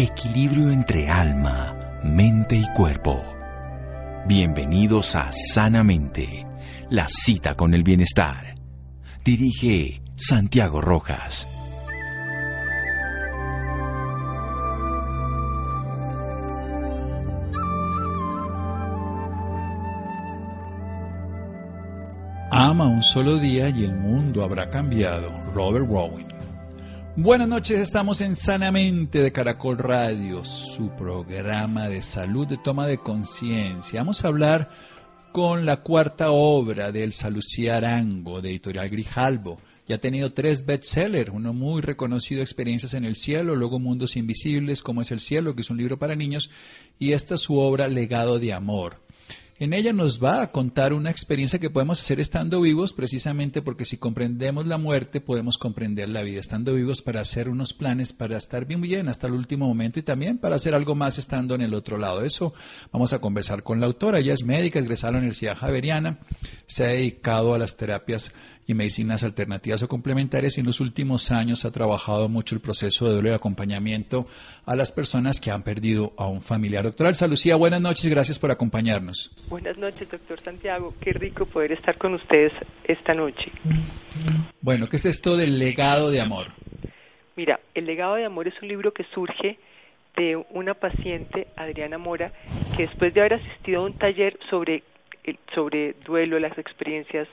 equilibrio 0.00 0.70
entre 0.70 1.08
alma, 1.08 1.76
mente 2.04 2.54
y 2.54 2.64
cuerpo. 2.72 3.20
Bienvenidos 4.28 5.16
a 5.16 5.32
Sanamente, 5.32 6.44
la 6.88 7.08
cita 7.08 7.56
con 7.56 7.74
el 7.74 7.82
bienestar. 7.82 8.54
Dirige 9.24 10.00
Santiago 10.14 10.80
Rojas. 10.80 11.48
Ama 22.52 22.86
un 22.86 23.02
solo 23.02 23.38
día 23.38 23.68
y 23.70 23.82
el 23.82 23.96
mundo 23.96 24.44
habrá 24.44 24.70
cambiado. 24.70 25.28
Robert 25.52 25.88
Rowan. 25.88 26.27
Buenas 27.20 27.48
noches, 27.48 27.80
estamos 27.80 28.20
en 28.20 28.36
Sanamente 28.36 29.20
de 29.20 29.32
Caracol 29.32 29.76
Radio, 29.76 30.44
su 30.44 30.90
programa 30.90 31.88
de 31.88 32.00
salud 32.00 32.46
de 32.46 32.58
toma 32.58 32.86
de 32.86 32.98
conciencia. 32.98 34.02
Vamos 34.02 34.24
a 34.24 34.28
hablar 34.28 34.70
con 35.32 35.66
la 35.66 35.78
cuarta 35.78 36.30
obra 36.30 36.92
del 36.92 37.12
Salucía 37.12 37.76
Arango, 37.76 38.40
de 38.40 38.50
Editorial 38.50 38.88
Grijalbo. 38.88 39.58
Ya 39.88 39.96
ha 39.96 39.98
tenido 39.98 40.32
tres 40.32 40.64
bestsellers, 40.64 41.32
uno 41.34 41.52
muy 41.52 41.82
reconocido, 41.82 42.40
Experiencias 42.40 42.94
en 42.94 43.04
el 43.04 43.16
Cielo, 43.16 43.56
luego 43.56 43.80
Mundos 43.80 44.16
Invisibles, 44.16 44.84
como 44.84 45.02
es 45.02 45.10
el 45.10 45.18
Cielo, 45.18 45.56
que 45.56 45.62
es 45.62 45.70
un 45.70 45.78
libro 45.78 45.98
para 45.98 46.14
niños, 46.14 46.52
y 47.00 47.14
esta 47.14 47.34
es 47.34 47.40
su 47.40 47.58
obra 47.58 47.88
Legado 47.88 48.38
de 48.38 48.52
Amor. 48.52 49.00
En 49.60 49.72
ella 49.72 49.92
nos 49.92 50.22
va 50.22 50.40
a 50.40 50.52
contar 50.52 50.92
una 50.92 51.10
experiencia 51.10 51.58
que 51.58 51.68
podemos 51.68 51.98
hacer 51.98 52.20
estando 52.20 52.60
vivos, 52.60 52.92
precisamente 52.92 53.60
porque 53.60 53.84
si 53.84 53.96
comprendemos 53.96 54.68
la 54.68 54.78
muerte, 54.78 55.20
podemos 55.20 55.58
comprender 55.58 56.08
la 56.08 56.22
vida 56.22 56.38
estando 56.38 56.74
vivos 56.74 57.02
para 57.02 57.22
hacer 57.22 57.48
unos 57.48 57.74
planes 57.74 58.12
para 58.12 58.36
estar 58.36 58.66
bien 58.66 58.80
bien 58.80 59.08
hasta 59.08 59.26
el 59.26 59.32
último 59.32 59.66
momento 59.66 59.98
y 59.98 60.04
también 60.04 60.38
para 60.38 60.54
hacer 60.54 60.76
algo 60.76 60.94
más 60.94 61.18
estando 61.18 61.56
en 61.56 61.62
el 61.62 61.74
otro 61.74 61.98
lado. 61.98 62.24
Eso 62.24 62.54
vamos 62.92 63.12
a 63.12 63.20
conversar 63.20 63.64
con 63.64 63.80
la 63.80 63.86
autora. 63.86 64.20
Ella 64.20 64.34
es 64.34 64.44
médica, 64.44 64.78
egresada 64.78 65.08
de 65.08 65.12
la 65.14 65.18
Universidad 65.18 65.56
Javeriana, 65.56 66.20
se 66.64 66.84
ha 66.84 66.88
dedicado 66.90 67.52
a 67.52 67.58
las 67.58 67.76
terapias 67.76 68.32
y 68.68 68.74
medicinas 68.74 69.24
alternativas 69.24 69.82
o 69.82 69.88
complementarias 69.88 70.58
y 70.58 70.60
en 70.60 70.66
los 70.66 70.80
últimos 70.80 71.32
años 71.32 71.64
ha 71.64 71.72
trabajado 71.72 72.28
mucho 72.28 72.54
el 72.54 72.60
proceso 72.60 73.06
de 73.06 73.14
duelo 73.14 73.30
y 73.30 73.32
acompañamiento 73.32 74.26
a 74.66 74.76
las 74.76 74.92
personas 74.92 75.40
que 75.40 75.50
han 75.50 75.62
perdido 75.62 76.12
a 76.18 76.26
un 76.26 76.42
familiar. 76.42 76.84
Doctora 76.84 77.08
Elsa 77.08 77.26
Lucía, 77.26 77.56
buenas 77.56 77.80
noches 77.80 78.04
y 78.04 78.10
gracias 78.10 78.38
por 78.38 78.50
acompañarnos. 78.50 79.34
Buenas 79.48 79.78
noches, 79.78 80.10
doctor 80.10 80.38
Santiago. 80.38 80.92
Qué 81.00 81.14
rico 81.14 81.46
poder 81.46 81.72
estar 81.72 81.96
con 81.96 82.12
ustedes 82.12 82.52
esta 82.84 83.14
noche. 83.14 83.50
Bueno, 84.60 84.86
¿qué 84.86 84.96
es 84.96 85.06
esto 85.06 85.38
del 85.38 85.58
legado 85.58 86.10
de 86.10 86.20
amor? 86.20 86.48
Mira, 87.36 87.60
el 87.74 87.86
legado 87.86 88.16
de 88.16 88.26
amor 88.26 88.48
es 88.48 88.54
un 88.60 88.68
libro 88.68 88.92
que 88.92 89.04
surge 89.14 89.58
de 90.14 90.44
una 90.50 90.74
paciente, 90.74 91.48
Adriana 91.56 91.96
Mora, 91.96 92.32
que 92.76 92.82
después 92.82 93.14
de 93.14 93.20
haber 93.20 93.34
asistido 93.34 93.80
a 93.80 93.86
un 93.86 93.94
taller 93.94 94.38
sobre, 94.50 94.82
sobre 95.54 95.94
duelo, 96.04 96.38
las 96.38 96.58
experiencias 96.58 97.28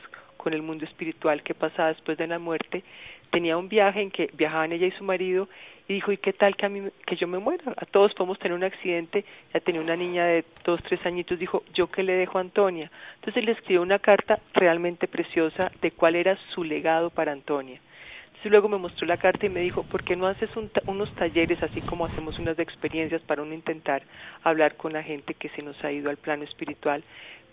con 0.46 0.54
el 0.54 0.62
mundo 0.62 0.86
espiritual 0.86 1.42
que 1.42 1.56
pasaba 1.56 1.88
después 1.88 2.20
de 2.20 2.28
la 2.28 2.38
muerte, 2.38 2.84
tenía 3.32 3.58
un 3.58 3.68
viaje 3.68 4.00
en 4.00 4.12
que 4.12 4.30
viajaban 4.34 4.72
ella 4.74 4.86
y 4.86 4.92
su 4.92 5.04
marido 5.04 5.50
y 5.88 5.96
dijo, 5.96 6.12
¿y 6.12 6.18
qué 6.18 6.34
tal 6.34 6.56
que, 6.56 6.68
a 6.68 6.70
mí, 6.70 6.88
que 7.08 7.16
yo 7.16 7.28
me 7.28 7.40
muera? 7.40 7.74
A 7.78 7.86
todos 7.88 8.14
podemos 8.14 8.38
tener 8.38 8.56
un 8.56 8.64
accidente. 8.64 9.26
Ya 9.52 9.60
tenía 9.60 9.82
una 9.82 9.96
niña 9.96 10.28
de 10.28 10.46
dos, 10.64 10.84
tres 10.84 11.04
añitos, 11.04 11.40
dijo, 11.40 11.64
¿yo 11.74 11.88
qué 11.88 12.04
le 12.04 12.14
dejo 12.14 12.38
a 12.38 12.42
Antonia? 12.42 12.92
Entonces 13.16 13.44
le 13.44 13.54
escribió 13.54 13.82
una 13.82 13.98
carta 13.98 14.38
realmente 14.54 15.08
preciosa 15.08 15.72
de 15.82 15.90
cuál 15.90 16.16
era 16.16 16.38
su 16.54 16.64
legado 16.64 17.10
para 17.10 17.32
Antonia. 17.32 17.80
Entonces 18.28 18.52
luego 18.52 18.70
me 18.70 18.78
mostró 18.78 19.08
la 19.08 19.18
carta 19.18 19.48
y 19.48 19.50
me 19.50 19.62
dijo, 19.62 19.82
¿por 19.82 20.04
qué 20.04 20.16
no 20.16 20.28
haces 20.28 20.52
unos 20.86 21.12
talleres 21.16 21.64
así 21.64 21.82
como 21.82 22.06
hacemos 22.06 22.38
unas 22.38 22.60
experiencias 22.60 23.24
para 23.24 23.42
uno 23.42 23.56
intentar 23.56 24.04
hablar 24.44 24.76
con 24.76 24.94
la 24.94 25.02
gente 25.02 25.34
que 25.34 25.50
se 25.50 25.64
nos 25.64 25.84
ha 25.84 25.92
ido 25.92 26.12
al 26.12 26.18
plano 26.18 26.44
espiritual, 26.44 27.04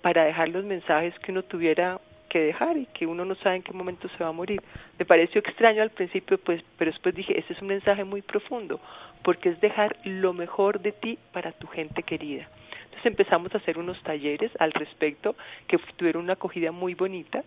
para 0.03 0.25
dejar 0.25 0.51
los 0.51 0.65
mensajes 0.65 1.19
que 1.21 1.33
uno 1.33 1.43
tuviera 1.43 1.99
que 2.33 2.41
dejar 2.41 2.79
y 2.79 2.87
que 2.87 3.07
uno 3.07 3.27
no 3.27 3.35
sabe 3.35 3.57
en 3.57 3.63
qué 3.63 3.73
momento 3.75 4.09
se 4.09 4.25
va 4.25 4.31
a 4.31 4.33
morir. 4.33 4.63
Me 4.99 5.05
pareció 5.05 5.41
extraño 5.41 5.83
al 5.83 5.91
principio, 5.91 6.39
pues, 6.39 6.65
pero 6.79 6.91
después 6.91 7.15
dije, 7.15 7.39
ese 7.39 7.53
es 7.53 7.61
un 7.61 7.69
mensaje 7.69 8.05
muy 8.05 8.23
profundo, 8.23 8.81
porque 9.23 9.51
es 9.51 9.61
dejar 9.61 9.95
lo 10.05 10.33
mejor 10.33 10.81
de 10.81 10.93
ti 10.93 11.19
para 11.33 11.53
tu 11.53 11.67
gente 11.67 12.03
querida. 12.03 12.49
Entonces 12.85 13.05
empezamos 13.05 13.55
a 13.55 13.59
hacer 13.59 13.77
unos 13.77 14.03
talleres 14.03 14.51
al 14.59 14.73
respecto 14.73 15.37
que 15.69 15.77
tuvieron 15.97 16.25
una 16.25 16.33
acogida 16.33 16.73
muy 16.73 16.95
bonita. 16.95 17.45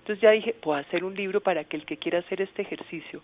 Entonces 0.00 0.20
ya 0.20 0.32
dije, 0.32 0.54
puedo 0.60 0.78
hacer 0.78 1.02
un 1.02 1.14
libro 1.14 1.40
para 1.40 1.64
que 1.64 1.78
el 1.78 1.86
que 1.86 1.96
quiera 1.96 2.18
hacer 2.18 2.42
este 2.42 2.60
ejercicio 2.60 3.22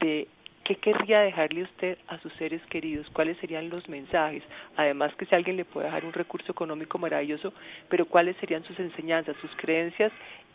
de 0.00 0.26
¿Qué 0.66 0.74
querría 0.74 1.20
dejarle 1.20 1.62
usted 1.62 1.96
a 2.08 2.18
sus 2.18 2.32
seres 2.32 2.60
queridos? 2.68 3.08
¿Cuáles 3.12 3.38
serían 3.38 3.70
los 3.70 3.88
mensajes? 3.88 4.42
Además 4.76 5.14
que 5.14 5.24
si 5.24 5.32
alguien 5.32 5.56
le 5.56 5.64
puede 5.64 5.86
dejar 5.86 6.04
un 6.04 6.12
recurso 6.12 6.50
económico 6.50 6.98
maravilloso, 6.98 7.54
pero 7.88 8.04
cuáles 8.06 8.36
serían 8.38 8.64
sus 8.64 8.76
enseñanzas, 8.80 9.36
sus 9.40 9.54
creencias 9.54 10.10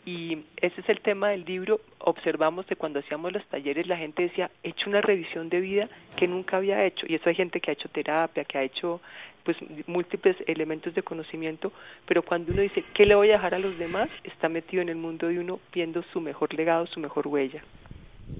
y 0.05 0.45
ese 0.57 0.81
es 0.81 0.89
el 0.89 0.99
tema 1.01 1.29
del 1.29 1.45
libro. 1.45 1.79
Observamos 1.99 2.65
que 2.65 2.75
cuando 2.75 2.99
hacíamos 2.99 3.31
los 3.31 3.45
talleres 3.47 3.85
la 3.87 3.97
gente 3.97 4.23
decía, 4.23 4.49
he 4.63 4.69
hecho 4.69 4.89
una 4.89 5.01
revisión 5.01 5.49
de 5.49 5.59
vida 5.59 5.89
que 6.17 6.27
nunca 6.27 6.57
había 6.57 6.85
hecho. 6.85 7.05
Y 7.07 7.15
eso 7.15 7.29
hay 7.29 7.35
gente 7.35 7.61
que 7.61 7.71
ha 7.71 7.73
hecho 7.73 7.89
terapia, 7.89 8.43
que 8.45 8.57
ha 8.57 8.63
hecho 8.63 9.01
pues 9.43 9.57
múltiples 9.87 10.35
elementos 10.47 10.93
de 10.93 11.01
conocimiento, 11.01 11.71
pero 12.07 12.21
cuando 12.21 12.51
uno 12.51 12.61
dice, 12.61 12.83
¿qué 12.93 13.05
le 13.05 13.15
voy 13.15 13.29
a 13.29 13.33
dejar 13.33 13.55
a 13.55 13.59
los 13.59 13.77
demás? 13.77 14.09
Está 14.23 14.49
metido 14.49 14.83
en 14.83 14.89
el 14.89 14.97
mundo 14.97 15.27
de 15.27 15.39
uno 15.39 15.59
viendo 15.73 16.03
su 16.13 16.21
mejor 16.21 16.53
legado, 16.53 16.85
su 16.87 16.99
mejor 16.99 17.27
huella. 17.27 17.63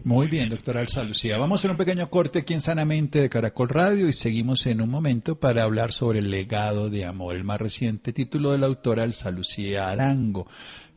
Muy 0.03 0.27
bien, 0.27 0.49
doctora 0.49 0.79
Alza 0.79 1.03
Lucía. 1.03 1.37
Vamos 1.37 1.59
a 1.59 1.61
hacer 1.61 1.71
un 1.71 1.77
pequeño 1.77 2.09
corte 2.09 2.39
aquí 2.39 2.53
en 2.53 2.61
Sanamente 2.61 3.19
de 3.19 3.29
Caracol 3.29 3.69
Radio 3.69 4.07
y 4.07 4.13
seguimos 4.13 4.65
en 4.67 4.81
un 4.81 4.89
momento 4.89 5.35
para 5.35 5.63
hablar 5.63 5.91
sobre 5.91 6.19
el 6.19 6.31
legado 6.31 6.89
de 6.89 7.05
amor, 7.05 7.35
el 7.35 7.43
más 7.43 7.59
reciente 7.59 8.13
título 8.13 8.51
de 8.51 8.59
la 8.59 8.67
autora 8.67 9.03
Alza 9.03 9.31
Lucía 9.31 9.89
Arango 9.89 10.47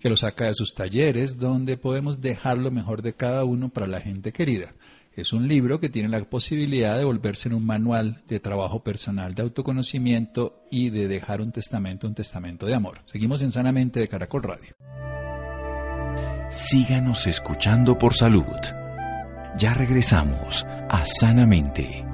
que 0.05 0.11
lo 0.11 0.19
saca 0.19 0.45
de 0.45 0.55
sus 0.55 0.75
talleres, 0.75 1.39
donde 1.39 1.79
podemos 1.79 2.21
dejar 2.21 2.59
lo 2.59 2.71
mejor 2.71 3.01
de 3.01 3.15
cada 3.15 3.45
uno 3.45 3.71
para 3.71 3.87
la 3.87 4.03
gente 4.03 4.33
querida. 4.33 4.75
Es 5.17 5.33
un 5.33 5.49
libro 5.49 5.81
que 5.81 5.89
tiene 5.89 6.11
la 6.11 6.23
posibilidad 6.29 6.99
de 6.99 7.05
volverse 7.05 7.49
en 7.49 7.55
un 7.55 7.65
manual 7.65 8.23
de 8.29 8.39
trabajo 8.39 8.83
personal, 8.83 9.35
de 9.35 9.41
autoconocimiento 9.41 10.63
y 10.71 10.91
de 10.91 11.09
dejar 11.09 11.41
un 11.41 11.53
testamento, 11.53 12.07
un 12.07 12.13
testamento 12.13 12.67
de 12.67 12.75
amor. 12.75 12.99
Seguimos 13.07 13.41
en 13.41 13.51
Sanamente 13.51 13.99
de 13.99 14.09
Caracol 14.09 14.43
Radio. 14.43 14.77
Síganos 16.51 17.27
escuchando 17.27 17.97
por 17.97 18.13
salud. 18.13 18.45
Ya 19.57 19.73
regresamos 19.73 20.67
a 20.91 21.03
Sanamente. 21.07 22.05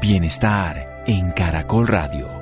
Bienestar 0.00 1.04
en 1.06 1.32
Caracol 1.32 1.86
Radio. 1.88 2.41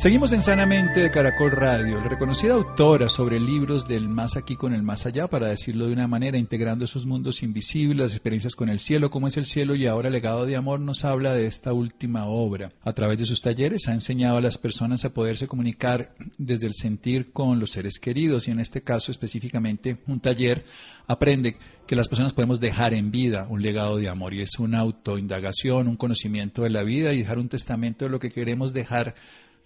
Seguimos 0.00 0.32
en 0.32 0.40
Sanamente 0.40 1.00
de 1.00 1.10
Caracol 1.10 1.50
Radio, 1.50 2.00
la 2.00 2.08
reconocida 2.08 2.54
autora 2.54 3.10
sobre 3.10 3.38
libros 3.38 3.86
del 3.86 4.08
más 4.08 4.34
aquí 4.38 4.56
con 4.56 4.72
el 4.72 4.82
más 4.82 5.04
allá, 5.04 5.28
para 5.28 5.48
decirlo 5.48 5.86
de 5.86 5.92
una 5.92 6.08
manera, 6.08 6.38
integrando 6.38 6.86
esos 6.86 7.04
mundos 7.04 7.42
invisibles, 7.42 7.98
las 7.98 8.12
experiencias 8.12 8.56
con 8.56 8.70
el 8.70 8.80
cielo, 8.80 9.10
cómo 9.10 9.28
es 9.28 9.36
el 9.36 9.44
cielo 9.44 9.74
y 9.74 9.84
ahora 9.86 10.08
legado 10.08 10.46
de 10.46 10.56
amor, 10.56 10.80
nos 10.80 11.04
habla 11.04 11.34
de 11.34 11.44
esta 11.44 11.74
última 11.74 12.24
obra. 12.24 12.72
A 12.80 12.94
través 12.94 13.18
de 13.18 13.26
sus 13.26 13.42
talleres 13.42 13.88
ha 13.88 13.92
enseñado 13.92 14.38
a 14.38 14.40
las 14.40 14.56
personas 14.56 15.04
a 15.04 15.12
poderse 15.12 15.46
comunicar 15.46 16.14
desde 16.38 16.66
el 16.66 16.72
sentir 16.72 17.30
con 17.30 17.60
los 17.60 17.72
seres 17.72 17.98
queridos. 17.98 18.48
Y 18.48 18.52
en 18.52 18.60
este 18.60 18.80
caso 18.80 19.12
específicamente 19.12 19.98
un 20.06 20.18
taller 20.20 20.64
aprende 21.08 21.58
que 21.86 21.94
las 21.94 22.08
personas 22.08 22.32
podemos 22.32 22.58
dejar 22.58 22.94
en 22.94 23.10
vida 23.10 23.46
un 23.50 23.60
legado 23.60 23.98
de 23.98 24.08
amor. 24.08 24.32
Y 24.32 24.40
es 24.40 24.58
una 24.58 24.78
autoindagación, 24.78 25.88
un 25.88 25.96
conocimiento 25.96 26.62
de 26.62 26.70
la 26.70 26.84
vida 26.84 27.12
y 27.12 27.18
dejar 27.18 27.38
un 27.38 27.50
testamento 27.50 28.06
de 28.06 28.10
lo 28.10 28.18
que 28.18 28.30
queremos 28.30 28.72
dejar 28.72 29.14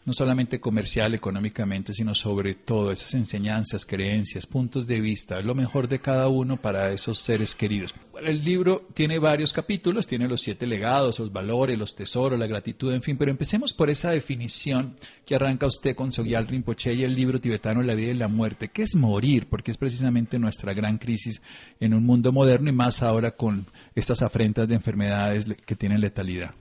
no 0.05 0.13
solamente 0.13 0.61
comercial, 0.61 1.15
económicamente, 1.15 1.95
sino 1.95 2.15
sobre 2.15 2.55
todo 2.55 2.91
esas 2.91 3.15
enseñanzas, 3.15 3.87
creencias, 3.87 4.47
puntos 4.47 4.87
de 4.87 5.01
vista, 5.01 5.41
lo 5.41 5.55
mejor 5.55 5.89
de 5.89 6.01
cada 6.01 6.29
uno 6.29 6.57
para 6.57 6.93
esos 6.93 7.19
seres 7.19 7.55
queridos. 7.57 7.95
el 8.23 8.45
libro 8.45 8.87
tiene 8.95 9.19
varios 9.19 9.53
capítulos, 9.53 10.07
tiene 10.07 10.29
los 10.29 10.43
siete 10.43 10.67
legados, 10.67 11.19
los 11.19 11.33
valores, 11.33 11.79
los 11.79 11.95
tesoros, 11.95 12.39
la 12.39 12.47
gratitud, 12.47 12.93
en 12.93 13.03
fin, 13.03 13.17
pero 13.17 13.31
empecemos 13.31 13.73
por 13.73 13.91
esa 13.91 14.11
definición 14.11 14.97
que 15.25 15.35
arranca 15.35 15.67
usted 15.67 15.97
con 15.97 16.13
Sogyal 16.13 16.47
Rinpoche 16.47 16.93
y 16.95 17.03
el 17.03 17.15
libro 17.15 17.41
tibetano 17.41 17.83
La 17.83 17.95
vida 17.95 18.11
y 18.11 18.15
la 18.15 18.29
muerte. 18.29 18.69
¿Qué 18.69 18.83
es 18.83 18.95
morir? 18.95 19.47
Porque 19.49 19.71
es 19.71 19.79
precisamente 19.79 20.39
nuestra 20.39 20.75
gran 20.75 20.99
crisis 20.99 21.43
en 21.81 21.95
un 21.95 22.05
mundo 22.05 22.33
moderno 22.33 22.69
y 22.69 22.73
más 22.73 23.03
ahora 23.03 23.33
con 23.33 23.67
estas 23.95 24.23
afrentas 24.23 24.69
de 24.69 24.75
enfermedades 24.75 25.47
que 25.65 25.77
tienen 25.77 26.01
letalidad. 26.01 26.55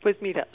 Pues 0.00 0.16
mira, 0.22 0.46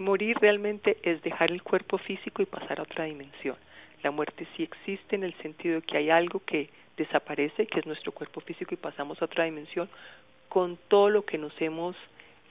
Morir 0.00 0.38
realmente 0.40 0.96
es 1.02 1.20
dejar 1.20 1.50
el 1.50 1.62
cuerpo 1.62 1.98
físico 1.98 2.40
y 2.40 2.46
pasar 2.46 2.80
a 2.80 2.84
otra 2.84 3.04
dimensión. 3.04 3.56
La 4.02 4.10
muerte 4.10 4.46
sí 4.56 4.62
existe 4.62 5.14
en 5.14 5.24
el 5.24 5.34
sentido 5.42 5.74
de 5.74 5.82
que 5.82 5.98
hay 5.98 6.08
algo 6.08 6.40
que 6.46 6.70
desaparece, 6.96 7.66
que 7.66 7.80
es 7.80 7.86
nuestro 7.86 8.10
cuerpo 8.10 8.40
físico 8.40 8.72
y 8.72 8.78
pasamos 8.78 9.20
a 9.20 9.26
otra 9.26 9.44
dimensión 9.44 9.90
con 10.48 10.78
todo 10.88 11.10
lo 11.10 11.26
que 11.26 11.36
nos 11.36 11.52
hemos 11.60 11.96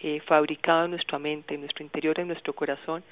eh, 0.02 0.20
fabricado 0.28 0.86
en 0.86 0.92
nuestra 0.92 1.18
mente, 1.18 1.56
en 1.56 1.62
nuestro 1.62 1.84
interior, 1.84 2.20
en 2.20 2.28
nuestro 2.28 2.54
corazón. 2.54 3.04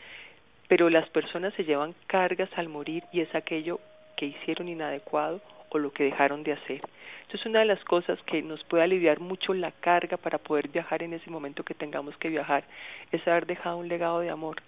pero 0.68 0.88
las 0.92 1.10
personas 1.10 1.56
se 1.56 1.64
llevan 1.64 1.96
cargas 2.06 2.50
al 2.58 2.70
morir 2.70 3.04
y 3.12 3.22
es 3.22 3.34
aquello 3.34 3.80
que 4.18 4.26
hicieron 4.26 4.68
inadecuado 4.68 5.40
o 5.70 5.78
lo 5.78 5.92
que 5.92 6.04
dejaron 6.04 6.44
de 6.44 6.54
hacer. 6.54 6.82
Entonces 7.22 7.46
una 7.46 7.60
de 7.60 7.66
las 7.66 7.84
cosas 7.84 8.20
que 8.26 8.42
nos 8.42 8.64
puede 8.66 8.84
aliviar 8.84 9.20
mucho 9.20 9.54
la 9.54 9.72
carga 9.72 10.18
para 10.18 10.38
poder 10.38 10.70
viajar 10.70 11.04
en 11.04 11.14
ese 11.14 11.30
momento 11.30 11.64
que 11.64 11.74
tengamos 11.74 12.16
que 12.18 12.30
viajar 12.30 12.66
es 13.12 13.26
haber 13.28 13.46
dejado 13.46 13.78
un 13.78 13.88
legado 13.88 14.20
de 14.20 14.30
amor. 14.30 14.62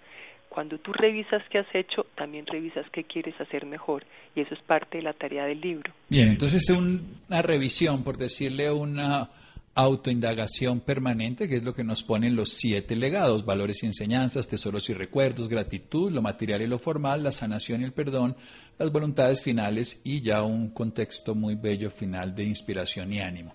Cuando 0.50 0.78
tú 0.78 0.92
revisas 0.92 1.42
qué 1.48 1.58
has 1.58 1.74
hecho, 1.74 2.06
también 2.16 2.44
revisas 2.46 2.84
qué 2.90 3.04
quieres 3.04 3.40
hacer 3.40 3.64
mejor 3.66 4.04
y 4.34 4.40
eso 4.40 4.54
es 4.54 4.60
parte 4.62 4.98
de 4.98 5.04
la 5.04 5.12
tarea 5.12 5.44
del 5.44 5.60
libro. 5.60 5.92
Bien, 6.08 6.28
entonces 6.28 6.68
una 6.70 7.40
revisión, 7.40 8.02
por 8.02 8.18
decirle 8.18 8.70
una 8.70 9.30
autoindagación 9.74 10.80
permanente, 10.80 11.48
que 11.48 11.56
es 11.56 11.62
lo 11.62 11.74
que 11.74 11.84
nos 11.84 12.02
ponen 12.02 12.36
los 12.36 12.50
siete 12.50 12.96
legados, 12.96 13.44
valores 13.44 13.82
y 13.82 13.86
enseñanzas, 13.86 14.48
tesoros 14.48 14.88
y 14.90 14.94
recuerdos, 14.94 15.48
gratitud, 15.48 16.10
lo 16.10 16.22
material 16.22 16.62
y 16.62 16.66
lo 16.66 16.78
formal, 16.78 17.22
la 17.22 17.32
sanación 17.32 17.80
y 17.80 17.84
el 17.84 17.92
perdón, 17.92 18.36
las 18.78 18.90
voluntades 18.90 19.42
finales 19.42 20.00
y 20.04 20.22
ya 20.22 20.42
un 20.42 20.70
contexto 20.70 21.34
muy 21.34 21.54
bello 21.54 21.90
final 21.90 22.34
de 22.34 22.44
inspiración 22.44 23.12
y 23.12 23.20
ánimo. 23.20 23.54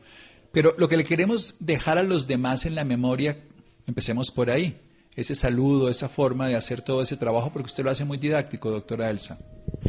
Pero 0.52 0.74
lo 0.78 0.88
que 0.88 0.98
le 0.98 1.04
queremos 1.04 1.58
dejar 1.60 1.98
a 1.98 2.04
los 2.04 2.28
demás 2.28 2.66
en 2.66 2.76
la 2.76 2.86
memoria, 2.86 3.38
empecemos 3.88 4.32
por 4.32 4.50
ahí, 4.50 4.78
ese 5.16 5.36
saludo, 5.36 5.90
esa 5.90 6.10
forma 6.10 6.48
de 6.48 6.56
hacer 6.56 6.82
todo 6.82 7.02
ese 7.02 7.18
trabajo, 7.18 7.52
porque 7.52 7.68
usted 7.68 7.84
lo 7.84 7.92
hace 7.92 8.06
muy 8.06 8.18
didáctico, 8.18 8.72
doctora 8.72 9.10
Elsa. 9.10 9.38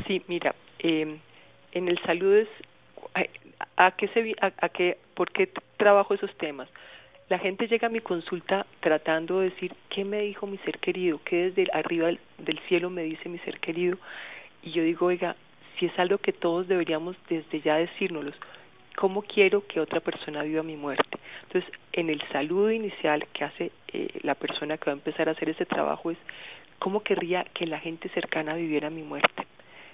Sí, 0.06 0.23
mira, 0.26 0.55
eh, 0.81 1.19
en 1.73 1.88
el 1.88 1.99
saludo 2.05 2.37
es 2.37 2.49
a 3.76 3.91
qué 3.93 4.08
se 4.08 4.35
a, 4.41 4.69
qué 4.69 4.99
por 5.14 5.31
qué 5.31 5.50
trabajo 5.76 6.14
esos 6.14 6.35
temas. 6.37 6.69
La 7.29 7.38
gente 7.38 7.67
llega 7.67 7.88
a 7.88 7.91
mi 7.91 8.00
consulta 8.00 8.67
tratando 8.81 9.41
de 9.41 9.50
decir 9.50 9.75
qué 9.91 10.05
me 10.05 10.20
dijo 10.23 10.47
mi 10.47 10.58
ser 10.58 10.79
querido 10.79 11.20
qué 11.25 11.50
desde 11.50 11.67
arriba 11.73 12.08
del, 12.38 12.58
cielo 12.69 12.88
me 12.88 13.03
dice 13.03 13.29
mi 13.29 13.38
ser 13.41 13.58
querido 13.58 13.99
y 14.62 14.70
yo 14.70 14.82
digo 14.82 15.06
oiga 15.06 15.35
si 15.79 15.87
es 15.87 15.99
algo 15.99 16.19
que 16.19 16.32
todos 16.32 16.69
deberíamos 16.69 17.17
desde 17.29 17.61
ya 17.61 17.76
decírnoslo 17.76 18.32
cómo 18.94 19.23
quiero 19.23 19.67
que 19.67 19.81
otra 19.81 19.99
persona 20.00 20.44
viva 20.44 20.62
mi 20.62 20.76
muerte 20.76 21.19
entonces 21.43 21.69
en 21.93 22.11
el 22.11 22.23
saludo 22.29 22.70
inicial 22.70 23.26
que 23.32 23.44
hace 23.44 23.73
eh, 23.93 24.09
la 24.23 24.37
persona 24.37 24.79
que 24.79 24.87
va 24.87 24.93
a 24.93 24.97
empezar 25.00 25.29
a 25.29 25.32
hacer 25.32 25.49
ese 25.49 25.67
trabajo 25.67 26.12
es 26.12 26.19
cómo 26.79 27.02
querría 27.02 27.44
que 27.55 27.67
la 27.67 27.81
gente 27.81 28.09
cercana 28.11 28.55
viviera 28.55 28.88
mi 28.88 29.02
muerte 29.02 29.47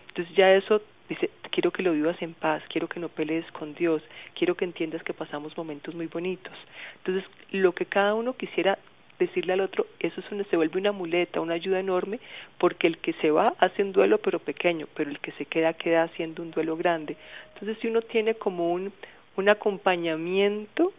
entonces 0.08 0.36
ya 0.36 0.52
eso 0.52 0.82
dice, 1.08 1.30
quiero 1.50 1.70
que 1.70 1.82
lo 1.82 1.92
vivas 1.92 2.20
en 2.22 2.34
paz, 2.34 2.62
quiero 2.68 2.88
que 2.88 3.00
no 3.00 3.08
pelees 3.08 3.50
con 3.52 3.74
Dios, 3.74 4.02
quiero 4.34 4.56
que 4.56 4.64
entiendas 4.64 5.02
que 5.02 5.12
pasamos 5.12 5.56
momentos 5.56 5.94
muy 5.94 6.06
bonitos. 6.06 6.54
Entonces, 6.98 7.24
lo 7.50 7.72
que 7.72 7.86
cada 7.86 8.14
uno 8.14 8.34
quisiera 8.34 8.78
decirle 9.18 9.52
al 9.52 9.60
otro, 9.60 9.86
eso 10.00 10.20
es 10.20 10.32
una, 10.32 10.44
se 10.44 10.56
vuelve 10.56 10.80
una 10.80 10.92
muleta, 10.92 11.40
una 11.40 11.54
ayuda 11.54 11.80
enorme, 11.80 12.18
porque 12.58 12.86
el 12.86 12.98
que 12.98 13.12
se 13.14 13.30
va 13.30 13.54
hace 13.58 13.82
un 13.82 13.92
duelo 13.92 14.18
pero 14.18 14.38
pequeño, 14.38 14.86
pero 14.94 15.10
el 15.10 15.20
que 15.20 15.32
se 15.32 15.46
queda 15.46 15.74
queda 15.74 16.04
haciendo 16.04 16.42
un 16.42 16.50
duelo 16.50 16.76
grande. 16.76 17.16
Entonces, 17.54 17.78
si 17.80 17.88
uno 17.88 18.02
tiene 18.02 18.34
como 18.34 18.72
un, 18.72 18.92
un 19.36 19.48
acompañamiento 19.48 20.92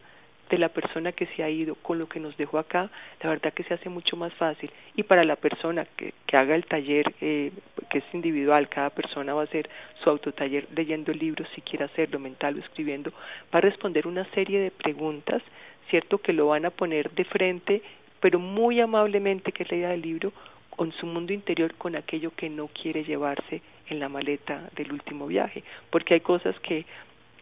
de 0.50 0.57
la 0.57 0.69
persona 0.69 1.12
que 1.12 1.25
se 1.28 1.44
ha 1.44 1.50
ido 1.50 1.75
con 1.75 2.00
lo 2.00 2.07
que 2.07 2.19
nos 2.19 2.36
dejó 2.38 2.60
acá, 2.60 2.90
la 3.22 3.30
verdad 3.30 3.54
que 3.54 3.63
se 3.63 3.74
hace 3.74 3.90
mucho 3.90 4.16
más 4.18 4.34
fácil. 4.34 4.69
Y 4.95 5.04
para 5.04 5.24
la 5.24 5.36
persona 5.36 5.86
que, 5.98 6.13
que 6.28 6.38
haga 6.38 6.56
el 6.56 6.66
taller, 6.66 7.13
eh, 7.22 7.51
que 7.90 8.00
es 8.00 8.04
individual, 8.13 8.69
cada 8.69 8.90
persona 8.90 9.34
va 9.34 9.42
a 9.42 9.45
hacer 9.45 9.69
su 10.04 10.10
autotaller 10.10 10.68
leyendo 10.75 11.12
libros, 11.13 11.48
si 11.56 11.62
quiere 11.62 11.86
hacerlo 11.86 12.19
mental 12.19 12.56
o 12.56 12.60
escribiendo, 12.60 13.12
va 13.54 13.60
a 13.60 13.62
responder 13.62 14.07
una 14.07 14.25
serie 14.31 14.60
de 14.60 14.72
preguntas, 14.72 15.42
¿cierto? 15.90 16.18
Que 16.18 16.34
lo 16.34 16.48
van 16.48 16.66
a 16.66 16.72
poner 16.72 17.12
de 17.12 17.24
frente, 17.24 17.81
pero 18.19 18.40
muy 18.40 18.80
amablemente, 18.80 19.51
que 19.51 19.63
es 19.63 19.72
la 19.72 19.78
idea 19.78 19.90
del 19.90 20.01
libro, 20.01 20.34
con 20.69 20.92
su 20.94 21.06
mundo 21.06 21.34
interior, 21.34 21.74
con 21.75 21.95
aquello 21.95 22.31
que 22.36 22.50
no 22.50 22.68
quiere 22.68 23.04
llevarse 23.04 23.62
en 23.90 24.00
la 24.00 24.10
maleta 24.10 24.69
del 24.75 24.92
último 24.92 25.28
viaje, 25.28 25.63
porque 25.90 26.16
hay 26.16 26.22
cosas 26.22 26.60
que 26.62 26.86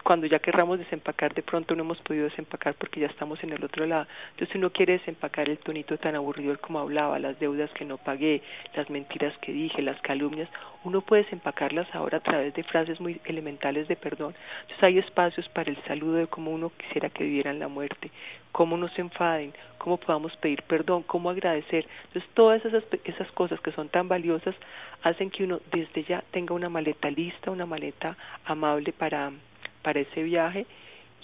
cuando 0.02 0.26
ya 0.26 0.38
querramos 0.38 0.78
desempacar, 0.78 1.32
de 1.34 1.42
pronto 1.42 1.74
no 1.74 1.82
hemos 1.82 1.98
podido 2.00 2.24
desempacar 2.24 2.74
porque 2.74 3.00
ya 3.00 3.06
estamos 3.06 3.42
en 3.44 3.52
el 3.52 3.64
otro 3.64 3.86
lado. 3.86 4.06
Entonces 4.32 4.56
uno 4.56 4.70
quiere 4.70 4.94
desempacar 4.94 5.48
el 5.48 5.58
tonito 5.58 5.96
tan 5.98 6.14
aburrido 6.14 6.58
como 6.60 6.80
hablaba, 6.80 7.18
las 7.18 7.38
deudas 7.38 7.70
que 7.72 7.84
no 7.84 7.98
pagué, 7.98 8.42
las 8.74 8.90
mentiras 8.90 9.36
que 9.38 9.52
dije, 9.52 9.82
las 9.82 10.00
calumnias, 10.00 10.48
uno 10.84 11.00
puede 11.00 11.22
desempacarlas 11.22 11.86
ahora 11.94 12.18
a 12.18 12.22
través 12.22 12.52
de 12.54 12.64
frases 12.64 13.00
muy 13.00 13.20
elementales 13.24 13.86
de 13.88 13.96
perdón. 13.96 14.34
Entonces 14.62 14.82
hay 14.82 14.98
espacios 14.98 15.48
para 15.50 15.70
el 15.70 15.82
saludo 15.84 16.14
de 16.14 16.26
cómo 16.26 16.50
uno 16.50 16.72
quisiera 16.76 17.08
que 17.08 17.24
vivieran 17.24 17.58
la 17.58 17.68
muerte, 17.68 18.10
cómo 18.50 18.76
no 18.76 18.88
se 18.88 19.00
enfaden, 19.00 19.52
cómo 19.78 19.98
podamos 19.98 20.36
pedir 20.36 20.62
perdón, 20.62 21.04
cómo 21.04 21.30
agradecer. 21.30 21.86
Entonces 22.06 22.28
todas 22.34 22.64
esas, 22.64 22.82
esas 23.04 23.30
cosas 23.32 23.60
que 23.60 23.72
son 23.72 23.88
tan 23.88 24.08
valiosas 24.08 24.54
hacen 25.02 25.30
que 25.30 25.44
uno 25.44 25.60
desde 25.70 26.02
ya 26.04 26.24
tenga 26.32 26.54
una 26.54 26.68
maleta 26.68 27.10
lista, 27.10 27.50
una 27.50 27.66
maleta 27.66 28.16
amable 28.44 28.92
para 28.92 29.32
para 29.82 30.00
ese 30.00 30.22
viaje 30.22 30.66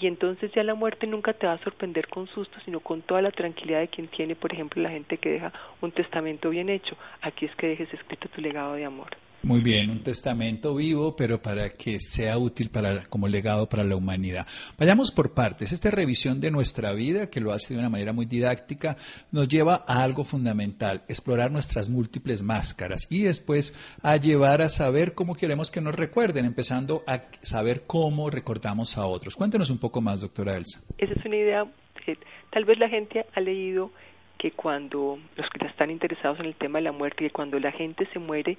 y 0.01 0.07
entonces 0.07 0.53
ya 0.53 0.63
la 0.63 0.75
muerte 0.75 1.07
nunca 1.07 1.33
te 1.33 1.47
va 1.47 1.55
a 1.55 1.65
sorprender 1.65 2.07
con 2.09 2.29
susto, 2.29 2.59
sino 2.65 2.81
con 2.81 3.03
toda 3.03 3.21
la 3.21 3.33
tranquilidad 3.33 3.81
de 3.81 3.89
quien 3.89 4.07
tiene, 4.07 4.37
por 4.37 4.53
ejemplo, 4.53 4.81
la 4.81 4.91
gente 4.91 5.19
que 5.19 5.31
deja 5.31 5.53
un 5.81 5.91
testamento 5.91 6.51
bien 6.51 6.69
hecho. 6.69 6.97
Aquí 7.21 7.47
es 7.47 7.57
que 7.57 7.69
dejes 7.69 7.93
escrito 7.93 8.29
tu 8.29 8.41
legado 8.41 8.75
de 8.75 8.85
amor. 8.85 9.09
Muy 9.43 9.61
bien, 9.61 9.89
un 9.91 10.03
testamento 10.03 10.75
vivo, 10.75 11.15
pero 11.15 11.41
para 11.41 11.71
que 11.71 12.01
sea 12.01 12.37
útil 12.39 12.71
para, 12.71 13.05
como 13.05 13.29
legado 13.29 13.69
para 13.69 13.85
la 13.85 13.95
humanidad. 13.95 14.47
Vayamos 14.77 15.13
por 15.13 15.33
partes. 15.33 15.73
Esta 15.73 15.91
revisión 15.91 16.41
de 16.41 16.51
nuestra 16.51 16.93
vida, 16.93 17.31
que 17.31 17.41
lo 17.41 17.53
hace 17.53 17.73
de 17.73 17.81
una 17.81 17.89
manera 17.89 18.13
muy 18.13 18.27
didáctica, 18.27 18.97
nos 19.31 19.47
lleva 19.47 19.85
a 19.87 20.03
algo 20.03 20.25
fundamental, 20.25 21.03
explorar 21.09 21.53
nuestras 21.53 21.89
múltiples 21.89 22.43
máscaras 22.43 23.07
y 23.11 23.23
después 23.23 23.75
a 24.03 24.17
llevar 24.17 24.61
a 24.61 24.69
saber 24.69 25.15
cómo 25.15 25.37
queremos 25.37 25.71
que 25.71 25.81
nos 25.81 25.95
recuerden, 25.95 26.45
empezando 26.45 27.05
a 27.07 27.23
saber 27.41 27.85
cómo 27.87 28.31
recordamos 28.31 28.99
a 28.99 29.07
otros. 29.07 29.37
Cuéntenos 29.37 29.71
un 29.71 29.79
poco 29.79 30.01
más, 30.01 30.21
doctora 30.21 30.57
Elsa. 30.57 30.81
Esa 30.99 31.15
es 31.15 31.25
una 31.25 31.37
idea, 31.37 31.67
eh, 32.07 32.17
tal 32.51 32.65
vez 32.65 32.79
la 32.79 32.89
gente 32.89 33.25
ha 33.33 33.41
leído 33.41 33.93
que 34.39 34.53
cuando 34.53 35.19
los 35.37 35.51
que 35.51 35.67
están 35.67 35.91
interesados 35.91 36.39
en 36.41 36.47
el 36.47 36.55
tema 36.55 36.79
de 36.79 36.85
la 36.85 36.93
muerte, 36.93 37.25
que 37.25 37.31
cuando 37.31 37.59
la 37.59 37.73
gente 37.73 38.09
se 38.13 38.19
muere, 38.19 38.57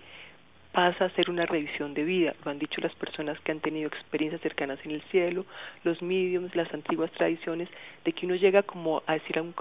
pasa 0.71 1.05
a 1.05 1.09
ser 1.11 1.29
una 1.29 1.45
revisión 1.45 1.93
de 1.93 2.03
vida. 2.03 2.35
Lo 2.43 2.51
han 2.51 2.59
dicho 2.59 2.81
las 2.81 2.93
personas 2.95 3.39
que 3.41 3.51
han 3.51 3.59
tenido 3.59 3.87
experiencias 3.87 4.41
cercanas 4.41 4.79
en 4.83 4.91
el 4.91 5.01
cielo, 5.03 5.45
los 5.83 6.01
mediums, 6.01 6.55
las 6.55 6.73
antiguas 6.73 7.11
tradiciones, 7.11 7.69
de 8.05 8.13
que 8.13 8.25
uno 8.25 8.35
llega 8.35 8.63
como 8.63 9.03
a 9.07 9.13
decir 9.13 9.39
un, 9.41 9.53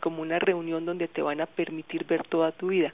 como 0.00 0.22
una 0.22 0.38
reunión 0.38 0.84
donde 0.84 1.08
te 1.08 1.22
van 1.22 1.40
a 1.40 1.46
permitir 1.46 2.04
ver 2.04 2.22
toda 2.24 2.52
tu 2.52 2.68
vida. 2.68 2.92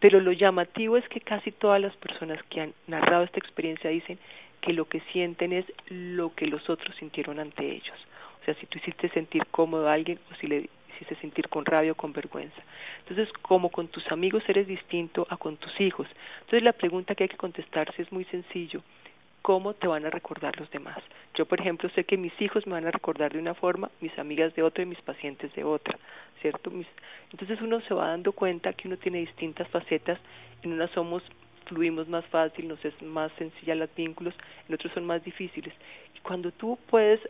Pero 0.00 0.20
lo 0.20 0.32
llamativo 0.32 0.96
es 0.96 1.06
que 1.08 1.20
casi 1.20 1.50
todas 1.52 1.80
las 1.80 1.94
personas 1.96 2.42
que 2.44 2.60
han 2.60 2.74
narrado 2.86 3.24
esta 3.24 3.38
experiencia 3.38 3.90
dicen 3.90 4.18
que 4.60 4.72
lo 4.72 4.86
que 4.88 5.00
sienten 5.12 5.52
es 5.52 5.66
lo 5.88 6.34
que 6.34 6.46
los 6.46 6.68
otros 6.70 6.96
sintieron 6.96 7.38
ante 7.38 7.64
ellos. 7.64 7.96
O 8.40 8.44
sea, 8.44 8.54
si 8.54 8.66
tú 8.66 8.78
hiciste 8.78 9.08
sentir 9.10 9.46
cómodo 9.50 9.88
a 9.88 9.92
alguien 9.92 10.18
o 10.30 10.34
si 10.36 10.46
le 10.46 10.68
hiciste 10.98 11.20
sentir 11.20 11.48
con 11.48 11.64
rabia 11.64 11.92
o 11.92 11.94
con 11.94 12.12
vergüenza. 12.12 12.60
Entonces, 13.00 13.32
como 13.42 13.70
con 13.70 13.88
tus 13.88 14.10
amigos 14.10 14.42
eres 14.48 14.66
distinto 14.66 15.26
a 15.30 15.36
con 15.36 15.56
tus 15.56 15.80
hijos. 15.80 16.06
Entonces, 16.40 16.62
la 16.62 16.72
pregunta 16.72 17.14
que 17.14 17.24
hay 17.24 17.28
que 17.28 17.36
contestarse 17.36 18.02
es 18.02 18.12
muy 18.12 18.24
sencillo. 18.26 18.82
¿Cómo 19.42 19.72
te 19.74 19.86
van 19.86 20.04
a 20.04 20.10
recordar 20.10 20.58
los 20.58 20.70
demás? 20.70 20.98
Yo, 21.34 21.46
por 21.46 21.60
ejemplo, 21.60 21.88
sé 21.90 22.04
que 22.04 22.16
mis 22.16 22.38
hijos 22.40 22.66
me 22.66 22.72
van 22.72 22.86
a 22.86 22.90
recordar 22.90 23.32
de 23.32 23.38
una 23.38 23.54
forma, 23.54 23.90
mis 24.00 24.18
amigas 24.18 24.54
de 24.54 24.62
otra 24.62 24.82
y 24.82 24.86
mis 24.86 25.00
pacientes 25.00 25.54
de 25.54 25.64
otra, 25.64 25.96
¿cierto? 26.42 26.70
Entonces 27.30 27.60
uno 27.62 27.80
se 27.82 27.94
va 27.94 28.08
dando 28.08 28.32
cuenta 28.32 28.72
que 28.72 28.88
uno 28.88 28.96
tiene 28.96 29.20
distintas 29.20 29.68
facetas, 29.68 30.18
en 30.62 30.72
unas 30.72 30.90
somos 30.90 31.22
fluimos 31.68 32.08
más 32.08 32.24
fácil, 32.26 32.66
nos 32.66 32.84
es 32.84 33.00
más 33.02 33.30
sencilla 33.38 33.74
los 33.74 33.94
vínculos, 33.94 34.34
en 34.66 34.74
otros 34.74 34.92
son 34.92 35.06
más 35.06 35.22
difíciles. 35.22 35.72
Y 36.14 36.20
cuando 36.20 36.50
tú 36.50 36.78
puedes 36.88 37.20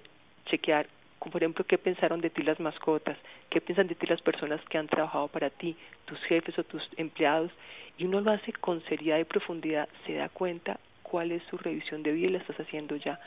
chequear 0.47 0.87
como 1.19 1.33
por 1.33 1.43
ejemplo, 1.43 1.65
qué 1.65 1.79
pensaron 1.79 2.21
de 2.21 2.31
ti 2.31 2.43
las 2.43 2.61
mascotas, 2.61 3.19
qué 3.51 3.61
piensan 3.61 3.89
de 3.89 3.95
ti 3.95 4.07
las 4.07 4.23
personas 4.23 4.61
que 4.69 4.79
han 4.79 4.87
trabajado 4.87 5.29
para 5.29 5.51
ti, 5.51 5.77
tus 6.05 6.19
jefes 6.25 6.59
o 6.59 6.65
tus 6.65 6.83
empleados, 6.97 7.51
y 7.97 8.05
uno 8.05 8.21
lo 8.21 8.31
hace 8.31 8.53
con 8.53 8.83
seriedad 8.85 9.19
y 9.19 9.25
profundidad, 9.25 9.89
se 10.07 10.15
da 10.15 10.29
cuenta 10.29 10.79
cuál 11.03 11.33
es 11.33 11.43
su 11.45 11.57
revisión 11.59 12.03
de 12.03 12.13
vida 12.13 12.29
y 12.29 12.31
la 12.33 12.39
estás 12.39 12.61
haciendo 12.61 12.97
ya, 12.97 13.19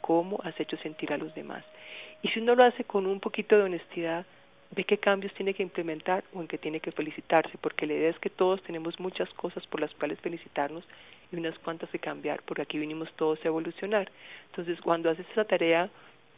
cómo 0.00 0.40
has 0.44 0.58
hecho 0.60 0.76
sentir 0.78 1.12
a 1.12 1.18
los 1.18 1.34
demás. 1.34 1.64
Y 2.22 2.28
si 2.28 2.40
uno 2.40 2.54
lo 2.54 2.64
hace 2.64 2.84
con 2.84 3.06
un 3.06 3.20
poquito 3.20 3.56
de 3.56 3.64
honestidad, 3.64 4.26
ve 4.70 4.84
qué 4.84 4.98
cambios 4.98 5.34
tiene 5.34 5.54
que 5.54 5.62
implementar 5.62 6.22
o 6.32 6.40
en 6.40 6.48
qué 6.48 6.58
tiene 6.58 6.80
que 6.80 6.92
felicitarse, 6.92 7.58
porque 7.60 7.86
la 7.86 7.94
idea 7.94 8.10
es 8.10 8.18
que 8.18 8.30
todos 8.30 8.62
tenemos 8.62 9.00
muchas 9.00 9.28
cosas 9.34 9.66
por 9.66 9.80
las 9.80 9.92
cuales 9.94 10.20
felicitarnos 10.20 10.84
y 11.32 11.36
unas 11.36 11.58
cuantas 11.58 11.90
que 11.90 11.98
cambiar, 11.98 12.42
porque 12.44 12.62
aquí 12.62 12.78
vinimos 12.78 13.12
todos 13.14 13.38
a 13.44 13.48
evolucionar. 13.48 14.10
Entonces, 14.50 14.80
cuando 14.80 15.10
haces 15.10 15.26
esa 15.32 15.44
tarea, 15.44 15.90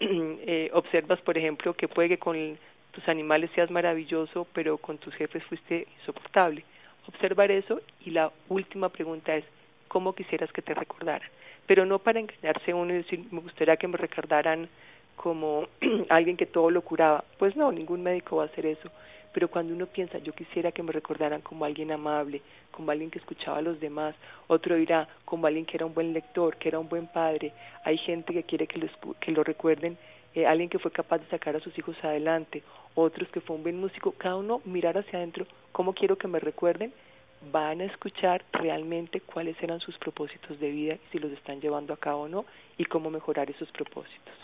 eh, 0.46 0.70
observas, 0.72 1.20
por 1.20 1.38
ejemplo, 1.38 1.74
que 1.74 1.88
puede 1.88 2.08
que 2.08 2.18
con 2.18 2.58
tus 2.90 3.08
animales 3.08 3.50
seas 3.54 3.70
maravilloso, 3.70 4.46
pero 4.52 4.78
con 4.78 4.98
tus 4.98 5.14
jefes 5.14 5.44
fuiste 5.44 5.86
insoportable. 6.00 6.64
Observar 7.08 7.50
eso 7.50 7.80
y 8.04 8.10
la 8.10 8.30
última 8.48 8.88
pregunta 8.88 9.34
es, 9.34 9.44
¿cómo 9.88 10.14
quisieras 10.14 10.52
que 10.52 10.62
te 10.62 10.74
recordaran? 10.74 11.28
Pero 11.66 11.86
no 11.86 11.98
para 11.98 12.20
engañarse 12.20 12.74
uno 12.74 12.92
y 12.92 12.98
decir, 12.98 13.24
me 13.30 13.40
gustaría 13.40 13.76
que 13.76 13.88
me 13.88 13.96
recordaran 13.96 14.68
como 15.16 15.68
alguien 16.08 16.36
que 16.36 16.46
todo 16.46 16.70
lo 16.70 16.82
curaba. 16.82 17.24
Pues 17.38 17.56
no, 17.56 17.70
ningún 17.70 18.02
médico 18.02 18.36
va 18.36 18.44
a 18.44 18.46
hacer 18.46 18.66
eso. 18.66 18.90
Pero 19.32 19.48
cuando 19.48 19.74
uno 19.74 19.86
piensa, 19.86 20.18
yo 20.18 20.32
quisiera 20.32 20.72
que 20.72 20.82
me 20.82 20.92
recordaran 20.92 21.40
como 21.40 21.64
alguien 21.64 21.90
amable, 21.90 22.42
como 22.70 22.90
alguien 22.90 23.10
que 23.10 23.18
escuchaba 23.18 23.58
a 23.58 23.62
los 23.62 23.80
demás, 23.80 24.14
otro 24.46 24.76
dirá 24.76 25.08
como 25.24 25.46
alguien 25.46 25.64
que 25.64 25.76
era 25.76 25.86
un 25.86 25.94
buen 25.94 26.12
lector, 26.12 26.56
que 26.56 26.68
era 26.68 26.78
un 26.78 26.88
buen 26.88 27.06
padre. 27.06 27.52
Hay 27.84 27.98
gente 27.98 28.32
que 28.32 28.42
quiere 28.42 28.66
que 28.66 28.78
lo, 28.78 28.88
que 29.20 29.32
lo 29.32 29.42
recuerden, 29.42 29.96
eh, 30.34 30.46
alguien 30.46 30.68
que 30.68 30.78
fue 30.78 30.90
capaz 30.90 31.18
de 31.18 31.28
sacar 31.28 31.56
a 31.56 31.60
sus 31.60 31.76
hijos 31.78 31.96
adelante, 32.02 32.62
otros 32.94 33.28
que 33.30 33.40
fue 33.40 33.56
un 33.56 33.62
buen 33.62 33.80
músico. 33.80 34.12
Cada 34.12 34.36
uno 34.36 34.60
mirar 34.64 34.98
hacia 34.98 35.18
adentro, 35.18 35.46
¿cómo 35.72 35.94
quiero 35.94 36.16
que 36.16 36.28
me 36.28 36.38
recuerden? 36.38 36.92
van 37.50 37.80
a 37.80 37.84
escuchar 37.84 38.44
realmente 38.52 39.20
cuáles 39.20 39.60
eran 39.60 39.80
sus 39.80 39.96
propósitos 39.98 40.60
de 40.60 40.70
vida, 40.70 40.96
si 41.10 41.18
los 41.18 41.32
están 41.32 41.60
llevando 41.60 41.92
a 41.92 41.96
cabo 41.96 42.22
o 42.22 42.28
no, 42.28 42.44
y 42.78 42.84
cómo 42.84 43.10
mejorar 43.10 43.50
esos 43.50 43.68
propósitos. 43.72 44.34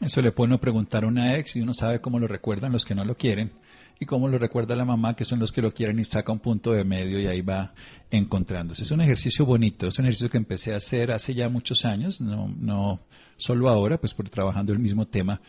Eso 0.00 0.20
le 0.20 0.32
puede 0.32 0.48
uno 0.48 0.58
preguntar 0.58 1.04
a 1.04 1.06
una 1.06 1.36
ex 1.38 1.56
y 1.56 1.62
uno 1.62 1.72
sabe 1.72 2.00
cómo 2.00 2.18
lo 2.18 2.26
recuerdan 2.26 2.72
los 2.72 2.84
que 2.84 2.94
no 2.94 3.04
lo 3.04 3.14
quieren 3.14 3.52
y 3.98 4.06
cómo 4.06 4.28
lo 4.28 4.38
recuerda 4.38 4.76
la 4.76 4.84
mamá, 4.84 5.14
que 5.14 5.24
son 5.24 5.38
los 5.38 5.52
que 5.52 5.62
lo 5.62 5.72
quieren 5.72 5.98
y 5.98 6.04
saca 6.04 6.32
un 6.32 6.40
punto 6.40 6.72
de 6.72 6.84
medio 6.84 7.20
y 7.20 7.26
ahí 7.26 7.40
va 7.40 7.74
encontrándose. 8.10 8.82
Es 8.82 8.90
un 8.90 9.00
ejercicio 9.00 9.46
bonito, 9.46 9.88
es 9.88 9.98
un 9.98 10.06
ejercicio 10.06 10.30
que 10.30 10.38
empecé 10.38 10.74
a 10.74 10.76
hacer 10.76 11.12
hace 11.12 11.34
ya 11.34 11.48
muchos 11.48 11.84
años, 11.84 12.20
no, 12.20 12.52
no 12.58 13.00
solo 13.36 13.68
ahora, 13.68 13.98
pues 13.98 14.14
por 14.14 14.28
trabajando 14.28 14.72
el 14.72 14.78
mismo 14.78 15.06
tema, 15.06 15.40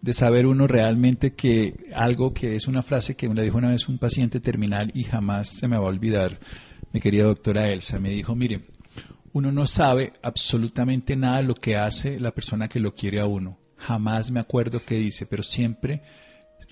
de 0.00 0.12
saber 0.12 0.46
uno 0.46 0.66
realmente 0.66 1.34
que 1.34 1.74
algo 1.94 2.32
que 2.32 2.56
es 2.56 2.66
una 2.66 2.82
frase 2.82 3.16
que 3.16 3.28
me 3.28 3.42
dijo 3.42 3.58
una 3.58 3.70
vez 3.70 3.88
un 3.88 3.98
paciente 3.98 4.40
terminal 4.40 4.90
y 4.94 5.04
jamás 5.04 5.48
se 5.48 5.68
me 5.68 5.76
va 5.76 5.84
a 5.84 5.88
olvidar, 5.88 6.38
mi 6.92 7.00
querida 7.00 7.24
doctora 7.24 7.70
Elsa, 7.70 8.00
me 8.00 8.10
dijo, 8.10 8.34
mire, 8.34 8.62
uno 9.32 9.52
no 9.52 9.66
sabe 9.66 10.14
absolutamente 10.22 11.16
nada 11.16 11.38
de 11.38 11.44
lo 11.44 11.54
que 11.54 11.76
hace 11.76 12.18
la 12.18 12.32
persona 12.32 12.68
que 12.68 12.80
lo 12.80 12.94
quiere 12.94 13.20
a 13.20 13.26
uno. 13.26 13.58
Jamás 13.76 14.30
me 14.30 14.40
acuerdo 14.40 14.82
qué 14.84 14.96
dice, 14.96 15.26
pero 15.26 15.42
siempre 15.42 16.02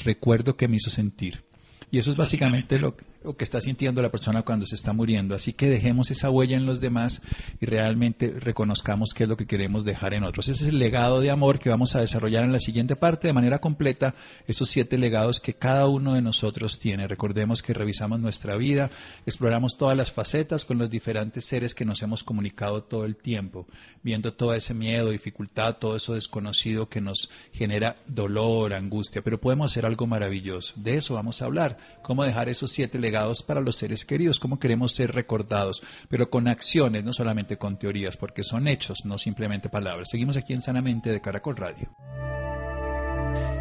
recuerdo 0.04 0.56
que 0.56 0.68
me 0.68 0.76
hizo 0.76 0.90
sentir. 0.90 1.44
Y 1.90 1.98
eso 1.98 2.10
es 2.10 2.16
básicamente 2.16 2.78
lo, 2.78 2.96
lo 3.22 3.36
que 3.36 3.44
está 3.44 3.60
sintiendo 3.60 4.00
la 4.00 4.10
persona 4.10 4.42
cuando 4.42 4.66
se 4.66 4.76
está 4.76 4.92
muriendo. 4.92 5.34
Así 5.34 5.52
que 5.52 5.68
dejemos 5.68 6.10
esa 6.10 6.30
huella 6.30 6.56
en 6.56 6.66
los 6.66 6.80
demás 6.80 7.22
y 7.60 7.66
realmente 7.66 8.32
reconozcamos 8.38 9.12
qué 9.14 9.24
es 9.24 9.28
lo 9.28 9.36
que 9.36 9.46
queremos 9.46 9.84
dejar 9.84 10.14
en 10.14 10.24
otros. 10.24 10.48
Ese 10.48 10.64
es 10.64 10.68
el 10.70 10.78
legado 10.78 11.20
de 11.20 11.30
amor 11.30 11.58
que 11.58 11.68
vamos 11.68 11.96
a 11.96 12.00
desarrollar 12.00 12.44
en 12.44 12.52
la 12.52 12.60
siguiente 12.60 12.96
parte 12.96 13.26
de 13.26 13.32
manera 13.32 13.58
completa, 13.58 14.14
esos 14.46 14.68
siete 14.68 14.98
legados 14.98 15.40
que 15.40 15.54
cada 15.54 15.88
uno 15.88 16.14
de 16.14 16.22
nosotros 16.22 16.78
tiene. 16.78 17.08
Recordemos 17.08 17.62
que 17.62 17.74
revisamos 17.74 18.20
nuestra 18.20 18.56
vida, 18.56 18.90
exploramos 19.26 19.76
todas 19.76 19.96
las 19.96 20.12
facetas 20.12 20.64
con 20.64 20.78
los 20.78 20.88
diferentes 20.88 21.44
seres 21.44 21.74
que 21.74 21.84
nos 21.84 22.02
hemos 22.02 22.22
comunicado 22.22 22.84
todo 22.84 23.04
el 23.04 23.16
tiempo, 23.16 23.66
viendo 24.02 24.32
todo 24.32 24.54
ese 24.54 24.74
miedo, 24.74 25.10
dificultad, 25.10 25.76
todo 25.76 25.96
eso 25.96 26.14
desconocido 26.14 26.88
que 26.88 27.00
nos 27.00 27.30
genera 27.52 27.96
dolor, 28.06 28.74
angustia, 28.74 29.22
pero 29.22 29.40
podemos 29.40 29.72
hacer 29.72 29.86
algo 29.86 30.06
maravilloso. 30.06 30.74
De 30.76 30.96
eso 30.96 31.14
vamos 31.14 31.42
a 31.42 31.46
hablar, 31.46 31.78
cómo 32.02 32.24
dejar 32.24 32.48
esos 32.48 32.70
siete 32.70 32.98
legados 32.98 33.07
para 33.42 33.60
los 33.60 33.76
seres 33.76 34.04
queridos, 34.04 34.40
cómo 34.40 34.58
queremos 34.58 34.94
ser 34.94 35.12
recordados, 35.12 35.82
pero 36.08 36.30
con 36.30 36.48
acciones, 36.48 37.04
no 37.04 37.12
solamente 37.12 37.58
con 37.58 37.78
teorías, 37.78 38.16
porque 38.16 38.44
son 38.44 38.68
hechos, 38.68 39.04
no 39.04 39.18
simplemente 39.18 39.68
palabras. 39.68 40.10
Seguimos 40.10 40.36
aquí 40.36 40.52
en 40.52 40.60
Sanamente 40.60 41.10
de 41.10 41.20
Caracol 41.20 41.56
Radio. 41.56 41.90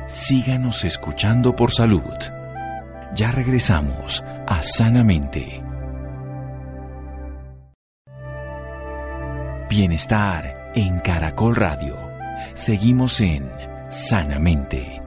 Síganos 0.08 0.84
escuchando 0.84 1.56
por 1.56 1.74
salud. 1.74 2.02
Ya 3.16 3.32
regresamos 3.32 4.24
a 4.48 4.62
Sanamente. 4.64 5.64
Bienestar 9.70 10.72
en 10.76 11.00
Caracol 11.00 11.56
Radio. 11.56 11.98
Seguimos 12.54 13.20
en 13.20 13.50
Sanamente. 13.90 15.07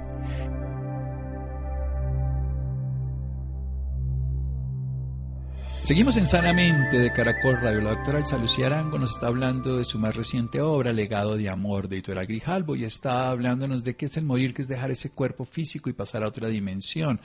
Seguimos 5.85 6.17
en 6.17 6.27
Sanamente 6.27 6.99
de 6.99 7.13
Caracol 7.13 7.61
Radio. 7.61 7.81
La 7.81 7.91
doctora 7.91 8.19
Elsa 8.19 8.39
Lucía 8.39 8.67
Arango 8.67 8.99
nos 8.99 9.13
está 9.13 9.27
hablando 9.27 9.79
de 9.79 9.85
su 9.85 9.99
más 9.99 10.15
reciente 10.15 10.61
obra, 10.61 10.93
Legado 10.93 11.37
de 11.37 11.49
Amor, 11.49 11.89
de 11.89 11.97
Editorial 11.97 12.27
Grijalbo, 12.27 12.77
y 12.77 12.85
está 12.85 13.31
hablándonos 13.31 13.83
de 13.83 13.97
qué 13.97 14.07
es 14.07 14.17
el 14.17 14.25
morir, 14.25 14.55
que 14.55 14.63
es 14.63 14.69
dejar 14.69 14.91
ese 14.93 15.11
cuerpo 15.11 15.45
físico 15.45 15.91
y 15.91 15.93
pasar 15.93 16.23
a 16.23 16.29
otra 16.29 16.49
dimensión 16.49 17.21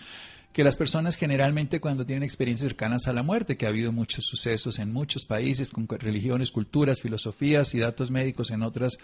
que 0.55 0.63
las 0.63 0.77
personas 0.77 1.17
generalmente 1.17 1.81
cuando 1.81 2.05
tienen 2.05 2.24
experiencias 2.24 2.69
cercanas 2.69 3.09
a 3.09 3.13
la 3.13 3.24
muerte, 3.24 3.57
que 3.57 3.65
ha 3.65 3.69
habido 3.69 3.91
muchos 3.91 4.24
sucesos 4.24 4.79
en 4.79 4.93
muchos 4.93 5.25
países 5.25 5.69
con 5.69 5.85
religiones, 5.85 6.53
culturas, 6.53 7.01
filosofías 7.01 7.75
y 7.75 7.79
datos 7.79 8.09
médicos 8.09 8.51
en 8.51 8.63
otras 8.63 8.97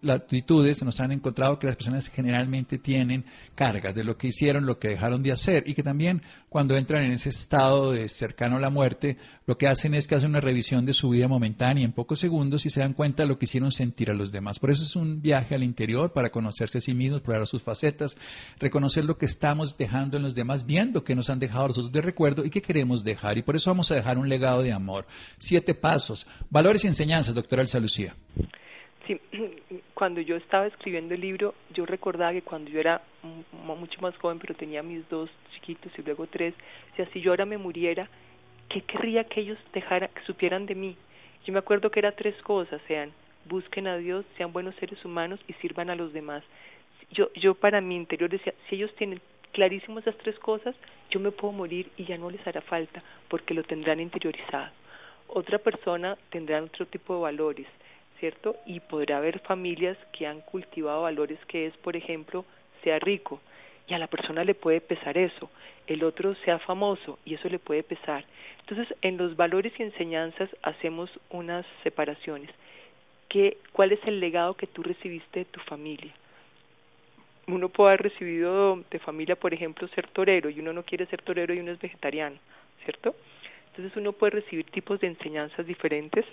latitudes, 0.00 0.82
nos 0.82 1.00
han 1.00 1.12
encontrado 1.12 1.58
que 1.58 1.66
las 1.66 1.76
personas 1.76 2.08
generalmente 2.08 2.78
tienen 2.78 3.24
cargas 3.54 3.94
de 3.94 4.04
lo 4.04 4.16
que 4.16 4.28
hicieron, 4.28 4.66
lo 4.66 4.78
que 4.78 4.88
dejaron 4.88 5.22
de 5.22 5.32
hacer 5.32 5.64
y 5.66 5.74
que 5.74 5.82
también 5.82 6.22
cuando 6.48 6.76
entran 6.76 7.04
en 7.04 7.12
ese 7.12 7.28
estado 7.28 7.92
de 7.92 8.08
cercano 8.08 8.56
a 8.56 8.60
la 8.60 8.70
muerte, 8.70 9.16
lo 9.46 9.56
que 9.56 9.68
hacen 9.68 9.94
es 9.94 10.06
que 10.06 10.14
hacen 10.14 10.30
una 10.30 10.40
revisión 10.40 10.84
de 10.84 10.92
su 10.92 11.10
vida 11.10 11.28
momentánea 11.28 11.84
en 11.84 11.92
pocos 11.92 12.18
segundos 12.18 12.66
y 12.66 12.70
se 12.70 12.80
dan 12.80 12.94
cuenta 12.94 13.22
de 13.22 13.28
lo 13.28 13.38
que 13.38 13.44
hicieron 13.44 13.70
sentir 13.70 14.10
a 14.10 14.14
los 14.14 14.32
demás. 14.32 14.58
Por 14.58 14.70
eso 14.70 14.84
es 14.84 14.96
un 14.96 15.22
viaje 15.22 15.54
al 15.54 15.62
interior 15.62 16.12
para 16.12 16.30
conocerse 16.30 16.78
a 16.78 16.80
sí 16.80 16.94
mismos, 16.94 17.18
explorar 17.18 17.46
sus 17.46 17.62
facetas, 17.62 18.18
reconocer 18.58 19.04
lo 19.04 19.16
que 19.16 19.26
estamos 19.26 19.76
dejando 19.76 20.16
en 20.16 20.24
los 20.24 20.34
demás, 20.34 20.66
viendo 20.66 21.04
que 21.04 21.14
nos 21.14 21.30
han 21.30 21.38
dejado 21.38 21.68
nosotros 21.68 21.92
de 21.92 22.02
recuerdo 22.02 22.44
y 22.44 22.50
que 22.50 22.62
queremos 22.62 23.04
dejar. 23.04 23.38
Y 23.38 23.42
por 23.42 23.56
eso 23.56 23.70
vamos 23.70 23.90
a 23.90 23.94
dejar 23.94 24.18
un 24.18 24.28
legado 24.28 24.62
de 24.62 24.72
amor. 24.72 25.06
Siete 25.38 25.74
pasos, 25.74 26.26
valores 26.50 26.84
y 26.84 26.88
enseñanzas, 26.88 27.34
doctora 27.34 27.62
Elsa 27.62 27.78
Lucía. 27.78 28.16
Sí, 29.06 29.20
cuando 29.94 30.20
yo 30.20 30.36
estaba 30.36 30.66
escribiendo 30.66 31.14
el 31.14 31.20
libro, 31.20 31.54
yo 31.70 31.86
recordaba 31.86 32.32
que 32.32 32.42
cuando 32.42 32.70
yo 32.70 32.80
era 32.80 33.02
mucho 33.52 34.00
más 34.00 34.16
joven, 34.18 34.38
pero 34.38 34.54
tenía 34.54 34.82
mis 34.82 35.08
dos 35.08 35.30
chiquitos 35.54 35.92
y 35.98 36.02
luego 36.02 36.26
tres, 36.26 36.54
si 36.94 37.02
así 37.02 37.20
yo 37.20 37.32
ahora 37.32 37.46
me 37.46 37.58
muriera, 37.58 38.08
¿qué 38.68 38.82
querría 38.82 39.24
que 39.24 39.40
ellos 39.40 39.58
dejaran, 39.72 40.10
que 40.14 40.22
supieran 40.22 40.66
de 40.66 40.74
mí? 40.74 40.96
Yo 41.44 41.52
me 41.52 41.58
acuerdo 41.58 41.90
que 41.90 41.98
era 41.98 42.12
tres 42.12 42.40
cosas, 42.42 42.80
sean, 42.86 43.12
busquen 43.46 43.88
a 43.88 43.96
Dios, 43.96 44.24
sean 44.36 44.52
buenos 44.52 44.74
seres 44.76 45.04
humanos 45.04 45.40
y 45.48 45.52
sirvan 45.54 45.90
a 45.90 45.96
los 45.96 46.12
demás. 46.12 46.44
Yo, 47.10 47.32
yo 47.34 47.54
para 47.54 47.80
mi 47.80 47.96
interior 47.96 48.30
decía, 48.30 48.54
si 48.68 48.76
ellos 48.76 48.94
tienen 48.94 49.20
clarísimo 49.52 49.98
esas 49.98 50.16
tres 50.18 50.38
cosas, 50.38 50.74
yo 51.10 51.20
me 51.20 51.32
puedo 51.32 51.52
morir 51.52 51.90
y 51.96 52.04
ya 52.04 52.16
no 52.16 52.30
les 52.30 52.46
hará 52.46 52.60
falta, 52.60 53.02
porque 53.28 53.54
lo 53.54 53.64
tendrán 53.64 54.00
interiorizado. 54.00 54.70
Otra 55.28 55.58
persona 55.58 56.16
tendrá 56.30 56.62
otro 56.62 56.86
tipo 56.86 57.14
de 57.14 57.22
valores, 57.22 57.66
¿cierto? 58.22 58.54
Y 58.66 58.78
podrá 58.78 59.16
haber 59.16 59.40
familias 59.40 59.98
que 60.12 60.28
han 60.28 60.42
cultivado 60.42 61.02
valores 61.02 61.40
que 61.48 61.66
es, 61.66 61.76
por 61.78 61.96
ejemplo, 61.96 62.44
sea 62.84 63.00
rico, 63.00 63.40
y 63.88 63.94
a 63.94 63.98
la 63.98 64.06
persona 64.06 64.44
le 64.44 64.54
puede 64.54 64.80
pesar 64.80 65.18
eso, 65.18 65.50
el 65.88 66.04
otro 66.04 66.36
sea 66.44 66.60
famoso 66.60 67.18
y 67.24 67.34
eso 67.34 67.48
le 67.48 67.58
puede 67.58 67.82
pesar. 67.82 68.24
Entonces, 68.60 68.96
en 69.02 69.16
los 69.16 69.34
valores 69.34 69.72
y 69.76 69.82
enseñanzas 69.82 70.48
hacemos 70.62 71.10
unas 71.30 71.66
separaciones. 71.82 72.48
¿Qué, 73.28 73.58
¿Cuál 73.72 73.90
es 73.90 73.98
el 74.06 74.20
legado 74.20 74.54
que 74.54 74.68
tú 74.68 74.84
recibiste 74.84 75.40
de 75.40 75.46
tu 75.46 75.58
familia? 75.62 76.14
Uno 77.48 77.70
puede 77.70 77.90
haber 77.90 78.02
recibido 78.02 78.84
de 78.88 79.00
familia, 79.00 79.34
por 79.34 79.52
ejemplo, 79.52 79.88
ser 79.88 80.06
torero 80.06 80.48
y 80.48 80.60
uno 80.60 80.72
no 80.72 80.84
quiere 80.84 81.06
ser 81.06 81.22
torero 81.22 81.52
y 81.54 81.58
uno 81.58 81.72
es 81.72 81.80
vegetariano, 81.80 82.36
¿cierto? 82.84 83.16
Entonces 83.70 83.96
uno 83.96 84.12
puede 84.12 84.30
recibir 84.42 84.66
tipos 84.66 85.00
de 85.00 85.08
enseñanzas 85.08 85.66
diferentes, 85.66 86.24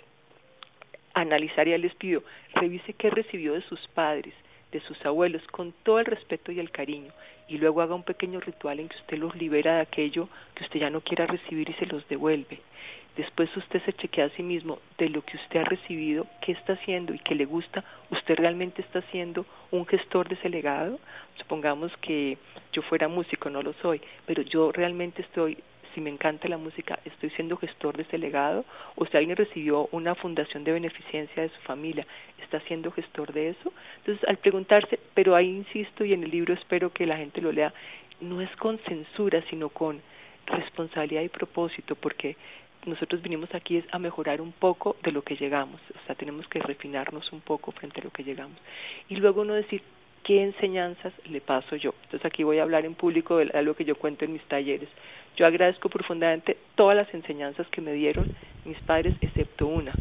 analizar 1.14 1.68
y 1.68 1.76
les 1.78 1.94
pido, 1.94 2.22
revise 2.54 2.92
qué 2.94 3.10
recibió 3.10 3.54
de 3.54 3.62
sus 3.62 3.80
padres, 3.88 4.34
de 4.72 4.80
sus 4.80 5.04
abuelos, 5.04 5.42
con 5.48 5.72
todo 5.82 5.98
el 5.98 6.06
respeto 6.06 6.52
y 6.52 6.60
el 6.60 6.70
cariño, 6.70 7.12
y 7.48 7.58
luego 7.58 7.82
haga 7.82 7.94
un 7.94 8.04
pequeño 8.04 8.40
ritual 8.40 8.80
en 8.80 8.88
que 8.88 8.96
usted 8.96 9.18
los 9.18 9.34
libera 9.34 9.76
de 9.76 9.80
aquello 9.82 10.28
que 10.54 10.64
usted 10.64 10.80
ya 10.80 10.90
no 10.90 11.00
quiera 11.00 11.26
recibir 11.26 11.68
y 11.68 11.74
se 11.74 11.86
los 11.86 12.06
devuelve. 12.08 12.60
Después 13.16 13.54
usted 13.56 13.82
se 13.84 13.92
chequea 13.92 14.26
a 14.26 14.30
sí 14.30 14.42
mismo 14.42 14.78
de 14.96 15.08
lo 15.08 15.22
que 15.22 15.36
usted 15.36 15.60
ha 15.60 15.64
recibido, 15.64 16.26
qué 16.40 16.52
está 16.52 16.74
haciendo 16.74 17.12
y 17.12 17.18
qué 17.18 17.34
le 17.34 17.44
gusta. 17.44 17.84
¿Usted 18.10 18.36
realmente 18.36 18.82
está 18.82 19.02
siendo 19.10 19.44
un 19.72 19.84
gestor 19.86 20.28
de 20.28 20.36
ese 20.36 20.48
legado? 20.48 21.00
Supongamos 21.36 21.92
que 21.98 22.38
yo 22.72 22.82
fuera 22.82 23.08
músico, 23.08 23.50
no 23.50 23.62
lo 23.62 23.72
soy, 23.74 24.00
pero 24.26 24.42
yo 24.42 24.70
realmente 24.70 25.22
estoy 25.22 25.58
si 25.94 26.00
me 26.00 26.10
encanta 26.10 26.48
la 26.48 26.58
música, 26.58 26.98
estoy 27.04 27.30
siendo 27.30 27.56
gestor 27.56 27.96
de 27.96 28.02
ese 28.02 28.18
legado, 28.18 28.64
o 28.96 29.06
si 29.06 29.16
alguien 29.16 29.36
recibió 29.36 29.88
una 29.92 30.14
fundación 30.14 30.64
de 30.64 30.72
beneficencia 30.72 31.42
de 31.42 31.48
su 31.48 31.60
familia, 31.62 32.06
está 32.42 32.60
siendo 32.60 32.90
gestor 32.90 33.32
de 33.32 33.50
eso. 33.50 33.72
Entonces, 33.98 34.28
al 34.28 34.38
preguntarse, 34.38 34.98
pero 35.14 35.34
ahí 35.34 35.48
insisto 35.48 36.04
y 36.04 36.12
en 36.12 36.24
el 36.24 36.30
libro 36.30 36.54
espero 36.54 36.92
que 36.92 37.06
la 37.06 37.16
gente 37.16 37.40
lo 37.40 37.52
lea, 37.52 37.72
no 38.20 38.40
es 38.40 38.54
con 38.56 38.78
censura, 38.80 39.42
sino 39.50 39.68
con 39.68 40.00
responsabilidad 40.46 41.22
y 41.22 41.28
propósito, 41.28 41.94
porque 41.94 42.36
nosotros 42.86 43.22
vinimos 43.22 43.54
aquí 43.54 43.76
es 43.76 43.84
a 43.92 43.98
mejorar 43.98 44.40
un 44.40 44.52
poco 44.52 44.96
de 45.02 45.12
lo 45.12 45.22
que 45.22 45.36
llegamos, 45.36 45.80
o 45.90 46.06
sea, 46.06 46.14
tenemos 46.14 46.46
que 46.48 46.60
refinarnos 46.60 47.30
un 47.32 47.40
poco 47.40 47.72
frente 47.72 48.00
a 48.00 48.04
lo 48.04 48.10
que 48.10 48.24
llegamos. 48.24 48.56
Y 49.08 49.16
luego 49.16 49.42
uno 49.42 49.54
decir, 49.54 49.82
¿qué 50.24 50.42
enseñanzas 50.42 51.12
le 51.28 51.40
paso 51.40 51.76
yo? 51.76 51.94
Entonces 52.04 52.24
aquí 52.24 52.42
voy 52.42 52.58
a 52.58 52.62
hablar 52.62 52.84
en 52.84 52.94
público 52.94 53.36
de 53.38 53.50
algo 53.52 53.74
que 53.74 53.84
yo 53.84 53.96
cuento 53.96 54.24
en 54.24 54.32
mis 54.32 54.42
talleres. 54.44 54.88
Yo 55.36 55.46
agradezco 55.46 55.88
profundamente 55.88 56.56
todas 56.74 56.96
las 56.96 57.12
enseñanzas 57.14 57.66
que 57.68 57.80
me 57.80 57.92
dieron 57.92 58.26
mis 58.64 58.78
padres, 58.80 59.14
excepto 59.20 59.66
una. 59.66 59.92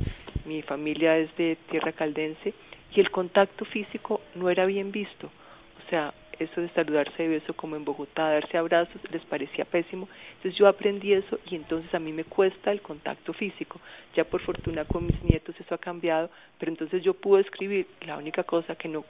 Mi 0.46 0.62
familia 0.62 1.18
es 1.18 1.36
de 1.38 1.58
tierra 1.70 1.92
caldense 1.92 2.54
y 2.94 3.00
el 3.00 3.12
contacto 3.12 3.66
físico 3.66 4.22
no 4.36 4.50
era 4.50 4.66
bien 4.66 4.92
visto. 4.92 5.28
O 5.28 5.90
sea, 5.90 6.14
eso 6.40 6.62
de 6.62 6.70
saludarse 6.70 7.24
de 7.24 7.30
beso 7.30 7.54
como 7.54 7.76
en 7.76 7.86
Bogotá, 7.86 8.30
darse 8.30 8.58
abrazos, 8.58 9.02
les 9.12 9.24
parecía 9.26 9.66
pésimo. 9.66 10.08
Entonces 10.38 10.56
yo 10.58 10.68
aprendí 10.68 11.14
eso 11.14 11.40
y 11.50 11.56
entonces 11.56 11.94
a 11.94 12.00
mí 12.00 12.14
me 12.14 12.24
cuesta 12.24 12.72
el 12.72 12.82
contacto 12.82 13.34
físico. 13.34 13.80
Ya 14.16 14.24
por 14.24 14.42
fortuna 14.42 14.86
con 14.86 15.06
mis 15.06 15.22
nietos 15.24 15.56
eso 15.60 15.76
ha 15.76 15.78
cambiado, 15.78 16.30
pero 16.58 16.72
entonces 16.72 17.04
yo 17.04 17.14
pude 17.14 17.42
escribir 17.42 17.88
la 18.06 18.18
única 18.18 18.44
cosa 18.44 18.76
que 18.76 18.88
no 18.88 19.04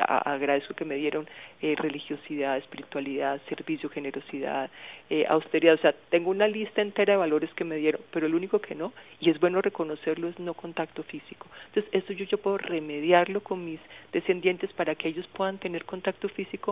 agradezco 0.00 0.74
que 0.74 0.84
me 0.84 0.96
dieron 0.96 1.28
eh, 1.60 1.74
religiosidad, 1.76 2.56
espiritualidad, 2.56 3.40
servicio, 3.48 3.88
generosidad, 3.88 4.70
eh, 5.10 5.26
austeridad, 5.28 5.74
o 5.74 5.78
sea, 5.78 5.94
tengo 6.10 6.30
una 6.30 6.48
lista 6.48 6.80
entera 6.80 7.12
de 7.12 7.18
valores 7.18 7.52
que 7.54 7.64
me 7.64 7.76
dieron, 7.76 8.00
pero 8.10 8.26
el 8.26 8.34
único 8.34 8.60
que 8.60 8.74
no, 8.74 8.92
y 9.20 9.30
es 9.30 9.38
bueno 9.40 9.60
reconocerlo, 9.60 10.28
es 10.28 10.38
no 10.38 10.54
contacto 10.54 11.02
físico. 11.02 11.48
Entonces, 11.66 11.92
esto 11.92 12.12
yo, 12.12 12.24
yo 12.24 12.38
puedo 12.38 12.58
remediarlo 12.58 13.42
con 13.42 13.64
mis 13.64 13.80
descendientes 14.12 14.72
para 14.72 14.94
que 14.94 15.08
ellos 15.08 15.26
puedan 15.28 15.58
tener 15.58 15.84
contacto 15.84 16.28
físico 16.28 16.67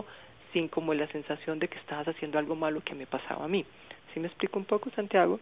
sin 0.53 0.67
como 0.67 0.93
la 0.93 1.07
sensación 1.11 1.59
de 1.59 1.67
que 1.67 1.77
estabas 1.77 2.07
haciendo 2.07 2.39
algo 2.39 2.55
malo 2.55 2.81
que 2.83 2.95
me 2.95 3.05
pasaba 3.05 3.45
a 3.45 3.47
mí. 3.47 3.65
¿Sí 4.13 4.19
me 4.19 4.27
explico 4.27 4.57
un 4.57 4.65
poco, 4.65 4.89
Santiago? 4.95 5.39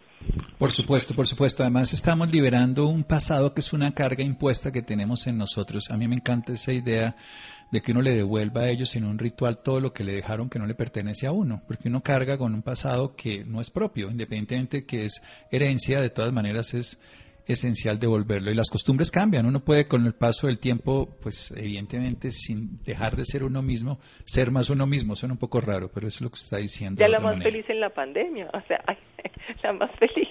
Por 0.58 0.72
supuesto, 0.72 1.14
por 1.14 1.26
supuesto. 1.26 1.62
Además, 1.62 1.92
estamos 1.92 2.30
liberando 2.30 2.86
un 2.86 3.04
pasado 3.04 3.54
que 3.54 3.60
es 3.60 3.72
una 3.72 3.94
carga 3.94 4.22
impuesta 4.22 4.72
que 4.72 4.82
tenemos 4.82 5.26
en 5.26 5.38
nosotros. 5.38 5.90
A 5.90 5.96
mí 5.96 6.06
me 6.08 6.16
encanta 6.16 6.52
esa 6.52 6.72
idea 6.72 7.16
de 7.70 7.80
que 7.80 7.92
uno 7.92 8.02
le 8.02 8.14
devuelva 8.14 8.62
a 8.62 8.68
ellos 8.68 8.94
en 8.96 9.04
un 9.04 9.18
ritual 9.18 9.62
todo 9.62 9.80
lo 9.80 9.92
que 9.92 10.04
le 10.04 10.12
dejaron 10.12 10.48
que 10.48 10.58
no 10.58 10.66
le 10.66 10.74
pertenece 10.74 11.26
a 11.26 11.32
uno, 11.32 11.62
porque 11.66 11.88
uno 11.88 12.02
carga 12.02 12.38
con 12.38 12.54
un 12.54 12.62
pasado 12.62 13.16
que 13.16 13.44
no 13.44 13.60
es 13.60 13.70
propio, 13.70 14.10
independientemente 14.10 14.84
que 14.84 15.06
es 15.06 15.22
herencia, 15.50 16.00
de 16.00 16.10
todas 16.10 16.32
maneras 16.32 16.74
es 16.74 17.00
esencial 17.46 17.98
devolverlo. 17.98 18.50
Y 18.50 18.54
las 18.54 18.70
costumbres 18.70 19.10
cambian. 19.10 19.46
Uno 19.46 19.60
puede 19.60 19.86
con 19.86 20.04
el 20.06 20.14
paso 20.14 20.46
del 20.46 20.58
tiempo, 20.58 21.16
pues 21.22 21.52
evidentemente 21.56 22.30
sin 22.30 22.82
dejar 22.84 23.16
de 23.16 23.24
ser 23.24 23.44
uno 23.44 23.62
mismo, 23.62 23.98
ser 24.24 24.50
más 24.50 24.70
uno 24.70 24.86
mismo. 24.86 25.14
Suena 25.14 25.34
un 25.34 25.38
poco 25.38 25.60
raro, 25.60 25.90
pero 25.92 26.08
eso 26.08 26.16
es 26.16 26.22
lo 26.22 26.30
que 26.30 26.38
está 26.38 26.56
diciendo. 26.58 27.00
Ya 27.00 27.08
la 27.08 27.20
más 27.20 27.42
feliz 27.42 27.64
en 27.68 27.80
la 27.80 27.90
pandemia, 27.90 28.50
o 28.52 28.60
sea, 28.66 28.82
la 29.62 29.72
más 29.72 29.90
feliz 29.98 30.28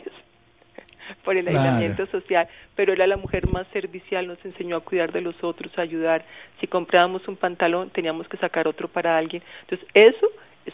por 1.23 1.37
el 1.37 1.47
aislamiento 1.47 2.05
social, 2.07 2.47
pero 2.75 2.93
era 2.93 3.07
la 3.07 3.17
mujer 3.17 3.47
más 3.47 3.67
servicial, 3.73 4.27
nos 4.27 4.43
enseñó 4.43 4.77
a 4.77 4.81
cuidar 4.81 5.11
de 5.11 5.21
los 5.21 5.35
otros, 5.43 5.71
a 5.77 5.81
ayudar. 5.81 6.25
Si 6.59 6.67
comprábamos 6.67 7.27
un 7.27 7.37
pantalón, 7.37 7.89
teníamos 7.89 8.27
que 8.27 8.37
sacar 8.37 8.67
otro 8.67 8.87
para 8.87 9.17
alguien. 9.17 9.43
Entonces, 9.61 9.87
eso 9.93 10.27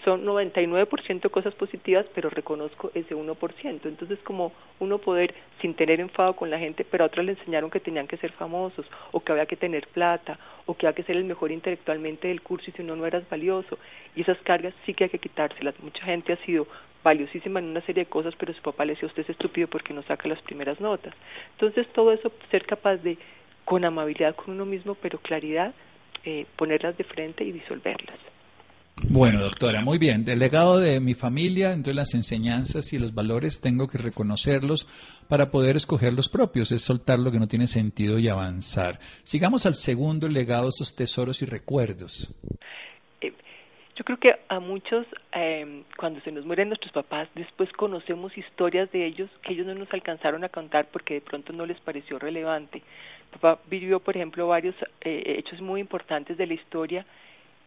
son 0.05 0.25
99% 0.25 1.29
cosas 1.29 1.53
positivas, 1.55 2.05
pero 2.15 2.29
reconozco 2.29 2.91
ese 2.93 3.15
1%. 3.15 3.85
Entonces, 3.85 4.19
como 4.23 4.53
uno 4.79 4.99
poder, 4.99 5.33
sin 5.61 5.73
tener 5.73 5.99
enfado 5.99 6.35
con 6.35 6.49
la 6.49 6.59
gente, 6.59 6.85
pero 6.89 7.03
a 7.03 7.07
otros 7.07 7.25
le 7.25 7.33
enseñaron 7.33 7.69
que 7.69 7.79
tenían 7.79 8.07
que 8.07 8.17
ser 8.17 8.31
famosos, 8.31 8.85
o 9.11 9.19
que 9.19 9.31
había 9.31 9.45
que 9.45 9.57
tener 9.57 9.87
plata, 9.87 10.39
o 10.65 10.75
que 10.75 10.87
había 10.87 10.95
que 10.95 11.03
ser 11.03 11.17
el 11.17 11.25
mejor 11.25 11.51
intelectualmente 11.51 12.29
del 12.29 12.41
curso 12.41 12.69
y 12.69 12.73
si 12.73 12.83
no, 12.83 12.95
no 12.95 13.05
eras 13.05 13.27
valioso. 13.29 13.77
Y 14.15 14.21
esas 14.21 14.37
cargas 14.39 14.73
sí 14.85 14.93
que 14.93 15.05
hay 15.05 15.09
que 15.09 15.19
quitárselas. 15.19 15.77
Mucha 15.81 16.03
gente 16.05 16.33
ha 16.33 16.37
sido 16.45 16.67
valiosísima 17.03 17.59
en 17.59 17.65
una 17.65 17.81
serie 17.81 18.05
de 18.05 18.09
cosas, 18.09 18.33
pero 18.37 18.53
su 18.53 18.61
papá 18.61 18.85
le 18.85 18.93
decía, 18.93 19.07
usted 19.07 19.23
es 19.23 19.31
estúpido 19.31 19.67
porque 19.67 19.93
no 19.93 20.03
saca 20.03 20.27
las 20.29 20.41
primeras 20.41 20.79
notas. 20.79 21.13
Entonces, 21.53 21.87
todo 21.93 22.13
eso, 22.13 22.31
ser 22.49 22.65
capaz 22.65 22.97
de, 22.97 23.17
con 23.65 23.83
amabilidad 23.83 24.35
con 24.35 24.53
uno 24.53 24.65
mismo, 24.65 24.95
pero 24.95 25.19
claridad, 25.19 25.73
eh, 26.23 26.45
ponerlas 26.55 26.97
de 26.97 27.03
frente 27.03 27.43
y 27.43 27.51
disolverlas. 27.51 28.30
Bueno, 29.09 29.39
doctora, 29.39 29.81
muy 29.81 29.97
bien. 29.97 30.23
Del 30.23 30.39
legado 30.39 30.79
de 30.79 30.99
mi 30.99 31.13
familia, 31.13 31.73
entre 31.73 31.93
las 31.93 32.13
enseñanzas 32.13 32.93
y 32.93 32.99
los 32.99 33.13
valores, 33.13 33.59
tengo 33.59 33.87
que 33.87 33.97
reconocerlos 33.97 34.87
para 35.27 35.51
poder 35.51 35.75
escoger 35.75 36.13
los 36.13 36.29
propios, 36.29 36.71
es 36.71 36.83
soltar 36.83 37.19
lo 37.19 37.31
que 37.31 37.39
no 37.39 37.47
tiene 37.47 37.67
sentido 37.67 38.19
y 38.19 38.29
avanzar. 38.29 38.99
Sigamos 39.23 39.65
al 39.65 39.75
segundo 39.75 40.27
legado, 40.27 40.69
esos 40.69 40.95
tesoros 40.95 41.41
y 41.41 41.45
recuerdos. 41.45 42.33
Eh, 43.21 43.33
yo 43.95 44.03
creo 44.05 44.17
que 44.17 44.35
a 44.47 44.59
muchos, 44.59 45.05
eh, 45.33 45.83
cuando 45.97 46.21
se 46.21 46.31
nos 46.31 46.45
mueren 46.45 46.69
nuestros 46.69 46.93
papás, 46.93 47.27
después 47.35 47.71
conocemos 47.73 48.37
historias 48.37 48.91
de 48.91 49.05
ellos 49.05 49.29
que 49.43 49.53
ellos 49.53 49.65
no 49.65 49.75
nos 49.75 49.91
alcanzaron 49.93 50.43
a 50.43 50.49
contar 50.49 50.87
porque 50.91 51.15
de 51.15 51.21
pronto 51.21 51.53
no 51.53 51.65
les 51.65 51.79
pareció 51.81 52.17
relevante. 52.17 52.81
Papá 53.31 53.61
vivió, 53.69 53.99
por 53.99 54.15
ejemplo, 54.15 54.47
varios 54.47 54.75
eh, 55.01 55.35
hechos 55.37 55.61
muy 55.61 55.81
importantes 55.81 56.37
de 56.37 56.47
la 56.47 56.53
historia, 56.53 57.05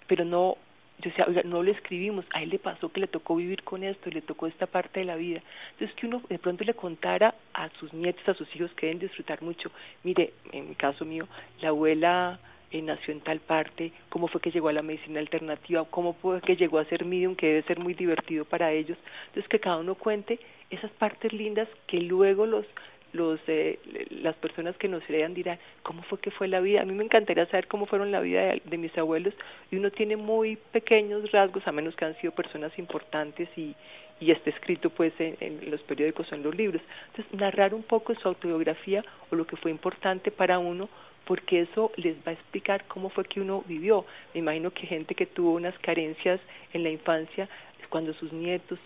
pero 0.06 0.24
no 0.24 0.56
yo 0.98 1.10
decía, 1.10 1.24
oiga, 1.26 1.42
no 1.44 1.62
lo 1.62 1.70
escribimos, 1.70 2.24
a 2.32 2.42
él 2.42 2.50
le 2.50 2.58
pasó 2.58 2.88
que 2.90 3.00
le 3.00 3.06
tocó 3.08 3.36
vivir 3.36 3.62
con 3.64 3.82
esto 3.82 4.10
le 4.10 4.22
tocó 4.22 4.46
esta 4.46 4.66
parte 4.66 5.00
de 5.00 5.06
la 5.06 5.16
vida. 5.16 5.42
Entonces, 5.72 5.94
que 5.96 6.06
uno 6.06 6.22
de 6.28 6.38
pronto 6.38 6.64
le 6.64 6.74
contara 6.74 7.34
a 7.52 7.68
sus 7.80 7.92
nietos, 7.92 8.26
a 8.28 8.34
sus 8.34 8.54
hijos 8.54 8.70
que 8.74 8.86
deben 8.86 9.00
disfrutar 9.00 9.42
mucho. 9.42 9.70
Mire, 10.04 10.32
en 10.52 10.68
mi 10.68 10.74
caso 10.76 11.04
mío, 11.04 11.26
la 11.60 11.68
abuela 11.68 12.38
eh, 12.70 12.80
nació 12.80 13.12
en 13.12 13.20
tal 13.20 13.40
parte, 13.40 13.92
cómo 14.08 14.28
fue 14.28 14.40
que 14.40 14.50
llegó 14.50 14.68
a 14.68 14.72
la 14.72 14.82
medicina 14.82 15.20
alternativa, 15.20 15.84
cómo 15.90 16.14
fue 16.14 16.40
que 16.40 16.56
llegó 16.56 16.78
a 16.78 16.84
ser 16.84 17.04
medium, 17.04 17.34
que 17.34 17.46
debe 17.46 17.62
ser 17.62 17.78
muy 17.80 17.94
divertido 17.94 18.44
para 18.44 18.72
ellos. 18.72 18.96
Entonces, 19.26 19.48
que 19.48 19.60
cada 19.60 19.78
uno 19.78 19.96
cuente 19.96 20.38
esas 20.70 20.90
partes 20.92 21.32
lindas 21.32 21.68
que 21.86 22.00
luego 22.00 22.46
los 22.46 22.66
los 23.14 23.40
eh, 23.46 23.78
las 24.10 24.34
personas 24.36 24.76
que 24.76 24.88
nos 24.88 25.08
lean 25.08 25.34
dirán 25.34 25.58
cómo 25.82 26.02
fue 26.02 26.18
que 26.18 26.30
fue 26.30 26.48
la 26.48 26.60
vida 26.60 26.82
a 26.82 26.84
mí 26.84 26.92
me 26.92 27.04
encantaría 27.04 27.46
saber 27.46 27.66
cómo 27.68 27.86
fueron 27.86 28.12
la 28.12 28.20
vida 28.20 28.54
de, 28.64 28.78
mis 28.78 28.96
abuelos 28.98 29.32
y 29.70 29.76
uno 29.76 29.90
tiene 29.90 30.16
muy 30.16 30.56
pequeños 30.56 31.30
rasgos 31.32 31.66
a 31.66 31.72
menos 31.72 31.96
que 31.96 32.04
han 32.04 32.16
sido 32.20 32.32
personas 32.32 32.76
importantes 32.78 33.48
y 33.56 33.74
y 34.20 34.30
está 34.30 34.50
escrito 34.50 34.90
pues 34.90 35.12
en, 35.18 35.36
en, 35.40 35.70
los 35.72 35.82
periódicos 35.82 36.30
o 36.30 36.36
en 36.36 36.44
los 36.44 36.54
libros. 36.54 36.80
Entonces 37.08 37.34
narrar 37.34 37.74
un 37.74 37.82
poco 37.82 38.14
su 38.14 38.28
autobiografía 38.28 39.04
o 39.30 39.34
lo 39.34 39.44
que 39.44 39.56
fue 39.56 39.72
importante 39.72 40.30
para 40.30 40.60
uno 40.60 40.88
porque 41.26 41.62
eso 41.62 41.90
les 41.96 42.16
va 42.18 42.30
a 42.30 42.32
explicar 42.32 42.84
cómo 42.86 43.08
fue 43.08 43.24
que 43.24 43.40
uno 43.40 43.64
vivió. 43.66 44.06
Me 44.32 44.40
imagino 44.40 44.70
que 44.70 44.86
gente 44.86 45.16
que 45.16 45.26
tuvo 45.26 45.54
unas 45.54 45.76
carencias 45.80 46.40
en 46.72 46.84
la 46.84 46.90
infancia 46.90 47.48
cuando 47.94 48.12
sus 48.14 48.32
nietos 48.32 48.78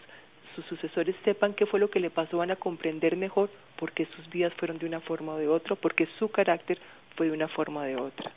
sus 0.59 0.67
sucesores 0.67 1.15
sepan 1.25 1.55
qué 1.55 1.67
fue 1.67 1.79
lo 1.79 1.89
que 1.89 2.01
le 2.01 2.11
pasó, 2.11 2.39
van 2.39 2.51
a 2.51 2.57
comprender 2.57 3.17
mejor 3.17 3.49
por 3.79 3.93
qué 3.93 4.07
sus 4.17 4.29
vidas 4.29 4.53
fueron 4.55 4.79
de 4.79 4.87
una 4.87 5.01
forma 5.01 5.35
o 5.35 5.39
de 5.39 5.47
otra, 5.47 5.77
porque 5.77 6.09
su 6.19 6.29
carácter 6.31 6.79
fue 7.17 7.27
de 7.27 7.33
una 7.33 7.47
forma 7.47 7.83
o 7.83 7.85
de 7.85 7.95
otra. 7.95 8.33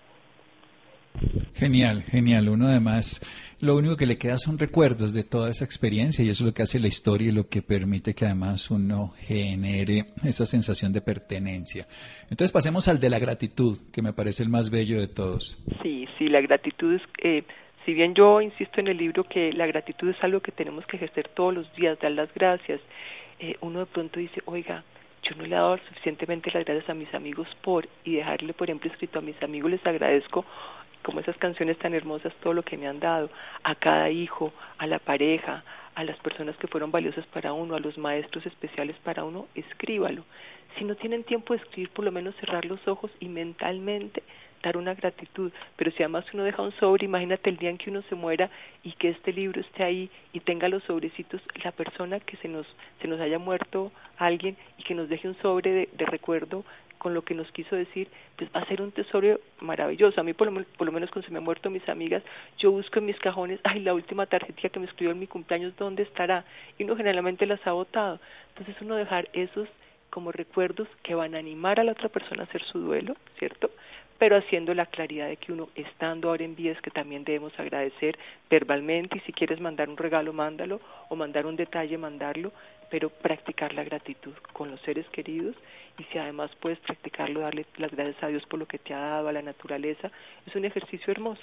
Genial, 1.55 2.03
genial. 2.03 2.47
Uno 2.47 2.67
además, 2.67 3.21
lo 3.59 3.75
único 3.75 3.97
que 3.97 4.05
le 4.05 4.19
queda 4.19 4.37
son 4.37 4.59
recuerdos 4.59 5.15
de 5.15 5.23
toda 5.23 5.49
esa 5.49 5.65
experiencia 5.65 6.23
y 6.23 6.29
eso 6.29 6.43
es 6.43 6.49
lo 6.49 6.53
que 6.53 6.61
hace 6.61 6.79
la 6.79 6.87
historia 6.87 7.29
y 7.29 7.31
lo 7.31 7.49
que 7.49 7.63
permite 7.63 8.13
que 8.13 8.25
además 8.25 8.69
uno 8.69 9.13
genere 9.17 10.05
esa 10.23 10.45
sensación 10.45 10.93
de 10.93 11.01
pertenencia. 11.01 11.85
Entonces 12.29 12.51
pasemos 12.51 12.87
al 12.87 12.99
de 12.99 13.09
la 13.09 13.17
gratitud, 13.17 13.79
que 13.91 14.03
me 14.03 14.13
parece 14.13 14.43
el 14.43 14.49
más 14.49 14.69
bello 14.69 14.99
de 14.99 15.07
todos. 15.07 15.57
Sí, 15.81 16.05
sí, 16.19 16.27
la 16.29 16.41
gratitud 16.41 16.93
es... 16.93 17.01
Eh, 17.23 17.43
si 17.85 17.93
bien 17.93 18.13
yo 18.13 18.41
insisto 18.41 18.79
en 18.79 18.87
el 18.87 18.97
libro 18.97 19.23
que 19.23 19.53
la 19.53 19.65
gratitud 19.65 20.09
es 20.09 20.23
algo 20.23 20.39
que 20.39 20.51
tenemos 20.51 20.85
que 20.85 20.97
ejercer 20.97 21.29
todos 21.29 21.53
los 21.53 21.73
días, 21.75 21.99
dar 21.99 22.11
las 22.11 22.33
gracias, 22.33 22.79
eh, 23.39 23.55
uno 23.61 23.79
de 23.79 23.85
pronto 23.87 24.19
dice, 24.19 24.41
oiga, 24.45 24.83
yo 25.23 25.35
no 25.35 25.43
le 25.43 25.49
he 25.49 25.59
dado 25.59 25.77
suficientemente 25.77 26.51
las 26.51 26.65
gracias 26.65 26.89
a 26.89 26.93
mis 26.93 27.13
amigos 27.13 27.47
por, 27.61 27.87
y 28.03 28.15
dejarle, 28.15 28.53
por 28.53 28.69
ejemplo, 28.69 28.91
escrito 28.91 29.19
a 29.19 29.21
mis 29.21 29.41
amigos, 29.41 29.71
les 29.71 29.85
agradezco 29.85 30.45
como 31.03 31.19
esas 31.19 31.37
canciones 31.37 31.77
tan 31.79 31.95
hermosas, 31.95 32.33
todo 32.41 32.53
lo 32.53 32.63
que 32.63 32.77
me 32.77 32.87
han 32.87 32.99
dado, 32.99 33.29
a 33.63 33.73
cada 33.75 34.09
hijo, 34.11 34.53
a 34.77 34.85
la 34.85 34.99
pareja, 34.99 35.63
a 35.95 36.03
las 36.03 36.17
personas 36.17 36.55
que 36.57 36.67
fueron 36.67 36.91
valiosas 36.91 37.25
para 37.27 37.53
uno, 37.53 37.75
a 37.75 37.79
los 37.79 37.97
maestros 37.97 38.45
especiales 38.45 38.95
para 39.03 39.23
uno, 39.23 39.47
escríbalo. 39.55 40.23
Si 40.77 40.85
no 40.85 40.95
tienen 40.95 41.23
tiempo 41.23 41.53
de 41.53 41.61
escribir, 41.61 41.89
por 41.89 42.05
lo 42.05 42.11
menos 42.11 42.35
cerrar 42.35 42.65
los 42.65 42.87
ojos 42.87 43.11
y 43.19 43.27
mentalmente 43.27 44.23
dar 44.63 44.77
una 44.77 44.93
gratitud, 44.93 45.51
pero 45.75 45.91
si 45.91 46.03
además 46.03 46.25
uno 46.33 46.43
deja 46.43 46.61
un 46.61 46.71
sobre, 46.73 47.05
imagínate 47.05 47.49
el 47.49 47.57
día 47.57 47.69
en 47.69 47.77
que 47.77 47.89
uno 47.89 48.01
se 48.03 48.15
muera 48.15 48.49
y 48.83 48.91
que 48.93 49.09
este 49.09 49.33
libro 49.33 49.61
esté 49.61 49.83
ahí 49.83 50.09
y 50.33 50.39
tenga 50.39 50.69
los 50.69 50.83
sobrecitos, 50.83 51.41
la 51.63 51.71
persona 51.71 52.19
que 52.19 52.37
se 52.37 52.47
nos, 52.47 52.67
se 53.01 53.07
nos 53.07 53.19
haya 53.19 53.39
muerto 53.39 53.91
alguien 54.17 54.55
y 54.77 54.83
que 54.83 54.95
nos 54.95 55.09
deje 55.09 55.27
un 55.27 55.35
sobre 55.41 55.71
de, 55.71 55.89
de 55.93 56.05
recuerdo 56.05 56.63
con 57.01 57.15
lo 57.15 57.23
que 57.23 57.33
nos 57.33 57.51
quiso 57.51 57.75
decir, 57.75 58.07
pues 58.37 58.47
va 58.55 58.59
a 58.59 58.65
ser 58.67 58.79
un 58.79 58.91
tesoro 58.91 59.39
maravilloso. 59.59 60.21
A 60.21 60.23
mí, 60.23 60.33
por 60.33 60.51
lo, 60.51 60.63
por 60.77 60.85
lo 60.85 60.93
menos, 60.93 61.09
cuando 61.09 61.25
se 61.25 61.33
me 61.33 61.39
han 61.39 61.43
muerto 61.43 61.71
mis 61.71 61.89
amigas, 61.89 62.21
yo 62.59 62.69
busco 62.69 62.99
en 62.99 63.07
mis 63.07 63.17
cajones, 63.17 63.59
ay, 63.63 63.79
la 63.79 63.95
última 63.95 64.27
tarjetilla 64.27 64.69
que 64.69 64.79
me 64.79 64.85
escribió 64.85 65.11
en 65.11 65.17
mi 65.17 65.25
cumpleaños, 65.25 65.75
¿dónde 65.77 66.03
estará? 66.03 66.45
Y 66.77 66.83
uno 66.83 66.95
generalmente 66.95 67.47
las 67.47 67.65
ha 67.65 67.71
botado. 67.71 68.19
Entonces, 68.49 68.75
uno 68.81 68.97
dejar 68.97 69.29
esos 69.33 69.67
como 70.11 70.31
recuerdos 70.31 70.87
que 71.01 71.15
van 71.15 71.33
a 71.33 71.39
animar 71.39 71.79
a 71.79 71.83
la 71.83 71.93
otra 71.93 72.09
persona 72.09 72.43
a 72.43 72.45
hacer 72.45 72.61
su 72.65 72.77
duelo, 72.77 73.15
¿cierto? 73.39 73.71
Pero 74.21 74.37
haciendo 74.37 74.75
la 74.75 74.85
claridad 74.85 75.29
de 75.29 75.37
que 75.37 75.51
uno 75.51 75.69
estando 75.73 76.29
ahora 76.29 76.43
en 76.43 76.55
vías 76.55 76.79
que 76.83 76.91
también 76.91 77.23
debemos 77.23 77.59
agradecer 77.59 78.19
verbalmente 78.51 79.17
y 79.17 79.21
si 79.21 79.33
quieres 79.33 79.59
mandar 79.59 79.89
un 79.89 79.97
regalo, 79.97 80.31
mándalo 80.31 80.79
o 81.09 81.15
mandar 81.15 81.47
un 81.47 81.55
detalle, 81.55 81.97
mandarlo, 81.97 82.51
pero 82.91 83.09
practicar 83.09 83.73
la 83.73 83.83
gratitud 83.83 84.33
con 84.53 84.69
los 84.69 84.79
seres 84.81 85.09
queridos 85.09 85.55
y 85.97 86.03
si 86.03 86.19
además 86.19 86.51
puedes 86.59 86.77
practicarlo, 86.81 87.39
darle 87.39 87.65
las 87.77 87.89
gracias 87.89 88.21
a 88.21 88.27
Dios 88.27 88.45
por 88.45 88.59
lo 88.59 88.67
que 88.67 88.77
te 88.77 88.93
ha 88.93 88.99
dado, 88.99 89.27
a 89.27 89.33
la 89.33 89.41
naturaleza, 89.41 90.11
es 90.45 90.55
un 90.55 90.65
ejercicio 90.65 91.09
hermoso. 91.09 91.41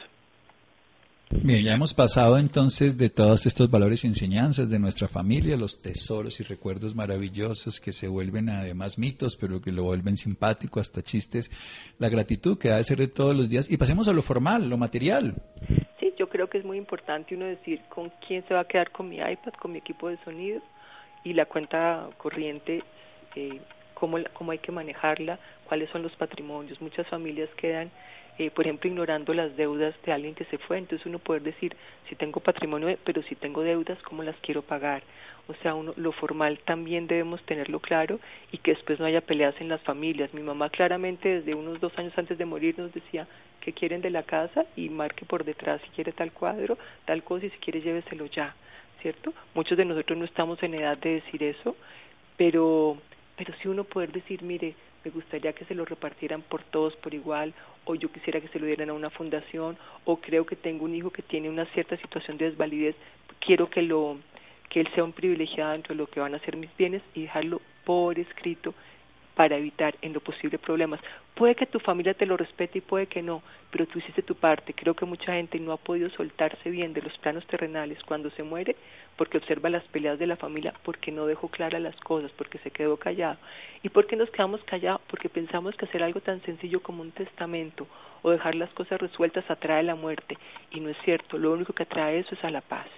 Bien, 1.31 1.63
ya 1.63 1.75
hemos 1.75 1.93
pasado 1.93 2.39
entonces 2.39 2.97
de 2.97 3.11
todos 3.11 3.45
estos 3.45 3.71
valores 3.71 4.03
y 4.03 4.07
enseñanzas 4.07 4.71
de 4.71 4.79
nuestra 4.79 5.09
familia, 5.09 5.59
los 5.59 5.83
tesoros 5.83 6.41
y 6.41 6.43
recuerdos 6.43 6.95
maravillosos 6.95 7.81
que 7.81 7.93
se 7.93 8.09
vuelven 8.09 8.49
además 8.49 8.99
mitos, 8.99 9.37
pero 9.37 9.61
que 9.61 9.71
lo 9.71 9.83
vuelven 9.83 10.17
simpático, 10.17 10.81
hasta 10.81 11.03
chistes, 11.03 11.51
la 11.99 12.09
gratitud 12.09 12.59
que 12.59 12.71
ha 12.71 12.77
de 12.77 12.85
ser 12.85 12.97
de 12.97 13.09
todos 13.09 13.37
los 13.37 13.51
días. 13.51 13.71
Y 13.71 13.77
pasemos 13.77 14.09
a 14.09 14.15
lo 14.15 14.23
formal, 14.23 14.71
lo 14.71 14.79
material. 14.79 15.35
Sí, 16.01 16.15
yo 16.19 16.31
creo 16.31 16.49
que 16.49 16.59
es 16.59 16.65
muy 16.65 16.79
importante 16.79 17.35
uno 17.35 17.45
decir 17.45 17.83
con 17.91 18.11
quién 18.27 18.43
se 18.49 18.55
va 18.55 18.61
a 18.61 18.65
quedar 18.65 18.91
con 18.91 19.11
mi 19.11 19.17
iPad, 19.17 19.53
con 19.61 19.73
mi 19.73 19.79
equipo 19.79 20.09
de 20.09 20.17
sonido 20.25 20.63
y 21.25 21.35
la 21.35 21.45
cuenta 21.45 22.09
corriente, 22.17 22.83
eh, 23.37 23.61
cómo, 23.93 24.17
cómo 24.33 24.53
hay 24.53 24.61
que 24.61 24.73
manejarla, 24.73 25.39
cuáles 25.69 25.91
son 25.91 26.03
los 26.03 26.17
patrimonios. 26.17 26.81
Muchas 26.81 27.07
familias 27.09 27.51
quedan 27.59 27.91
eh, 28.39 28.51
por 28.51 28.67
ejemplo, 28.67 28.89
ignorando 28.89 29.35
las 29.35 29.57
deudas 29.57 29.95
de 30.05 30.13
alguien 30.13 30.35
que 30.35 30.45
se 30.45 30.59
fue. 30.59 30.79
Entonces 30.79 31.07
uno 31.07 31.19
puede 31.19 31.41
decir, 31.41 31.77
si 32.09 32.15
tengo 32.15 32.41
patrimonio, 32.41 32.97
pero 33.05 33.23
si 33.23 33.35
tengo 33.35 33.63
deudas, 33.63 34.01
¿cómo 34.03 34.23
las 34.23 34.37
quiero 34.37 34.63
pagar? 34.63 35.03
O 35.49 35.55
sea, 35.63 35.75
uno, 35.75 35.95
lo 35.97 36.13
formal 36.13 36.59
también 36.65 37.07
debemos 37.07 37.43
tenerlo 37.45 37.81
claro 37.81 38.21
y 38.53 38.59
que 38.59 38.73
después 38.73 39.01
no 39.01 39.07
haya 39.07 39.23
peleas 39.23 39.55
en 39.61 39.69
las 39.69 39.81
familias. 39.81 40.33
Mi 40.35 40.43
mamá 40.43 40.69
claramente 40.69 41.41
desde 41.41 41.55
unos 41.55 41.81
dos 41.81 41.97
años 41.99 42.13
antes 42.17 42.37
de 42.37 42.45
morir 42.45 42.79
nos 42.79 42.93
decía 42.93 43.27
que 43.61 43.73
quieren 43.73 44.03
de 44.03 44.11
la 44.11 44.23
casa 44.23 44.67
y 44.77 44.89
marque 44.89 45.25
por 45.25 45.45
detrás 45.45 45.81
si 45.83 45.89
quiere 45.91 46.13
tal 46.13 46.33
cuadro, 46.33 46.79
tal 47.07 47.25
cosa 47.25 47.47
y 47.47 47.51
si 47.51 47.59
quiere 47.59 47.81
lléveselo 47.81 48.27
ya, 48.27 48.55
¿cierto? 49.01 49.33
Muchos 49.55 49.77
de 49.79 49.87
nosotros 49.87 50.19
no 50.19 50.27
estamos 50.27 50.63
en 50.63 50.75
edad 50.75 50.99
de 50.99 51.15
decir 51.15 51.43
eso, 51.43 51.77
pero, 52.37 52.99
pero 53.37 53.55
si 53.61 53.69
uno 53.69 53.85
poder 53.85 54.13
decir, 54.13 54.43
mire, 54.43 54.75
me 55.05 55.11
gustaría 55.11 55.53
que 55.53 55.65
se 55.65 55.75
lo 55.75 55.85
repartieran 55.85 56.43
por 56.43 56.63
todos 56.65 56.97
por 56.97 57.15
igual, 57.15 57.55
o 57.85 57.95
yo 57.95 58.11
quisiera 58.11 58.41
que 58.41 58.49
se 58.49 58.59
lo 58.59 58.67
dieran 58.67 58.91
a 58.91 58.95
una 58.95 59.11
fundación, 59.11 59.77
o 60.05 60.17
creo 60.17 60.45
que 60.45 60.57
tengo 60.57 60.85
un 60.85 60.95
hijo 60.95 61.11
que 61.11 61.23
tiene 61.23 61.49
una 61.49 61.67
cierta 61.67 61.97
situación 61.97 62.37
de 62.39 62.47
desvalidez, 62.47 62.97
quiero 63.41 63.71
que 63.71 63.83
lo 63.83 64.19
que 64.69 64.81
él 64.81 64.89
sea 64.95 65.05
un 65.05 65.13
privilegiado 65.13 65.73
dentro 65.73 65.95
de 65.95 65.99
lo 65.99 66.07
que 66.07 66.21
van 66.21 66.35
a 66.35 66.39
ser 66.41 66.57
mis 66.57 66.75
bienes 66.77 67.03
y 67.15 67.23
dejarlo 67.23 67.61
por 67.85 68.19
escrito 68.19 68.75
para 69.39 69.57
evitar 69.57 69.95
en 70.03 70.13
lo 70.13 70.19
posible 70.19 70.59
problemas. 70.59 70.99
Puede 71.37 71.55
que 71.55 71.65
tu 71.65 71.79
familia 71.79 72.13
te 72.13 72.27
lo 72.27 72.37
respete 72.37 72.79
y 72.79 72.81
puede 72.81 73.07
que 73.07 73.23
no, 73.23 73.41
pero 73.71 73.87
tú 73.87 74.01
hiciste 74.01 74.21
tu 74.21 74.35
parte. 74.35 74.75
Creo 74.75 74.95
que 74.95 75.05
mucha 75.05 75.35
gente 75.35 75.61
no 75.61 75.71
ha 75.71 75.77
podido 75.77 76.11
soltarse 76.11 76.69
bien 76.71 76.93
de 76.93 77.03
los 77.03 77.17
planos 77.19 77.47
terrenales 77.47 78.03
cuando 78.03 78.31
se 78.31 78.43
muere 78.43 78.75
porque 79.17 79.39
observa 79.39 79.71
las 79.71 79.85
peleas 79.85 80.19
de 80.19 80.27
la 80.27 80.35
familia, 80.35 80.75
porque 80.83 81.13
no 81.13 81.25
dejó 81.25 81.47
claras 81.47 81.81
las 81.81 81.95
cosas, 82.01 82.33
porque 82.33 82.59
se 82.59 82.73
quedó 82.73 82.97
callado. 82.97 83.39
¿Y 83.85 83.91
por 83.91 84.09
qué 84.09 84.17
nos 84.17 84.29
quedamos 84.31 84.61
callados? 84.65 85.03
Porque 85.09 85.29
pensamos 85.29 85.77
que 85.77 85.85
hacer 85.85 86.03
algo 86.03 86.21
tan 86.21 86.43
sencillo 86.43 86.83
como 86.83 87.03
un 87.03 87.13
testamento 87.13 87.87
o 88.23 88.31
dejar 88.31 88.57
las 88.57 88.71
cosas 88.71 89.01
resueltas 89.01 89.49
atrae 89.49 89.85
la 89.85 89.95
muerte. 89.95 90.37
Y 90.73 90.81
no 90.81 90.89
es 90.89 90.97
cierto, 91.05 91.39
lo 91.39 91.53
único 91.53 91.75
que 91.75 91.85
atrae 91.85 92.19
eso 92.19 92.35
es 92.35 92.43
a 92.43 92.51
la 92.51 92.61
paz. 92.61 92.89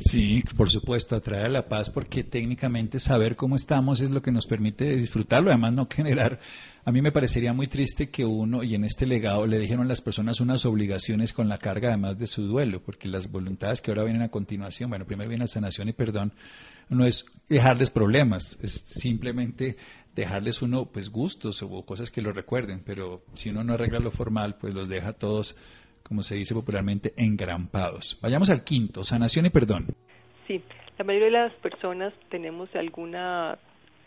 Sí, 0.00 0.42
por 0.56 0.70
supuesto, 0.70 1.14
atraer 1.14 1.50
la 1.50 1.68
paz 1.68 1.90
porque 1.90 2.24
técnicamente 2.24 2.98
saber 2.98 3.36
cómo 3.36 3.54
estamos 3.54 4.00
es 4.00 4.10
lo 4.10 4.22
que 4.22 4.32
nos 4.32 4.46
permite 4.46 4.96
disfrutarlo, 4.96 5.50
además 5.50 5.74
no 5.74 5.86
generar, 5.94 6.40
a 6.84 6.90
mí 6.90 7.02
me 7.02 7.12
parecería 7.12 7.52
muy 7.52 7.66
triste 7.66 8.08
que 8.08 8.24
uno, 8.24 8.62
y 8.62 8.74
en 8.74 8.84
este 8.84 9.06
legado 9.06 9.46
le 9.46 9.58
dijeron 9.58 9.84
a 9.84 9.88
las 9.88 10.00
personas 10.00 10.40
unas 10.40 10.64
obligaciones 10.64 11.34
con 11.34 11.48
la 11.48 11.58
carga 11.58 11.88
además 11.88 12.18
de 12.18 12.26
su 12.26 12.46
duelo, 12.46 12.82
porque 12.82 13.08
las 13.08 13.30
voluntades 13.30 13.82
que 13.82 13.90
ahora 13.90 14.04
vienen 14.04 14.22
a 14.22 14.30
continuación, 14.30 14.88
bueno, 14.88 15.04
primero 15.04 15.28
viene 15.28 15.44
la 15.44 15.48
sanación 15.48 15.90
y 15.90 15.92
perdón, 15.92 16.32
no 16.88 17.04
es 17.04 17.26
dejarles 17.48 17.90
problemas, 17.90 18.58
es 18.62 18.72
simplemente 18.72 19.76
dejarles 20.16 20.62
uno 20.62 20.86
pues 20.86 21.10
gustos 21.10 21.62
o 21.62 21.84
cosas 21.84 22.10
que 22.10 22.22
lo 22.22 22.32
recuerden, 22.32 22.80
pero 22.84 23.22
si 23.34 23.50
uno 23.50 23.64
no 23.64 23.74
arregla 23.74 23.98
lo 23.98 24.10
formal, 24.10 24.56
pues 24.56 24.72
los 24.72 24.88
deja 24.88 25.12
todos 25.12 25.56
como 26.02 26.22
se 26.22 26.36
dice 26.36 26.54
popularmente, 26.54 27.12
engrampados. 27.16 28.18
Vayamos 28.22 28.50
al 28.50 28.64
quinto, 28.64 29.04
sanación 29.04 29.46
y 29.46 29.50
perdón. 29.50 29.86
Sí, 30.46 30.62
la 30.98 31.04
mayoría 31.04 31.26
de 31.26 31.32
las 31.32 31.52
personas 31.54 32.12
tenemos 32.30 32.74
alguna 32.74 33.58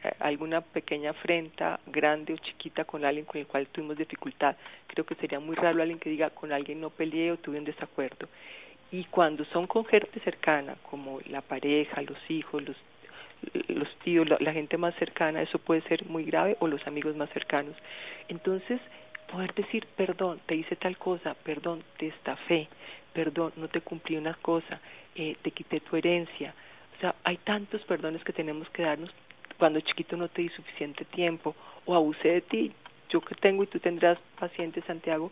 eh, 0.04 0.12
alguna 0.20 0.62
pequeña 0.62 1.12
afrenta, 1.12 1.80
grande 1.86 2.34
o 2.34 2.38
chiquita, 2.38 2.86
con 2.86 3.06
alguien 3.06 3.26
con 3.26 3.40
el 3.40 3.48
cual 3.48 3.68
tuvimos 3.68 3.98
dificultad. 3.98 4.56
Creo 4.88 5.06
que 5.06 5.16
sería 5.16 5.40
muy 5.40 5.56
raro 5.56 5.82
alguien 5.82 6.00
que 6.00 6.10
diga 6.10 6.32
con 6.32 6.52
alguien 6.52 6.82
no 6.82 6.90
peleé 6.90 7.32
o 7.32 7.38
tuve 7.38 7.60
un 7.60 7.66
desacuerdo. 7.66 8.28
Y 8.92 9.06
cuando 9.06 9.46
son 9.46 9.68
con 9.68 9.86
gente 9.86 10.20
cercana, 10.22 10.76
como 10.90 11.20
la 11.28 11.42
pareja, 11.42 12.02
los 12.02 12.18
hijos, 12.30 12.64
los, 12.64 12.76
los 13.70 13.96
tíos, 14.00 14.28
la, 14.28 14.38
la 14.40 14.54
gente 14.54 14.78
más 14.78 14.96
cercana, 14.96 15.42
eso 15.42 15.60
puede 15.60 15.82
ser 15.84 16.06
muy 16.06 16.26
grave, 16.26 16.58
o 16.60 16.68
los 16.68 16.86
amigos 16.88 17.16
más 17.16 17.30
cercanos. 17.30 17.76
Entonces, 18.28 18.82
poder 19.32 19.54
decir, 19.54 19.88
perdón, 19.96 20.42
te 20.46 20.56
hice 20.56 20.76
tal 20.76 20.98
cosa, 20.98 21.34
perdón, 21.34 21.84
te 21.98 22.08
estafé, 22.08 22.68
perdón, 23.14 23.54
no 23.56 23.68
te 23.68 23.82
cumplí 23.82 24.18
una 24.18 24.34
cosa, 24.36 24.80
eh, 25.16 25.38
te 25.42 25.52
quité 25.52 25.80
tu 25.80 25.96
herencia. 25.96 26.54
O 26.98 27.00
sea, 27.00 27.16
hay 27.24 27.38
tantos 27.38 27.82
perdones 27.84 28.24
que 28.24 28.34
tenemos 28.34 28.70
que 28.70 28.84
darnos 28.84 29.10
cuando 29.58 29.80
chiquito 29.82 30.18
no 30.18 30.28
te 30.28 30.42
di 30.42 30.50
suficiente 30.50 31.06
tiempo 31.06 31.56
o 31.86 31.96
abusé 31.96 32.30
de 32.30 32.42
ti. 32.42 32.72
Yo 33.10 33.22
que 33.22 33.36
tengo 33.36 33.64
y 33.64 33.68
tú 33.68 33.80
tendrás 33.80 34.18
pacientes, 34.40 34.84
Santiago, 34.86 35.32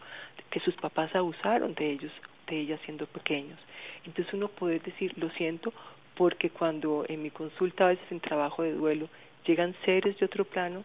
que 0.50 0.60
sus 0.60 0.76
papás 0.76 1.14
abusaron 1.16 1.74
de 1.76 1.92
ellos, 1.92 2.12
de 2.48 2.60
ellas 2.60 2.80
siendo 2.86 3.06
pequeños. 3.06 3.60
Entonces 4.06 4.34
uno 4.34 4.48
puede 4.48 4.80
decir, 4.80 5.14
lo 5.18 5.30
siento, 5.32 5.74
porque 6.16 6.50
cuando 6.50 7.06
en 7.08 7.24
mi 7.24 7.30
consulta, 7.30 7.86
a 7.86 7.90
veces 7.90 8.12
en 8.12 8.20
trabajo 8.20 8.64
de 8.64 8.74
duelo, 8.74 9.10
llegan 9.46 9.76
seres 9.86 10.18
de 10.20 10.26
otro 10.26 10.46
plano 10.46 10.84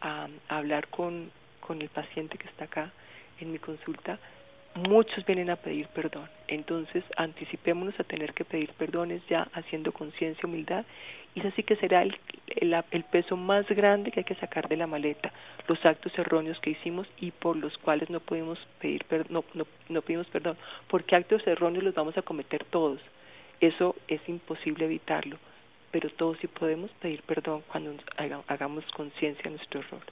a 0.00 0.28
hablar 0.48 0.88
con, 0.88 1.30
con 1.66 1.82
el 1.82 1.88
paciente 1.88 2.38
que 2.38 2.48
está 2.48 2.64
acá 2.64 2.92
en 3.40 3.52
mi 3.52 3.58
consulta, 3.58 4.18
muchos 4.76 5.24
vienen 5.24 5.50
a 5.50 5.56
pedir 5.56 5.88
perdón. 5.88 6.28
Entonces, 6.48 7.02
anticipémonos 7.16 7.98
a 7.98 8.04
tener 8.04 8.32
que 8.34 8.44
pedir 8.44 8.70
perdones 8.74 9.22
ya 9.28 9.48
haciendo 9.52 9.92
conciencia, 9.92 10.46
humildad, 10.46 10.84
y 11.34 11.40
es 11.40 11.46
así 11.46 11.62
que 11.62 11.76
será 11.76 12.02
el, 12.02 13.04
peso 13.10 13.36
más 13.36 13.66
grande 13.68 14.10
que 14.10 14.20
hay 14.20 14.24
que 14.24 14.34
sacar 14.36 14.68
de 14.68 14.76
la 14.76 14.86
maleta, 14.86 15.32
los 15.68 15.84
actos 15.84 16.16
erróneos 16.18 16.58
que 16.60 16.70
hicimos 16.70 17.06
y 17.18 17.30
por 17.30 17.56
los 17.56 17.76
cuales 17.78 18.08
no 18.08 18.20
podemos 18.20 18.58
pedir 18.80 19.04
no, 19.28 19.44
no, 19.54 19.66
no 19.88 20.02
pedimos 20.02 20.26
perdón, 20.28 20.56
porque 20.88 21.14
actos 21.14 21.46
erróneos 21.46 21.84
los 21.84 21.94
vamos 21.94 22.16
a 22.16 22.22
cometer 22.22 22.64
todos. 22.64 23.00
Eso 23.60 23.96
es 24.08 24.20
imposible 24.28 24.84
evitarlo, 24.84 25.38
pero 25.90 26.10
todos 26.10 26.38
sí 26.38 26.46
podemos 26.46 26.90
pedir 27.00 27.22
perdón 27.22 27.62
cuando 27.68 27.94
hagamos 28.48 28.84
conciencia 28.92 29.44
de 29.44 29.56
nuestro 29.56 29.80
error. 29.80 30.02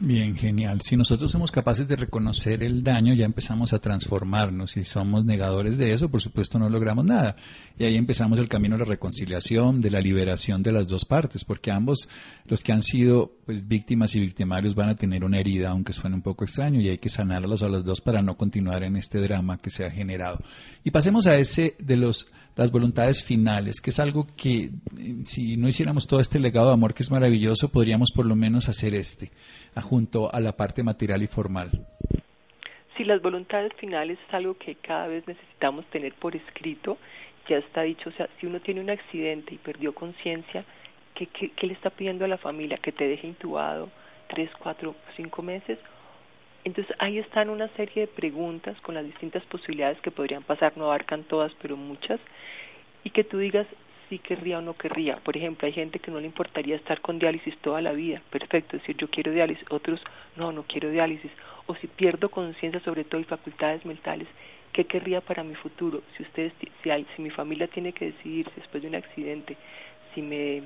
Bien, 0.00 0.34
genial. 0.34 0.80
Si 0.80 0.96
nosotros 0.96 1.30
somos 1.30 1.52
capaces 1.52 1.86
de 1.86 1.94
reconocer 1.94 2.64
el 2.64 2.82
daño, 2.82 3.14
ya 3.14 3.24
empezamos 3.24 3.72
a 3.72 3.78
transformarnos. 3.78 4.72
Si 4.72 4.82
somos 4.82 5.24
negadores 5.24 5.78
de 5.78 5.92
eso, 5.92 6.08
por 6.08 6.20
supuesto 6.20 6.58
no 6.58 6.68
logramos 6.68 7.04
nada. 7.04 7.36
Y 7.78 7.84
ahí 7.84 7.96
empezamos 7.96 8.40
el 8.40 8.48
camino 8.48 8.74
de 8.74 8.80
la 8.80 8.90
reconciliación, 8.90 9.80
de 9.80 9.92
la 9.92 10.00
liberación 10.00 10.64
de 10.64 10.72
las 10.72 10.88
dos 10.88 11.04
partes, 11.04 11.44
porque 11.44 11.70
ambos, 11.70 12.08
los 12.46 12.64
que 12.64 12.72
han 12.72 12.82
sido 12.82 13.36
pues, 13.46 13.68
víctimas 13.68 14.16
y 14.16 14.20
victimarios, 14.20 14.74
van 14.74 14.88
a 14.88 14.96
tener 14.96 15.24
una 15.24 15.38
herida, 15.38 15.70
aunque 15.70 15.92
suene 15.92 16.16
un 16.16 16.22
poco 16.22 16.42
extraño, 16.42 16.80
y 16.80 16.88
hay 16.88 16.98
que 16.98 17.08
sanarlos 17.08 17.62
a 17.62 17.68
los 17.68 17.84
dos 17.84 18.00
para 18.00 18.20
no 18.20 18.36
continuar 18.36 18.82
en 18.82 18.96
este 18.96 19.20
drama 19.20 19.58
que 19.58 19.70
se 19.70 19.84
ha 19.84 19.90
generado. 19.92 20.40
Y 20.82 20.90
pasemos 20.90 21.28
a 21.28 21.36
ese 21.36 21.76
de 21.78 21.96
los 21.96 22.32
las 22.56 22.70
voluntades 22.70 23.24
finales, 23.24 23.80
que 23.80 23.90
es 23.90 24.00
algo 24.00 24.26
que 24.36 24.64
eh, 24.64 24.70
si 25.22 25.56
no 25.56 25.68
hiciéramos 25.68 26.06
todo 26.06 26.20
este 26.20 26.38
legado 26.38 26.68
de 26.68 26.74
amor 26.74 26.94
que 26.94 27.02
es 27.02 27.10
maravilloso, 27.10 27.70
podríamos 27.70 28.12
por 28.12 28.26
lo 28.26 28.36
menos 28.36 28.68
hacer 28.68 28.94
este, 28.94 29.30
junto 29.82 30.32
a 30.32 30.40
la 30.40 30.52
parte 30.52 30.82
material 30.82 31.22
y 31.22 31.26
formal. 31.26 31.70
Si 32.96 33.04
las 33.04 33.22
voluntades 33.22 33.72
finales 33.78 34.18
es 34.28 34.34
algo 34.34 34.54
que 34.54 34.74
cada 34.74 35.06
vez 35.08 35.26
necesitamos 35.26 35.86
tener 35.86 36.12
por 36.14 36.36
escrito, 36.36 36.98
ya 37.48 37.56
está 37.56 37.82
dicho, 37.82 38.10
o 38.10 38.12
sea, 38.12 38.28
si 38.38 38.46
uno 38.46 38.60
tiene 38.60 38.80
un 38.80 38.90
accidente 38.90 39.54
y 39.54 39.58
perdió 39.58 39.94
conciencia, 39.94 40.64
¿qué, 41.14 41.26
qué, 41.26 41.66
le 41.66 41.72
está 41.72 41.90
pidiendo 41.90 42.24
a 42.24 42.28
la 42.28 42.38
familia? 42.38 42.78
¿Que 42.78 42.92
te 42.92 43.08
deje 43.08 43.26
intubado 43.26 43.88
tres, 44.28 44.50
cuatro, 44.58 44.94
cinco 45.16 45.42
meses? 45.42 45.78
Entonces 46.64 46.94
ahí 46.98 47.18
están 47.18 47.50
una 47.50 47.68
serie 47.68 48.02
de 48.02 48.06
preguntas 48.06 48.80
con 48.82 48.94
las 48.94 49.04
distintas 49.04 49.42
posibilidades 49.44 50.00
que 50.00 50.10
podrían 50.10 50.42
pasar, 50.42 50.72
no 50.76 50.84
abarcan 50.84 51.24
todas, 51.24 51.52
pero 51.60 51.76
muchas, 51.76 52.20
y 53.04 53.10
que 53.10 53.24
tú 53.24 53.38
digas 53.38 53.66
si 54.08 54.18
querría 54.18 54.58
o 54.58 54.62
no 54.62 54.74
querría. 54.74 55.16
Por 55.16 55.36
ejemplo, 55.36 55.66
hay 55.66 55.72
gente 55.72 55.98
que 55.98 56.10
no 56.10 56.20
le 56.20 56.26
importaría 56.26 56.76
estar 56.76 57.00
con 57.00 57.18
diálisis 57.18 57.56
toda 57.58 57.80
la 57.80 57.92
vida, 57.92 58.22
perfecto, 58.30 58.76
decir, 58.76 58.96
yo 58.96 59.08
quiero 59.08 59.32
diálisis, 59.32 59.64
otros 59.70 60.00
no, 60.36 60.52
no 60.52 60.64
quiero 60.64 60.90
diálisis, 60.90 61.30
o 61.66 61.74
si 61.76 61.86
pierdo 61.86 62.28
conciencia 62.28 62.80
sobre 62.80 63.04
todo 63.04 63.20
y 63.20 63.24
facultades 63.24 63.84
mentales, 63.84 64.28
¿qué 64.72 64.84
querría 64.84 65.20
para 65.20 65.42
mi 65.42 65.54
futuro? 65.54 66.02
Si 66.16 66.22
ustedes, 66.22 66.52
si, 66.82 66.90
hay, 66.90 67.06
si 67.16 67.22
mi 67.22 67.30
familia 67.30 67.66
tiene 67.68 67.92
que 67.92 68.06
decidir 68.06 68.48
después 68.54 68.82
de 68.82 68.88
un 68.88 68.94
accidente, 68.94 69.56
si 70.14 70.22
me 70.22 70.62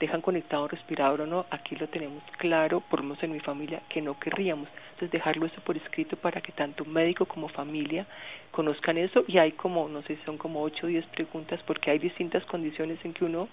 dejan 0.00 0.20
conectado 0.20 0.68
respirador 0.68 1.22
o 1.22 1.26
no, 1.26 1.46
aquí 1.50 1.76
lo 1.76 1.88
tenemos 1.88 2.22
claro, 2.38 2.80
por 2.80 3.00
lo 3.00 3.04
menos 3.04 3.22
en 3.22 3.32
mi 3.32 3.40
familia, 3.40 3.82
que 3.88 4.02
no 4.02 4.18
querríamos. 4.18 4.68
Entonces 4.92 5.10
dejarlo 5.10 5.46
eso 5.46 5.60
por 5.62 5.76
escrito 5.76 6.16
para 6.16 6.40
que 6.40 6.52
tanto 6.52 6.84
médico 6.84 7.26
como 7.26 7.48
familia 7.48 8.06
conozcan 8.50 8.98
eso 8.98 9.24
y 9.26 9.38
hay 9.38 9.52
como, 9.52 9.88
no 9.88 10.02
sé, 10.02 10.18
son 10.24 10.38
como 10.38 10.62
8 10.62 10.86
o 10.86 10.88
10 10.88 11.06
preguntas 11.06 11.60
porque 11.66 11.90
hay 11.90 11.98
distintas 11.98 12.44
condiciones 12.46 12.98
en 13.04 13.12
que 13.12 13.24
uno 13.24 13.48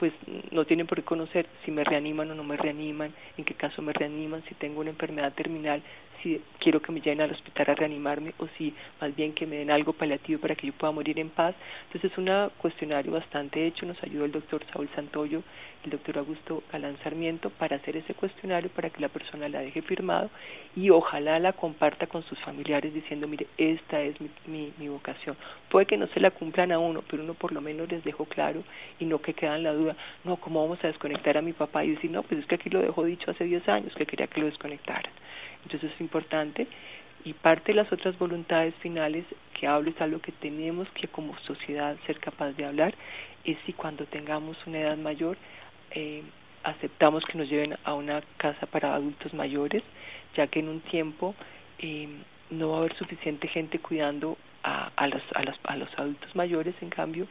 pues 0.00 0.14
no 0.50 0.64
tienen 0.64 0.86
por 0.86 0.96
qué 0.96 1.04
conocer 1.04 1.46
si 1.62 1.70
me 1.70 1.84
reaniman 1.84 2.30
o 2.30 2.34
no 2.34 2.42
me 2.42 2.56
reaniman, 2.56 3.12
en 3.36 3.44
qué 3.44 3.52
caso 3.52 3.82
me 3.82 3.92
reaniman, 3.92 4.42
si 4.48 4.54
tengo 4.54 4.80
una 4.80 4.88
enfermedad 4.88 5.34
terminal, 5.34 5.82
si 6.22 6.40
quiero 6.58 6.80
que 6.80 6.92
me 6.92 7.00
lleven 7.00 7.20
al 7.20 7.30
hospital 7.30 7.70
a 7.70 7.74
reanimarme 7.74 8.34
o 8.38 8.46
si 8.58 8.74
más 9.00 9.14
bien 9.14 9.32
que 9.32 9.46
me 9.46 9.56
den 9.56 9.70
algo 9.70 9.92
paliativo 9.92 10.40
para 10.40 10.54
que 10.54 10.66
yo 10.66 10.72
pueda 10.72 10.92
morir 10.92 11.18
en 11.18 11.30
paz. 11.30 11.54
Entonces 11.86 12.12
es 12.12 12.18
un 12.18 12.30
cuestionario 12.58 13.12
bastante 13.12 13.66
hecho, 13.66 13.86
nos 13.86 14.02
ayudó 14.02 14.24
el 14.24 14.32
doctor 14.32 14.62
Saúl 14.72 14.88
Santoyo, 14.94 15.42
el 15.84 15.90
doctor 15.90 16.18
Augusto 16.18 16.62
Galán 16.70 16.96
Sarmiento 17.02 17.50
para 17.50 17.76
hacer 17.76 17.96
ese 17.96 18.14
cuestionario 18.14 18.70
para 18.70 18.90
que 18.90 19.00
la 19.00 19.08
persona 19.08 19.48
la 19.48 19.60
deje 19.60 19.82
firmado 19.82 20.30
y 20.76 20.90
ojalá 20.90 21.38
la 21.38 21.52
comparta 21.54 22.06
con 22.06 22.22
sus 22.24 22.38
familiares 22.40 22.92
diciendo, 22.92 23.26
mire, 23.26 23.46
esta 23.56 24.00
es 24.02 24.16
mi, 24.20 24.72
mi, 24.78 24.88
vocación. 24.88 25.36
Puede 25.70 25.86
que 25.86 25.96
no 25.96 26.06
se 26.08 26.20
la 26.20 26.30
cumplan 26.30 26.72
a 26.72 26.78
uno, 26.78 27.02
pero 27.08 27.22
uno 27.22 27.34
por 27.34 27.52
lo 27.52 27.60
menos 27.60 27.90
les 27.90 28.04
dejo 28.04 28.26
claro 28.26 28.62
y 28.98 29.04
no 29.04 29.20
que 29.20 29.34
quedan 29.34 29.62
la 29.62 29.72
duda, 29.72 29.96
no, 30.24 30.36
¿cómo 30.36 30.62
vamos 30.62 30.82
a 30.84 30.88
desconectar 30.88 31.38
a 31.38 31.42
mi 31.42 31.52
papá? 31.52 31.84
Y 31.84 31.92
decir, 31.92 32.10
no, 32.10 32.22
pues 32.22 32.40
es 32.40 32.46
que 32.46 32.56
aquí 32.56 32.68
lo 32.68 32.80
dejó 32.80 33.04
dicho 33.04 33.30
hace 33.30 33.44
10 33.44 33.68
años, 33.68 33.94
que 33.94 34.06
quería 34.06 34.26
que 34.26 34.40
lo 34.40 34.46
desconectaran. 34.46 35.12
Entonces 35.64 35.92
es 35.92 36.00
importante. 36.00 36.66
Y 37.24 37.34
parte 37.34 37.72
de 37.72 37.76
las 37.76 37.92
otras 37.92 38.18
voluntades 38.18 38.74
finales 38.76 39.24
que 39.58 39.66
hablo 39.66 39.90
es 39.90 40.00
algo 40.00 40.20
que 40.20 40.32
tenemos 40.32 40.88
que 40.90 41.08
como 41.08 41.38
sociedad 41.40 41.96
ser 42.06 42.18
capaz 42.18 42.52
de 42.52 42.64
hablar 42.64 42.94
es 43.44 43.58
si 43.66 43.72
cuando 43.74 44.06
tengamos 44.06 44.56
una 44.66 44.78
edad 44.78 44.96
mayor 44.96 45.36
eh, 45.90 46.22
aceptamos 46.62 47.24
que 47.24 47.36
nos 47.36 47.48
lleven 47.48 47.76
a 47.84 47.94
una 47.94 48.22
casa 48.38 48.66
para 48.66 48.94
adultos 48.94 49.34
mayores 49.34 49.82
ya 50.34 50.46
que 50.46 50.60
en 50.60 50.68
un 50.68 50.80
tiempo 50.80 51.34
eh, 51.78 52.08
no 52.50 52.70
va 52.70 52.76
a 52.76 52.78
haber 52.80 52.96
suficiente 52.96 53.48
gente 53.48 53.78
cuidando 53.78 54.38
a, 54.62 55.06
los, 55.06 55.22
a, 55.34 55.42
los, 55.42 55.56
a 55.64 55.76
los 55.76 55.88
adultos 55.98 56.34
mayores. 56.34 56.74
En 56.80 56.90
cambio 56.90 57.26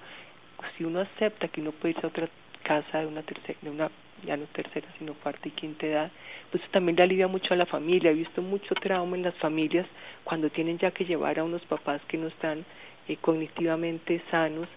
si 0.78 0.84
uno 0.84 1.00
acepta 1.02 1.48
que 1.48 1.62
uno 1.62 1.72
puede 1.72 1.94
irse 1.94 2.06
a 2.06 2.10
otra 2.10 2.30
casa 2.64 3.00
de 3.00 3.08
una 3.08 3.24
tercera 3.24 3.58
de 3.62 3.70
una 3.70 3.90
ya 4.26 4.38
no 4.38 4.46
tercera, 4.48 4.88
sino 4.98 5.14
cuarta 5.14 5.48
y 5.48 5.52
quinta 5.52 5.86
edad, 5.86 6.12
pues 6.52 6.64
también 6.72 6.96
le 6.96 7.04
alivia 7.04 7.28
mucho 7.28 7.54
a 7.54 7.58
la 7.58 7.66
familia. 7.66 8.12
He 8.12 8.16
visto 8.16 8.42
mucho 8.42 8.76
trauma 8.76 9.16
en 9.16 9.24
las 9.24 9.36
familias 9.36 9.88
cuando 10.24 10.50
tienen 10.50 10.78
ya 10.78 10.92
que 10.92 11.06
llevar 11.06 11.40
a 11.40 11.44
unos 11.44 11.62
papás 11.64 12.02
que 12.08 12.18
no 12.18 12.28
están 12.28 12.66
eh, 13.08 13.18
cognitivamente 13.22 14.22
sanos 14.32 14.68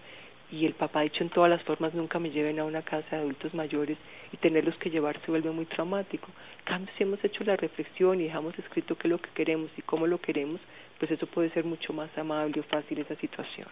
y 0.51 0.67
el 0.67 0.73
papá 0.73 0.99
ha 0.99 1.03
dicho 1.03 1.23
en 1.23 1.29
todas 1.29 1.49
las 1.49 1.63
formas 1.63 1.95
nunca 1.95 2.19
me 2.19 2.29
lleven 2.29 2.59
a 2.59 2.65
una 2.65 2.83
casa 2.83 3.15
de 3.15 3.21
adultos 3.23 3.55
mayores 3.55 3.97
y 4.31 4.37
tenerlos 4.37 4.75
que 4.77 4.91
llevar 4.91 5.19
se 5.21 5.31
vuelve 5.31 5.49
muy 5.49 5.65
traumático. 5.65 6.27
En 6.59 6.65
cambio, 6.65 6.93
si 6.95 7.03
hemos 7.03 7.23
hecho 7.23 7.43
la 7.43 7.55
reflexión 7.55 8.21
y 8.21 8.25
dejamos 8.25 8.57
escrito 8.59 8.95
qué 8.95 9.07
es 9.07 9.11
lo 9.11 9.17
que 9.17 9.31
queremos 9.31 9.71
y 9.77 9.81
cómo 9.81 10.05
lo 10.05 10.19
queremos, 10.19 10.61
pues 10.99 11.09
eso 11.09 11.25
puede 11.25 11.49
ser 11.49 11.65
mucho 11.65 11.91
más 11.91 12.15
amable 12.17 12.59
o 12.59 12.63
fácil 12.63 12.99
esa 12.99 13.15
situación. 13.15 13.67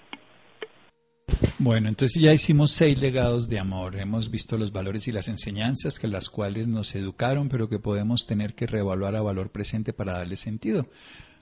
Bueno, 1.63 1.89
entonces 1.89 2.19
ya 2.19 2.33
hicimos 2.33 2.71
seis 2.71 2.97
legados 2.97 3.47
de 3.47 3.59
amor. 3.59 3.95
Hemos 3.95 4.31
visto 4.31 4.57
los 4.57 4.71
valores 4.71 5.07
y 5.07 5.11
las 5.11 5.27
enseñanzas 5.27 5.99
que 5.99 6.07
las 6.07 6.27
cuales 6.27 6.67
nos 6.67 6.95
educaron, 6.95 7.49
pero 7.49 7.69
que 7.69 7.77
podemos 7.77 8.25
tener 8.25 8.55
que 8.55 8.65
reevaluar 8.65 9.15
a 9.15 9.21
valor 9.21 9.51
presente 9.51 9.93
para 9.93 10.13
darle 10.13 10.37
sentido 10.37 10.87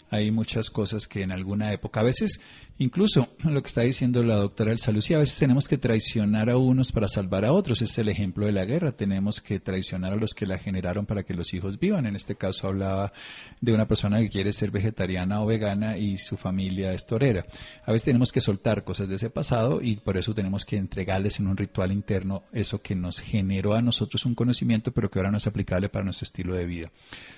hay 0.10 0.32
muchas 0.32 0.70
cosas 0.70 1.08
que 1.08 1.22
en 1.22 1.32
alguna 1.32 1.72
época, 1.72 2.00
a 2.00 2.04
veces, 2.04 2.42
incluso 2.80 3.30
lo 3.44 3.62
que 3.62 3.68
está 3.68 3.82
diciendo 3.82 4.24
la 4.24 4.36
doctora 4.36 4.72
El 4.72 4.80
Salucía, 4.80 5.18
a 5.18 5.20
veces 5.20 5.38
tenemos 5.38 5.68
que 5.68 5.78
traicionar 5.78 6.50
a 6.50 6.58
unos 6.58 6.92
para 6.92 7.08
salvar 7.08 7.46
a 7.46 7.54
otros. 7.54 7.82
Es 7.82 7.98
el 7.98 8.10
ejemplo 8.10 8.46
de 8.46 8.52
la 8.52 8.65
guerra. 8.65 8.92
Tenemos 8.92 9.42
que 9.42 9.60
traicionar 9.60 10.13
a 10.13 10.15
los 10.15 10.34
que 10.34 10.48
la 10.48 10.58
generaron 10.58 11.06
para 11.06 11.24
que 11.24 11.34
los 11.34 11.54
hijos 11.54 11.80
vivan. 11.80 12.06
En 12.06 12.15
este 12.15 12.36
caso 12.36 12.68
hablaba 12.68 13.13
de 13.62 13.74
una 13.74 13.88
persona 13.88 14.20
que 14.20 14.30
quiere 14.30 14.52
ser 14.54 14.72
vegetariana 14.72 15.42
o 15.42 15.46
vegana 15.46 15.98
y 15.98 16.18
su 16.18 16.38
familia 16.38 16.94
es 16.94 17.06
torera. 17.06 17.46
A 17.86 17.92
veces 17.92 18.06
tenemos 18.06 18.32
que 18.32 18.42
soltar 18.42 18.84
cosas 18.84 19.08
de 19.08 19.15
ese 19.15 19.30
pasado 19.30 19.82
y 19.82 19.98
por 19.98 20.18
eso 20.18 20.34
tenemos 20.34 20.65
que 20.65 20.78
entregarles 20.78 21.39
en 21.39 21.48
un 21.48 21.58
ritual 21.58 21.92
interno 21.92 22.44
eso 22.52 22.80
que 22.80 22.96
nos 22.96 23.20
generó 23.20 23.74
a 23.74 23.82
nosotros 23.82 24.26
un 24.26 24.36
conocimiento, 24.36 24.92
pero 24.92 25.10
que 25.10 25.20
ahora 25.20 25.32
no 25.32 25.38
es 25.38 25.48
aplicable 25.48 25.89
para 25.89 26.06
nuestro 26.06 26.26
estilo 26.26 26.56
de 26.56 26.65
vida. 26.65 26.92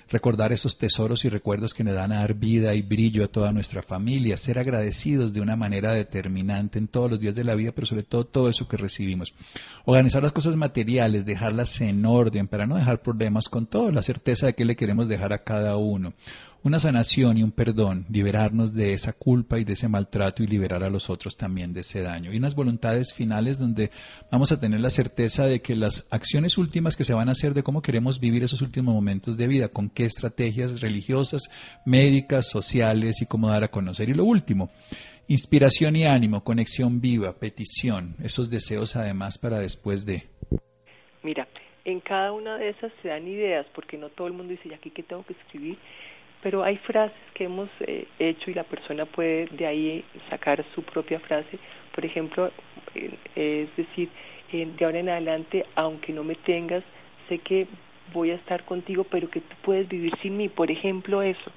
Recordar 0.08 0.52
esos 0.52 0.78
tesoros 0.78 1.24
y 1.24 1.28
recuerdos 1.28 1.74
que 1.74 1.84
nos 1.84 1.94
dan 1.94 2.12
a 2.12 2.16
dar 2.16 2.34
vida 2.34 2.74
y 2.74 2.82
brillo 2.82 3.24
a 3.24 3.28
toda 3.28 3.52
nuestra 3.52 3.82
familia, 3.82 4.36
ser 4.36 4.58
agradecidos 4.58 5.31
de 5.32 5.40
una 5.40 5.56
manera 5.56 5.92
determinante 5.92 6.78
en 6.78 6.88
todos 6.88 7.10
los 7.10 7.20
días 7.20 7.34
de 7.34 7.44
la 7.44 7.54
vida, 7.54 7.72
pero 7.72 7.86
sobre 7.86 8.02
todo 8.02 8.24
todo 8.24 8.48
eso 8.48 8.68
que 8.68 8.76
recibimos. 8.76 9.34
Organizar 9.84 10.22
las 10.22 10.32
cosas 10.32 10.56
materiales, 10.56 11.26
dejarlas 11.26 11.80
en 11.80 12.04
orden 12.04 12.48
para 12.48 12.66
no 12.66 12.76
dejar 12.76 13.02
problemas 13.02 13.48
con 13.48 13.66
todo, 13.66 13.90
la 13.90 14.02
certeza 14.02 14.46
de 14.46 14.54
que 14.54 14.64
le 14.64 14.76
queremos 14.76 15.08
dejar 15.08 15.32
a 15.32 15.42
cada 15.42 15.76
uno 15.76 16.12
una 16.64 16.78
sanación 16.78 17.38
y 17.38 17.42
un 17.42 17.50
perdón, 17.50 18.06
liberarnos 18.08 18.72
de 18.72 18.92
esa 18.92 19.12
culpa 19.12 19.58
y 19.58 19.64
de 19.64 19.72
ese 19.72 19.88
maltrato 19.88 20.42
y 20.42 20.46
liberar 20.46 20.84
a 20.84 20.90
los 20.90 21.10
otros 21.10 21.36
también 21.36 21.72
de 21.72 21.80
ese 21.80 22.02
daño. 22.02 22.32
Y 22.32 22.36
unas 22.36 22.54
voluntades 22.54 23.12
finales 23.12 23.58
donde 23.58 23.90
vamos 24.30 24.52
a 24.52 24.60
tener 24.60 24.80
la 24.80 24.90
certeza 24.90 25.46
de 25.46 25.60
que 25.60 25.74
las 25.74 26.06
acciones 26.10 26.58
últimas 26.58 26.96
que 26.96 27.04
se 27.04 27.14
van 27.14 27.28
a 27.28 27.32
hacer 27.32 27.52
de 27.54 27.64
cómo 27.64 27.82
queremos 27.82 28.20
vivir 28.20 28.44
esos 28.44 28.62
últimos 28.62 28.94
momentos 28.94 29.36
de 29.36 29.48
vida, 29.48 29.68
con 29.68 29.90
qué 29.90 30.04
estrategias 30.04 30.80
religiosas, 30.80 31.50
médicas, 31.84 32.48
sociales 32.48 33.22
y 33.22 33.26
cómo 33.26 33.48
dar 33.48 33.64
a 33.64 33.68
conocer. 33.68 34.08
Y 34.08 34.14
lo 34.14 34.24
último, 34.24 34.70
inspiración 35.26 35.96
y 35.96 36.04
ánimo, 36.04 36.44
conexión 36.44 37.00
viva, 37.00 37.32
petición, 37.32 38.14
esos 38.22 38.50
deseos 38.50 38.94
además 38.94 39.38
para 39.38 39.58
después 39.58 40.06
de. 40.06 40.28
Mira, 41.24 41.48
en 41.84 42.00
cada 42.00 42.32
una 42.32 42.56
de 42.56 42.70
esas 42.70 42.92
se 43.02 43.08
dan 43.08 43.26
ideas, 43.26 43.66
porque 43.74 43.96
no 43.96 44.10
todo 44.10 44.28
el 44.28 44.32
mundo 44.32 44.52
dice, 44.52 44.68
¿y 44.68 44.74
aquí 44.74 44.90
qué 44.90 45.02
tengo 45.02 45.24
que 45.24 45.32
escribir? 45.32 45.78
Pero 46.42 46.64
hay 46.64 46.76
frases 46.78 47.16
que 47.34 47.44
hemos 47.44 47.68
eh, 47.80 48.06
hecho 48.18 48.50
y 48.50 48.54
la 48.54 48.64
persona 48.64 49.06
puede 49.06 49.46
de 49.46 49.66
ahí 49.66 50.04
sacar 50.28 50.64
su 50.74 50.82
propia 50.82 51.20
frase. 51.20 51.58
Por 51.94 52.04
ejemplo, 52.04 52.50
es 53.34 53.76
decir, 53.76 54.08
de 54.50 54.84
ahora 54.84 54.98
en 54.98 55.08
adelante, 55.08 55.64
aunque 55.74 56.12
no 56.12 56.24
me 56.24 56.34
tengas, 56.34 56.82
sé 57.28 57.38
que 57.38 57.66
voy 58.12 58.30
a 58.30 58.34
estar 58.34 58.64
contigo, 58.64 59.04
pero 59.04 59.30
que 59.30 59.40
tú 59.40 59.56
puedes 59.62 59.88
vivir 59.88 60.12
sin 60.20 60.36
mí. 60.36 60.48
Por 60.48 60.70
ejemplo, 60.70 61.22
eso. 61.22 61.50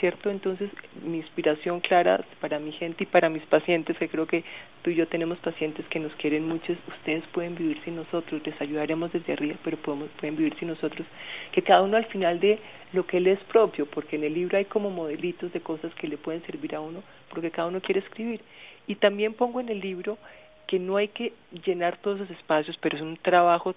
¿Cierto? 0.00 0.30
Entonces, 0.30 0.70
mi 1.02 1.18
inspiración 1.18 1.80
clara 1.80 2.24
para 2.40 2.58
mi 2.58 2.72
gente 2.72 3.04
y 3.04 3.06
para 3.06 3.28
mis 3.28 3.42
pacientes, 3.44 3.96
que 3.98 4.08
creo 4.08 4.26
que 4.26 4.44
tú 4.82 4.90
y 4.90 4.94
yo 4.94 5.06
tenemos 5.08 5.38
pacientes 5.38 5.86
que 5.86 6.00
nos 6.00 6.12
quieren 6.14 6.46
mucho, 6.46 6.74
ustedes 6.88 7.24
pueden 7.32 7.54
vivir 7.54 7.80
sin 7.84 7.96
nosotros, 7.96 8.40
les 8.44 8.60
ayudaremos 8.60 9.12
desde 9.12 9.32
arriba, 9.32 9.56
pero 9.64 9.76
podemos, 9.78 10.08
pueden 10.20 10.36
vivir 10.36 10.54
sin 10.58 10.68
nosotros, 10.68 11.06
que 11.52 11.62
cada 11.62 11.82
uno 11.82 11.96
al 11.96 12.06
final 12.06 12.40
de 12.40 12.58
lo 12.92 13.06
que 13.06 13.18
él 13.18 13.26
es 13.26 13.40
propio, 13.44 13.86
porque 13.86 14.16
en 14.16 14.24
el 14.24 14.34
libro 14.34 14.58
hay 14.58 14.66
como 14.66 14.90
modelitos 14.90 15.52
de 15.52 15.60
cosas 15.60 15.94
que 15.94 16.08
le 16.08 16.18
pueden 16.18 16.44
servir 16.46 16.74
a 16.74 16.80
uno, 16.80 17.02
porque 17.30 17.50
cada 17.50 17.68
uno 17.68 17.80
quiere 17.80 18.00
escribir. 18.00 18.40
Y 18.86 18.96
también 18.96 19.34
pongo 19.34 19.60
en 19.60 19.68
el 19.68 19.80
libro 19.80 20.18
que 20.66 20.78
no 20.78 20.96
hay 20.96 21.08
que 21.08 21.32
llenar 21.64 21.96
todos 21.98 22.20
los 22.20 22.30
espacios, 22.30 22.76
pero 22.80 22.96
es 22.96 23.02
un 23.02 23.16
trabajo 23.16 23.74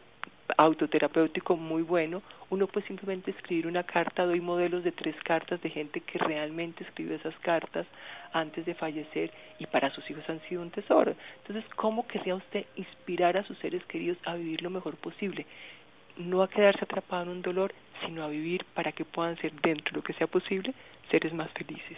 autoterapéutico 0.58 1.56
muy 1.56 1.84
bueno, 1.84 2.22
uno 2.50 2.68
puede 2.68 2.88
simplemente 2.88 3.32
escribir 3.32 3.68
una 3.68 3.84
carta, 3.84 4.26
doy 4.26 4.42
modelos 4.42 4.84
de 4.84 4.92
tres 4.92 5.16
cartas 5.24 5.62
de 5.62 5.70
gente 5.70 6.02
que 6.02 6.18
realmente 6.18 6.84
escribió 6.84 7.16
esas 7.16 7.38
cartas 7.40 7.86
antes 8.34 8.66
de 8.66 8.76
fallecer 8.76 9.32
y 9.60 9.66
para 9.68 9.90
sus 9.92 10.10
hijos 10.10 10.28
han 10.30 10.42
sido 10.50 10.62
un 10.62 10.72
tesoro. 10.72 11.16
Entonces, 11.42 11.64
¿cómo 11.76 12.08
querría 12.08 12.36
usted 12.36 12.66
inspirar 12.76 13.38
a 13.38 13.44
sus 13.44 13.58
seres 13.60 13.84
queridos 13.86 14.18
a 14.26 14.36
vivir 14.36 14.62
lo 14.62 14.70
mejor 14.70 14.96
posible? 14.98 15.46
No 16.18 16.42
a 16.42 16.50
quedarse 16.50 16.84
atrapado 16.84 17.24
en 17.24 17.30
un 17.30 17.42
dolor, 17.42 17.74
sino 18.06 18.24
a 18.24 18.30
vivir 18.30 18.66
para 18.74 18.92
que 18.92 19.06
puedan 19.06 19.38
ser, 19.38 19.54
dentro 19.62 19.92
de 19.92 19.98
lo 19.98 20.04
que 20.04 20.14
sea 20.14 20.28
posible, 20.28 20.74
seres 21.10 21.34
más 21.34 21.50
felices. 21.52 21.98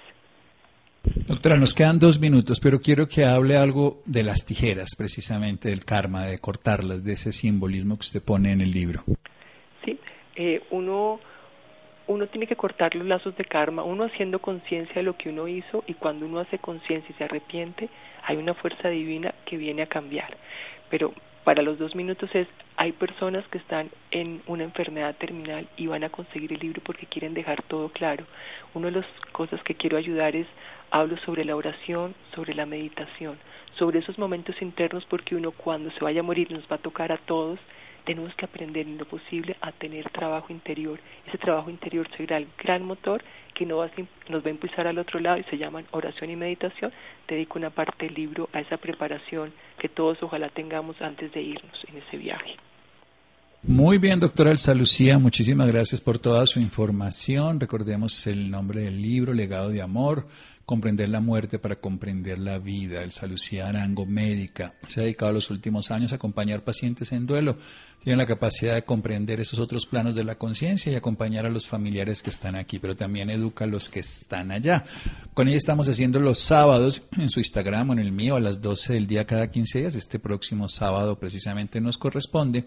Doctora, 1.15 1.57
nos 1.57 1.73
quedan 1.73 1.99
dos 1.99 2.19
minutos, 2.19 2.59
pero 2.59 2.79
quiero 2.79 3.07
que 3.07 3.25
hable 3.25 3.57
algo 3.57 4.01
de 4.05 4.23
las 4.23 4.45
tijeras, 4.45 4.95
precisamente 4.97 5.69
del 5.69 5.85
karma, 5.85 6.25
de 6.25 6.39
cortarlas, 6.39 7.03
de 7.03 7.13
ese 7.13 7.31
simbolismo 7.31 7.95
que 7.95 8.01
usted 8.01 8.23
pone 8.23 8.51
en 8.51 8.61
el 8.61 8.71
libro. 8.71 9.03
Sí, 9.83 9.99
eh, 10.35 10.61
uno, 10.71 11.19
uno 12.07 12.27
tiene 12.27 12.47
que 12.47 12.55
cortar 12.55 12.95
los 12.95 13.05
lazos 13.05 13.35
de 13.35 13.45
karma, 13.45 13.83
uno 13.83 14.05
haciendo 14.05 14.39
conciencia 14.39 14.95
de 14.95 15.03
lo 15.03 15.17
que 15.17 15.29
uno 15.29 15.47
hizo 15.47 15.83
y 15.87 15.93
cuando 15.95 16.25
uno 16.25 16.39
hace 16.39 16.59
conciencia 16.59 17.09
y 17.09 17.17
se 17.17 17.23
arrepiente, 17.23 17.89
hay 18.23 18.37
una 18.37 18.53
fuerza 18.53 18.89
divina 18.89 19.33
que 19.45 19.57
viene 19.57 19.83
a 19.83 19.87
cambiar. 19.87 20.37
Pero 20.89 21.13
para 21.43 21.63
los 21.63 21.79
dos 21.79 21.95
minutos 21.95 22.29
es, 22.33 22.47
hay 22.77 22.91
personas 22.91 23.45
que 23.47 23.57
están 23.57 23.89
en 24.11 24.41
una 24.47 24.63
enfermedad 24.63 25.15
terminal 25.15 25.67
y 25.75 25.87
van 25.87 26.03
a 26.03 26.09
conseguir 26.09 26.53
el 26.53 26.59
libro 26.59 26.81
porque 26.83 27.07
quieren 27.07 27.33
dejar 27.33 27.63
todo 27.63 27.89
claro. 27.89 28.25
Una 28.73 28.87
de 28.87 28.99
las 28.99 29.05
cosas 29.31 29.61
que 29.63 29.75
quiero 29.75 29.97
ayudar 29.97 30.35
es 30.35 30.47
hablo 30.91 31.17
sobre 31.25 31.45
la 31.45 31.55
oración, 31.55 32.13
sobre 32.35 32.53
la 32.53 32.65
meditación, 32.65 33.39
sobre 33.79 33.99
esos 33.99 34.19
momentos 34.19 34.61
internos 34.61 35.05
porque 35.09 35.35
uno 35.35 35.51
cuando 35.51 35.89
se 35.91 36.03
vaya 36.03 36.19
a 36.19 36.23
morir 36.23 36.51
nos 36.51 36.63
va 36.63 36.75
a 36.75 36.79
tocar 36.79 37.11
a 37.11 37.17
todos, 37.17 37.59
tenemos 38.05 38.33
que 38.35 38.45
aprender 38.45 38.87
en 38.87 38.97
lo 38.97 39.05
posible 39.05 39.55
a 39.61 39.71
tener 39.71 40.09
trabajo 40.09 40.51
interior. 40.51 40.99
Ese 41.27 41.37
trabajo 41.37 41.69
interior 41.69 42.07
será 42.17 42.37
el 42.37 42.47
gran 42.61 42.83
motor 42.83 43.23
que 43.53 43.65
nos 43.65 43.79
va, 43.79 43.85
a, 43.85 44.49
impulsar 44.49 44.87
al 44.87 44.97
otro 44.97 45.19
lado 45.19 45.37
y 45.37 45.43
se 45.43 45.57
llaman 45.57 45.85
oración 45.91 46.29
y 46.29 46.35
meditación. 46.35 46.91
Dedico 47.27 47.59
una 47.59 47.69
parte 47.69 48.05
del 48.05 48.15
libro 48.15 48.49
a 48.53 48.59
esa 48.59 48.77
preparación 48.77 49.53
que 49.79 49.87
todos 49.87 50.21
ojalá 50.21 50.49
tengamos 50.49 50.99
antes 51.01 51.31
de 51.31 51.41
irnos 51.41 51.85
en 51.87 51.97
ese 51.97 52.17
viaje. 52.17 52.55
Muy 53.63 53.99
bien, 53.99 54.19
doctora 54.19 54.49
Elsa 54.49 54.73
Lucía, 54.73 55.19
muchísimas 55.19 55.67
gracias 55.67 56.01
por 56.01 56.17
toda 56.17 56.47
su 56.47 56.59
información. 56.59 57.59
Recordemos 57.59 58.25
el 58.25 58.49
nombre 58.49 58.81
del 58.81 58.99
libro, 58.99 59.33
Legado 59.33 59.69
de 59.69 59.83
Amor 59.83 60.25
comprender 60.71 61.09
la 61.09 61.19
muerte 61.19 61.59
para 61.59 61.75
comprender 61.75 62.39
la 62.39 62.57
vida. 62.57 63.03
El 63.03 63.11
Salucía 63.11 63.67
Arango, 63.67 64.05
médica, 64.05 64.73
se 64.87 65.01
ha 65.01 65.03
dedicado 65.03 65.33
los 65.33 65.49
últimos 65.49 65.91
años 65.91 66.13
a 66.13 66.15
acompañar 66.15 66.63
pacientes 66.63 67.11
en 67.11 67.27
duelo. 67.27 67.57
Tiene 68.01 68.15
la 68.15 68.25
capacidad 68.25 68.75
de 68.75 68.85
comprender 68.85 69.41
esos 69.41 69.59
otros 69.59 69.85
planos 69.85 70.15
de 70.15 70.23
la 70.23 70.35
conciencia 70.35 70.89
y 70.89 70.95
acompañar 70.95 71.45
a 71.45 71.49
los 71.49 71.67
familiares 71.67 72.23
que 72.23 72.29
están 72.29 72.55
aquí, 72.55 72.79
pero 72.79 72.95
también 72.95 73.29
educa 73.29 73.65
a 73.65 73.67
los 73.67 73.89
que 73.89 73.99
están 73.99 74.49
allá. 74.49 74.85
Con 75.33 75.49
ella 75.49 75.57
estamos 75.57 75.89
haciendo 75.89 76.21
los 76.21 76.39
sábados 76.39 77.03
en 77.17 77.29
su 77.29 77.41
Instagram 77.41 77.89
o 77.89 77.93
en 77.93 77.99
el 77.99 78.13
mío 78.13 78.37
a 78.37 78.39
las 78.39 78.61
12 78.61 78.93
del 78.93 79.07
día 79.07 79.25
cada 79.25 79.51
15 79.51 79.79
días. 79.79 79.95
Este 79.95 80.19
próximo 80.19 80.69
sábado 80.69 81.19
precisamente 81.19 81.81
nos 81.81 81.97
corresponde 81.97 82.63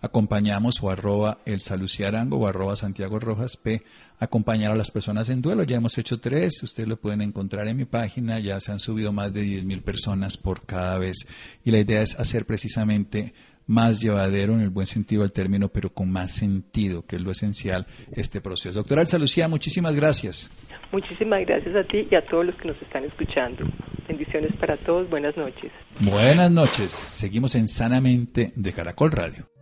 acompañamos 0.00 0.82
o 0.82 0.90
arroba 0.90 1.38
el 1.46 1.60
Saluciarango 1.60 2.38
o 2.38 2.46
arroba 2.46 2.76
Santiago 2.76 3.18
Rojas 3.18 3.56
P, 3.56 3.82
acompañar 4.18 4.72
a 4.72 4.76
las 4.76 4.90
personas 4.90 5.28
en 5.28 5.42
duelo. 5.42 5.62
Ya 5.62 5.76
hemos 5.76 5.96
hecho 5.98 6.20
tres, 6.20 6.62
ustedes 6.62 6.88
lo 6.88 6.96
pueden 6.96 7.22
encontrar 7.22 7.68
en 7.68 7.76
mi 7.76 7.84
página, 7.84 8.38
ya 8.38 8.60
se 8.60 8.72
han 8.72 8.80
subido 8.80 9.12
más 9.12 9.32
de 9.32 9.42
10 9.42 9.64
mil 9.64 9.82
personas 9.82 10.36
por 10.36 10.64
cada 10.66 10.98
vez 10.98 11.26
y 11.64 11.70
la 11.70 11.78
idea 11.78 12.02
es 12.02 12.18
hacer 12.18 12.46
precisamente 12.46 13.34
más 13.66 14.00
llevadero 14.00 14.54
en 14.54 14.60
el 14.60 14.70
buen 14.70 14.86
sentido 14.86 15.22
del 15.22 15.32
término, 15.32 15.68
pero 15.68 15.90
con 15.90 16.10
más 16.10 16.32
sentido, 16.32 17.06
que 17.06 17.16
es 17.16 17.22
lo 17.22 17.30
esencial, 17.30 17.86
este 18.14 18.40
proceso. 18.40 18.80
Doctora 18.80 19.00
Alza 19.00 19.18
Lucía, 19.18 19.48
muchísimas 19.48 19.96
gracias. 19.96 20.50
Muchísimas 20.92 21.40
gracias 21.46 21.74
a 21.74 21.84
ti 21.84 22.06
y 22.10 22.14
a 22.14 22.24
todos 22.26 22.46
los 22.46 22.54
que 22.56 22.68
nos 22.68 22.80
están 22.80 23.04
escuchando. 23.04 23.64
Bendiciones 24.06 24.54
para 24.56 24.76
todos, 24.76 25.08
buenas 25.10 25.36
noches. 25.36 25.72
Buenas 26.00 26.50
noches, 26.50 26.92
seguimos 26.92 27.54
en 27.56 27.68
Sanamente 27.68 28.52
de 28.54 28.72
Caracol 28.72 29.10
Radio. 29.10 29.53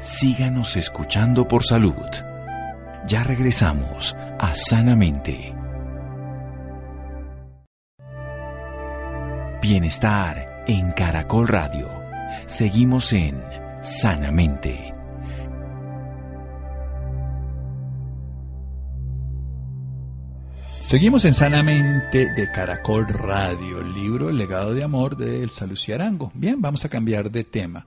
Síganos 0.00 0.76
escuchando 0.76 1.48
por 1.48 1.64
salud. 1.64 2.06
Ya 3.08 3.24
regresamos 3.24 4.14
a 4.38 4.54
Sanamente. 4.54 5.52
Bienestar 9.60 10.62
en 10.68 10.92
Caracol 10.92 11.48
Radio. 11.48 11.88
Seguimos 12.46 13.12
en 13.12 13.42
Sanamente. 13.80 14.92
Seguimos 20.80 21.24
en 21.24 21.34
Sanamente 21.34 22.32
de 22.34 22.52
Caracol 22.54 23.08
Radio, 23.08 23.82
libro 23.82 24.30
El 24.30 24.38
legado 24.38 24.74
de 24.74 24.84
amor 24.84 25.16
de 25.16 25.42
El 25.42 25.50
Arango. 25.92 26.30
Bien, 26.34 26.62
vamos 26.62 26.84
a 26.84 26.88
cambiar 26.88 27.32
de 27.32 27.42
tema. 27.42 27.84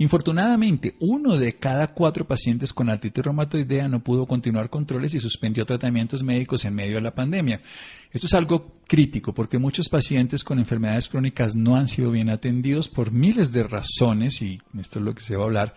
Infortunadamente, 0.00 0.96
uno 0.98 1.36
de 1.36 1.56
cada 1.56 1.88
cuatro 1.88 2.26
pacientes 2.26 2.72
con 2.72 2.88
artritis 2.88 3.22
reumatoidea 3.22 3.86
no 3.86 4.02
pudo 4.02 4.24
continuar 4.24 4.70
controles 4.70 5.12
y 5.12 5.20
suspendió 5.20 5.66
tratamientos 5.66 6.22
médicos 6.22 6.64
en 6.64 6.74
medio 6.74 6.94
de 6.94 7.02
la 7.02 7.14
pandemia. 7.14 7.60
Esto 8.10 8.26
es 8.26 8.32
algo 8.32 8.76
crítico 8.86 9.34
porque 9.34 9.58
muchos 9.58 9.90
pacientes 9.90 10.42
con 10.42 10.58
enfermedades 10.58 11.10
crónicas 11.10 11.54
no 11.54 11.76
han 11.76 11.86
sido 11.86 12.10
bien 12.10 12.30
atendidos 12.30 12.88
por 12.88 13.12
miles 13.12 13.52
de 13.52 13.62
razones 13.62 14.40
y 14.40 14.62
esto 14.78 15.00
es 15.00 15.04
lo 15.04 15.14
que 15.14 15.20
se 15.20 15.36
va 15.36 15.42
a 15.42 15.46
hablar 15.48 15.74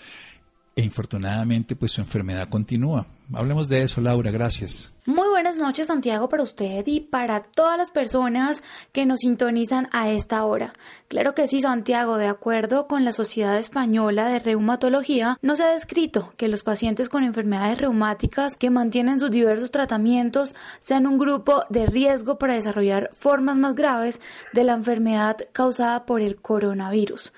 e 0.75 0.81
infortunadamente 0.81 1.75
pues 1.75 1.91
su 1.91 2.01
enfermedad 2.01 2.49
continúa. 2.49 3.07
Hablemos 3.33 3.69
de 3.69 3.83
eso, 3.83 4.01
Laura, 4.01 4.31
gracias. 4.31 4.91
Muy 5.05 5.27
buenas 5.27 5.57
noches, 5.57 5.87
Santiago, 5.87 6.29
para 6.29 6.43
usted 6.43 6.85
y 6.87 7.01
para 7.01 7.41
todas 7.41 7.77
las 7.77 7.91
personas 7.91 8.63
que 8.91 9.05
nos 9.05 9.19
sintonizan 9.19 9.89
a 9.91 10.09
esta 10.09 10.45
hora. 10.45 10.73
Claro 11.09 11.33
que 11.33 11.47
sí, 11.47 11.59
Santiago, 11.59 12.17
de 12.17 12.27
acuerdo 12.27 12.87
con 12.87 13.03
la 13.03 13.11
Sociedad 13.11 13.57
Española 13.57 14.29
de 14.29 14.39
Reumatología, 14.39 15.37
no 15.41 15.55
se 15.55 15.63
ha 15.63 15.69
descrito 15.73 16.33
que 16.37 16.47
los 16.47 16.63
pacientes 16.63 17.09
con 17.09 17.23
enfermedades 17.23 17.79
reumáticas 17.79 18.55
que 18.55 18.69
mantienen 18.69 19.19
sus 19.19 19.31
diversos 19.31 19.71
tratamientos 19.71 20.55
sean 20.79 21.05
un 21.05 21.17
grupo 21.17 21.63
de 21.69 21.85
riesgo 21.85 22.37
para 22.37 22.53
desarrollar 22.53 23.09
formas 23.13 23.57
más 23.57 23.75
graves 23.75 24.21
de 24.53 24.63
la 24.63 24.73
enfermedad 24.73 25.37
causada 25.51 26.05
por 26.05 26.21
el 26.21 26.37
coronavirus. 26.37 27.33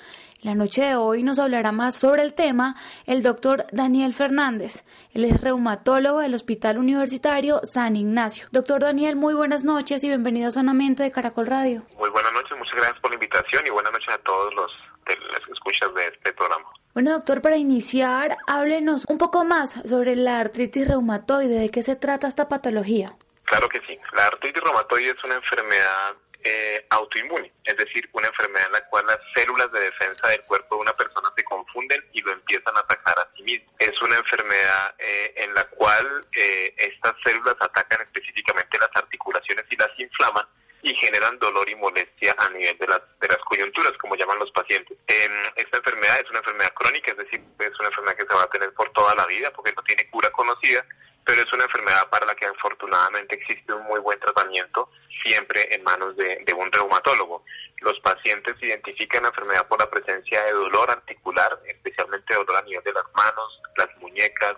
La 0.45 0.53
noche 0.53 0.84
de 0.84 0.95
hoy 0.95 1.23
nos 1.23 1.39
hablará 1.39 1.71
más 1.71 1.95
sobre 1.95 2.21
el 2.21 2.36
tema 2.36 2.75
el 3.08 3.23
doctor 3.23 3.65
Daniel 3.71 4.13
Fernández. 4.13 4.86
Él 5.12 5.25
es 5.25 5.41
reumatólogo 5.41 6.19
del 6.19 6.36
Hospital 6.36 6.77
Universitario 6.77 7.62
San 7.63 7.95
Ignacio. 7.95 8.45
Doctor 8.51 8.81
Daniel, 8.81 9.15
muy 9.15 9.34
buenas 9.34 9.63
noches 9.63 10.03
y 10.03 10.08
bienvenido 10.08 10.51
sanamente 10.51 11.01
de 11.01 11.10
Caracol 11.10 11.47
Radio. 11.47 11.81
Muy 11.97 12.12
buenas 12.12 12.31
noches, 12.31 12.55
muchas 12.60 12.75
gracias 12.75 12.99
por 12.99 13.10
la 13.10 13.15
invitación 13.15 13.65
y 13.65 13.71
buenas 13.71 13.91
noches 13.91 14.13
a 14.13 14.19
todos 14.19 14.53
los 14.53 14.71
de 15.08 15.17
las 15.31 15.49
escuchas 15.51 15.91
de 15.95 16.10
este 16.10 16.31
programa. 16.34 16.65
Bueno, 16.93 17.13
doctor, 17.13 17.41
para 17.41 17.58
iniciar, 17.58 18.38
háblenos 18.45 19.05
un 19.10 19.17
poco 19.17 19.45
más 19.45 19.71
sobre 19.89 20.15
la 20.15 20.39
artritis 20.39 20.88
reumatoide, 20.88 21.58
de 21.58 21.71
qué 21.71 21.81
se 21.81 21.95
trata 21.95 22.27
esta 22.27 22.47
patología. 22.47 23.08
Claro 23.45 23.67
que 23.67 23.79
sí. 23.88 23.97
La 24.15 24.27
artritis 24.27 24.62
reumatoide 24.62 25.10
es 25.10 25.23
una 25.23 25.38
enfermedad 25.38 26.13
eh, 26.47 26.86
autoinmune, 26.91 27.51
es 27.63 27.75
decir, 27.75 28.08
una 28.13 28.27
enfermedad 28.27 28.67
en 28.67 28.73
la 28.73 28.86
cual 28.86 29.03
las 29.08 29.17
células 29.36 29.71
de 29.71 29.79
defensa 29.79 30.27
del 30.29 30.41
cuerpo 30.41 30.75
de 30.75 30.81
una 30.81 30.93
persona 30.93 31.27
se 31.36 31.43
confunden 31.43 32.05
y 32.13 32.21
lo 32.21 32.34
empiezan 32.34 32.77
a 32.77 32.81
atacar 32.81 33.17
a 33.17 33.27
sí 33.36 33.41
mismo. 33.41 33.71
Es 33.79 33.99
una 34.03 34.17
enfermedad 34.17 34.93
eh, 34.99 35.34
en 35.38 35.53
la 35.55 35.63
cual 35.69 36.27
eh, 36.38 36.71
estas 36.77 37.13
células 37.25 37.55
atacan 37.60 37.99
específicamente 38.01 38.77
las 38.77 38.91
articulaciones 38.93 39.65
y 39.71 39.75
las 39.75 39.89
inflaman 39.97 40.45
y 40.84 40.93
generan 40.97 41.39
dolor 41.39 41.67
y 41.67 41.75
molestia 41.75 42.36
a 42.38 42.49
nivel 42.49 42.77
de 42.77 42.88
las, 42.88 43.01
de 43.19 43.27
las 43.27 43.39
coyunturas, 43.39 43.93
como 43.97 44.15
llaman 44.15 44.38
los 44.38 44.51
pacientes. 44.51 44.95
esta 45.08 45.77
enfermedad 45.77 46.19
es 46.19 46.29
una 46.29 46.39
enfermedad 46.39 46.73
crónica, 46.75 47.12
es 47.12 47.17
decir, 47.17 47.41
es 47.58 47.79
una 47.79 47.89
enfermedad 47.89 48.17
que 48.17 48.27
se 48.27 48.36
va 48.36 48.43
a 48.43 48.49
tener 48.51 48.71
por 48.73 48.91
toda 48.93 49.15
la 49.15 49.25
vida 49.25 49.51
porque 49.51 49.73
no 49.75 49.81
tiene 49.81 50.08
cura 50.12 50.29
conocida 50.29 50.86
pero 51.25 51.41
es 51.41 51.51
una 51.51 51.63
enfermedad 51.63 52.07
para 52.09 52.27
la 52.27 52.35
que 52.35 52.45
afortunadamente 52.45 53.35
existe 53.35 53.73
un 53.73 53.83
muy 53.83 53.99
buen 53.99 54.19
tratamiento 54.19 54.89
siempre 55.23 55.67
en 55.73 55.83
manos 55.83 56.15
de, 56.15 56.45
un 56.55 56.71
reumatólogo. 56.71 57.43
Los 57.81 57.99
pacientes 58.01 58.55
identifican 58.61 59.23
la 59.23 59.29
enfermedad 59.29 59.67
por 59.67 59.79
la 59.79 59.89
presencia 59.89 60.43
de 60.43 60.53
dolor 60.53 60.89
articular, 60.91 61.59
especialmente 61.65 62.35
dolor 62.35 62.57
a 62.57 62.61
nivel 62.61 62.83
de 62.83 62.93
las 62.93 63.05
manos, 63.15 63.61
las 63.75 63.89
muñecas, 63.97 64.55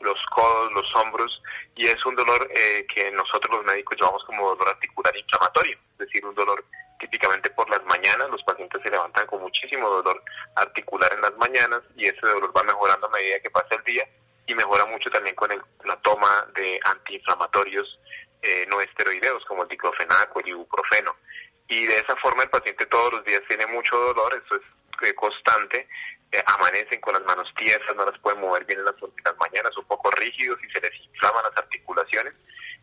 los 0.00 0.18
codos, 0.34 0.72
los 0.72 0.86
hombros, 0.96 1.42
y 1.76 1.86
es 1.86 2.04
un 2.04 2.16
dolor 2.16 2.48
eh, 2.50 2.84
que 2.92 3.10
nosotros 3.12 3.56
los 3.56 3.64
médicos 3.64 3.96
llamamos 4.00 4.24
como 4.24 4.48
dolor 4.50 4.68
articular 4.70 5.16
inflamatorio, 5.16 5.78
es 5.92 5.98
decir, 5.98 6.24
un 6.24 6.34
dolor 6.34 6.64
típicamente 6.98 7.50
por 7.50 7.70
las 7.70 7.84
mañanas, 7.84 8.28
los 8.28 8.42
pacientes 8.42 8.82
se 8.82 8.90
levantan 8.90 9.26
con 9.26 9.40
muchísimo 9.40 9.88
dolor 9.88 10.20
articular 10.56 11.12
en 11.14 11.22
las 11.22 11.36
mañanas 11.36 11.82
y 11.96 12.06
ese 12.06 12.26
dolor 12.26 12.52
va 12.56 12.64
mejorando 12.64 13.06
a 13.06 13.10
medida 13.10 13.38
que 13.40 13.50
pasa 13.50 13.76
el 13.76 13.84
día 13.84 14.08
y 14.48 14.54
mejora 14.54 14.86
mucho 14.86 15.10
también 15.10 15.36
con 15.36 15.50
la 15.84 15.96
toma 15.98 16.48
de 16.54 16.80
antiinflamatorios 16.82 18.00
eh, 18.40 18.66
no 18.70 18.80
esteroideos 18.80 19.44
como 19.44 19.62
el 19.62 19.68
diclofenaco, 19.68 20.40
el 20.40 20.48
ibuprofeno. 20.48 21.16
Y 21.68 21.84
de 21.86 21.96
esa 21.96 22.16
forma 22.16 22.44
el 22.44 22.50
paciente 22.50 22.86
todos 22.86 23.12
los 23.12 23.24
días 23.24 23.42
tiene 23.46 23.66
mucho 23.66 23.94
dolor, 23.94 24.42
eso 24.42 24.56
es 24.56 24.62
eh, 25.06 25.14
constante, 25.14 25.86
eh, 26.32 26.42
amanecen 26.46 26.98
con 27.02 27.12
las 27.12 27.24
manos 27.24 27.52
tiesas, 27.58 27.94
no 27.94 28.06
las 28.06 28.18
pueden 28.20 28.40
mover 28.40 28.64
bien 28.64 28.78
en 28.78 28.86
las, 28.86 28.94
mañanas, 29.38 29.76
un 29.76 29.84
poco 29.84 30.10
rígidos 30.12 30.58
y 30.64 30.70
se 30.72 30.80
les 30.80 30.94
inflaman 30.94 31.44
las 31.44 31.56
articulaciones. 31.56 32.32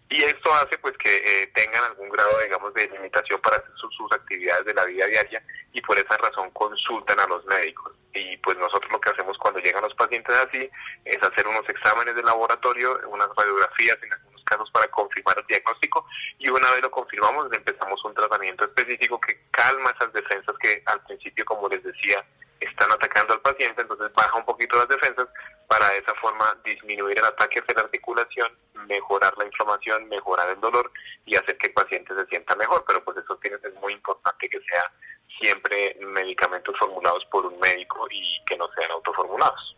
Y 0.07 0.21
esto 0.21 0.53
hace 0.53 0.77
pues 0.77 0.95
que 0.99 1.49
tengan 1.55 1.83
algún 1.83 2.09
grado, 2.09 2.39
digamos, 2.41 2.71
de 2.75 2.87
limitación 2.89 3.41
para 3.41 3.57
hacer 3.57 3.71
sus 3.75 4.11
actividades 4.11 4.65
de 4.65 4.73
la 4.75 4.85
vida 4.85 5.07
diaria 5.07 5.43
y 5.73 5.81
por 5.81 5.97
esa 5.97 6.15
razón 6.17 6.51
consultan 6.51 7.19
a 7.19 7.25
los 7.25 7.43
médicos 7.45 7.94
y 8.15 8.37
pues 8.37 8.57
nosotros 8.57 8.91
lo 8.91 8.99
que 8.99 9.11
hacemos 9.11 9.37
cuando 9.37 9.59
llegan 9.59 9.83
los 9.83 9.93
pacientes 9.93 10.35
así 10.37 10.69
es 11.03 11.17
hacer 11.21 11.47
unos 11.47 11.67
exámenes 11.69 12.15
de 12.15 12.23
laboratorio, 12.23 12.99
unas 13.09 13.27
radiografías 13.35 13.97
en 14.01 14.13
algunos 14.13 14.43
casos 14.45 14.71
para 14.71 14.87
confirmar 14.87 15.37
el 15.37 15.45
diagnóstico 15.47 16.05
y 16.39 16.49
una 16.49 16.71
vez 16.71 16.81
lo 16.81 16.91
confirmamos 16.91 17.51
empezamos 17.51 18.03
un 18.05 18.13
tratamiento 18.13 18.65
específico 18.65 19.19
que 19.19 19.39
calma 19.51 19.91
esas 19.91 20.13
defensas 20.13 20.55
que 20.59 20.81
al 20.85 21.01
principio, 21.03 21.45
como 21.45 21.67
les 21.67 21.83
decía, 21.83 22.23
están 22.59 22.91
atacando 22.91 23.33
al 23.33 23.41
paciente, 23.41 23.81
entonces 23.81 24.11
baja 24.13 24.37
un 24.37 24.45
poquito 24.45 24.77
las 24.77 24.87
defensas 24.87 25.27
para 25.67 25.89
de 25.89 25.99
esa 25.99 26.13
forma 26.15 26.57
disminuir 26.63 27.17
el 27.17 27.25
ataque 27.25 27.59
hacia 27.59 27.75
la 27.75 27.81
articulación, 27.81 28.51
mejorar 28.87 29.37
la 29.37 29.45
inflamación, 29.45 30.07
mejorar 30.07 30.49
el 30.49 30.59
dolor 30.59 30.91
y 31.25 31.35
hacer 31.35 31.57
que 31.57 31.67
el 31.67 31.73
paciente 31.73 32.13
se 32.15 32.25
sienta 32.27 32.55
mejor, 32.55 32.83
pero 32.87 33.03
pues 33.03 33.17
eso 33.17 33.35
tiene, 33.37 33.57
es 33.63 33.73
muy 33.75 33.93
importante 33.93 34.49
que 34.49 34.59
sea 34.59 34.91
siempre 35.39 35.97
medicamentos 35.99 36.75
formulados 36.77 37.25
por 37.25 37.45
un 37.45 37.59
médico 37.59 38.07
y 38.09 38.43
que 38.45 38.57
no 38.57 38.67
sean 38.75 38.91
autoformulados. 38.91 39.75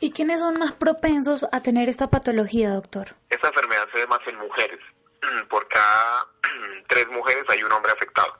¿Y 0.00 0.12
quiénes 0.12 0.40
son 0.40 0.58
más 0.58 0.72
propensos 0.72 1.46
a 1.52 1.62
tener 1.62 1.88
esta 1.88 2.08
patología, 2.08 2.70
doctor? 2.70 3.08
Esta 3.30 3.48
enfermedad 3.48 3.88
se 3.92 3.98
ve 3.98 4.06
más 4.06 4.20
en 4.26 4.36
mujeres. 4.36 4.80
Por 5.48 5.66
cada 5.68 6.26
tres 6.88 7.08
mujeres 7.08 7.44
hay 7.48 7.62
un 7.62 7.72
hombre 7.72 7.92
afectado. 7.92 8.36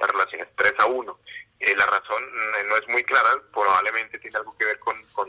La 0.00 0.06
relación 0.06 0.40
es 0.42 0.48
3 0.56 0.72
a 0.78 0.86
1. 0.86 1.18
Eh, 1.60 1.74
la 1.76 1.86
razón 1.86 2.22
mm, 2.24 2.68
no 2.68 2.76
es 2.76 2.88
muy 2.88 3.04
clara, 3.04 3.30
probablemente 3.52 4.18
tiene 4.18 4.38
algo 4.38 4.56
que 4.58 4.64
ver 4.64 4.78
con, 4.80 5.02
con, 5.12 5.28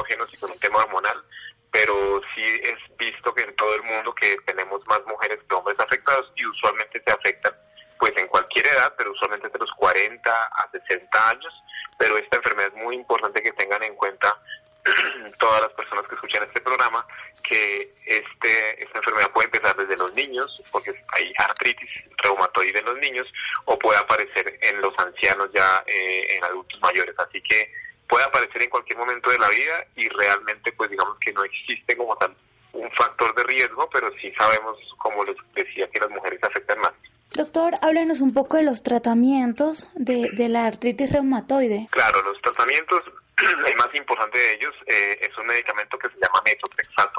estrógenos 0.00 0.32
y 0.32 0.36
con 0.36 0.50
un 0.50 0.58
tema 0.58 0.78
hormonal, 0.78 1.22
pero 1.70 2.20
sí 2.34 2.42
es 2.62 2.96
visto 2.96 3.32
que 3.34 3.44
en 3.44 3.54
todo 3.56 3.74
el 3.74 3.82
mundo 3.82 4.14
que 4.14 4.36
tenemos 4.46 4.80
más 4.86 5.00
mujeres 5.06 5.38
que 5.48 5.54
hombres 5.54 5.78
afectados 5.78 6.32
y 6.36 6.46
usualmente 6.46 7.02
se 7.04 7.12
afectan 7.12 7.54
pues 7.98 8.16
en 8.16 8.28
cualquier 8.28 8.66
edad, 8.66 8.94
pero 8.96 9.12
usualmente 9.12 9.48
de 9.48 9.58
los 9.58 9.70
40 9.76 10.30
a 10.32 10.70
60 10.70 11.28
años, 11.28 11.52
pero 11.98 12.16
esta 12.16 12.38
enfermedad 12.38 12.72
es 12.74 12.82
muy 12.82 12.96
importante 12.96 13.42
que 13.42 13.52
tengan 13.52 13.82
en 13.82 13.94
cuenta 13.94 14.34
todas 15.38 15.60
las 15.60 15.72
personas 15.72 16.06
que 16.08 16.14
escuchan 16.14 16.42
este 16.44 16.62
programa 16.62 17.06
que 17.42 17.92
este, 18.06 18.82
esta 18.82 18.98
enfermedad 18.98 19.30
puede 19.32 19.46
empezar 19.46 19.76
desde 19.76 19.98
los 19.98 20.14
niños, 20.14 20.62
porque 20.72 20.94
hay 21.12 21.30
artritis 21.36 21.90
reumatoide 22.22 22.78
en 22.78 22.86
los 22.86 22.96
niños, 22.98 23.26
o 23.66 23.78
puede 23.78 23.98
aparecer 23.98 24.58
en 24.62 24.80
los 24.80 24.94
ancianos 24.98 25.50
ya 25.52 25.84
eh, 25.86 26.36
en 26.36 26.44
adultos 26.44 26.80
mayores. 26.80 27.14
Así 27.18 27.42
que 27.42 27.70
puede 28.10 28.24
aparecer 28.24 28.62
en 28.64 28.70
cualquier 28.70 28.98
momento 28.98 29.30
de 29.30 29.38
la 29.38 29.48
vida 29.48 29.86
y 29.94 30.08
realmente 30.08 30.72
pues 30.72 30.90
digamos 30.90 31.16
que 31.20 31.32
no 31.32 31.44
existe 31.44 31.96
como 31.96 32.16
tal 32.16 32.34
un 32.72 32.90
factor 32.92 33.34
de 33.34 33.44
riesgo, 33.44 33.88
pero 33.90 34.10
sí 34.20 34.32
sabemos, 34.36 34.76
como 34.98 35.24
les 35.24 35.36
decía, 35.54 35.88
que 35.88 36.00
las 36.00 36.10
mujeres 36.10 36.40
afectan 36.42 36.78
más. 36.80 36.92
Doctor, 37.34 37.72
háblenos 37.80 38.09
un 38.20 38.32
poco 38.32 38.56
de 38.56 38.64
los 38.64 38.82
tratamientos 38.82 39.86
de, 39.94 40.30
de 40.32 40.48
la 40.48 40.66
artritis 40.66 41.12
reumatoide. 41.12 41.86
Claro, 41.90 42.22
los 42.22 42.40
tratamientos, 42.42 43.00
el 43.66 43.76
más 43.76 43.94
importante 43.94 44.38
de 44.38 44.54
ellos 44.54 44.74
eh, 44.86 45.18
es 45.20 45.36
un 45.38 45.46
medicamento 45.46 45.98
que 45.98 46.08
se 46.08 46.16
llama 46.16 46.42
metotrexato. 46.44 47.18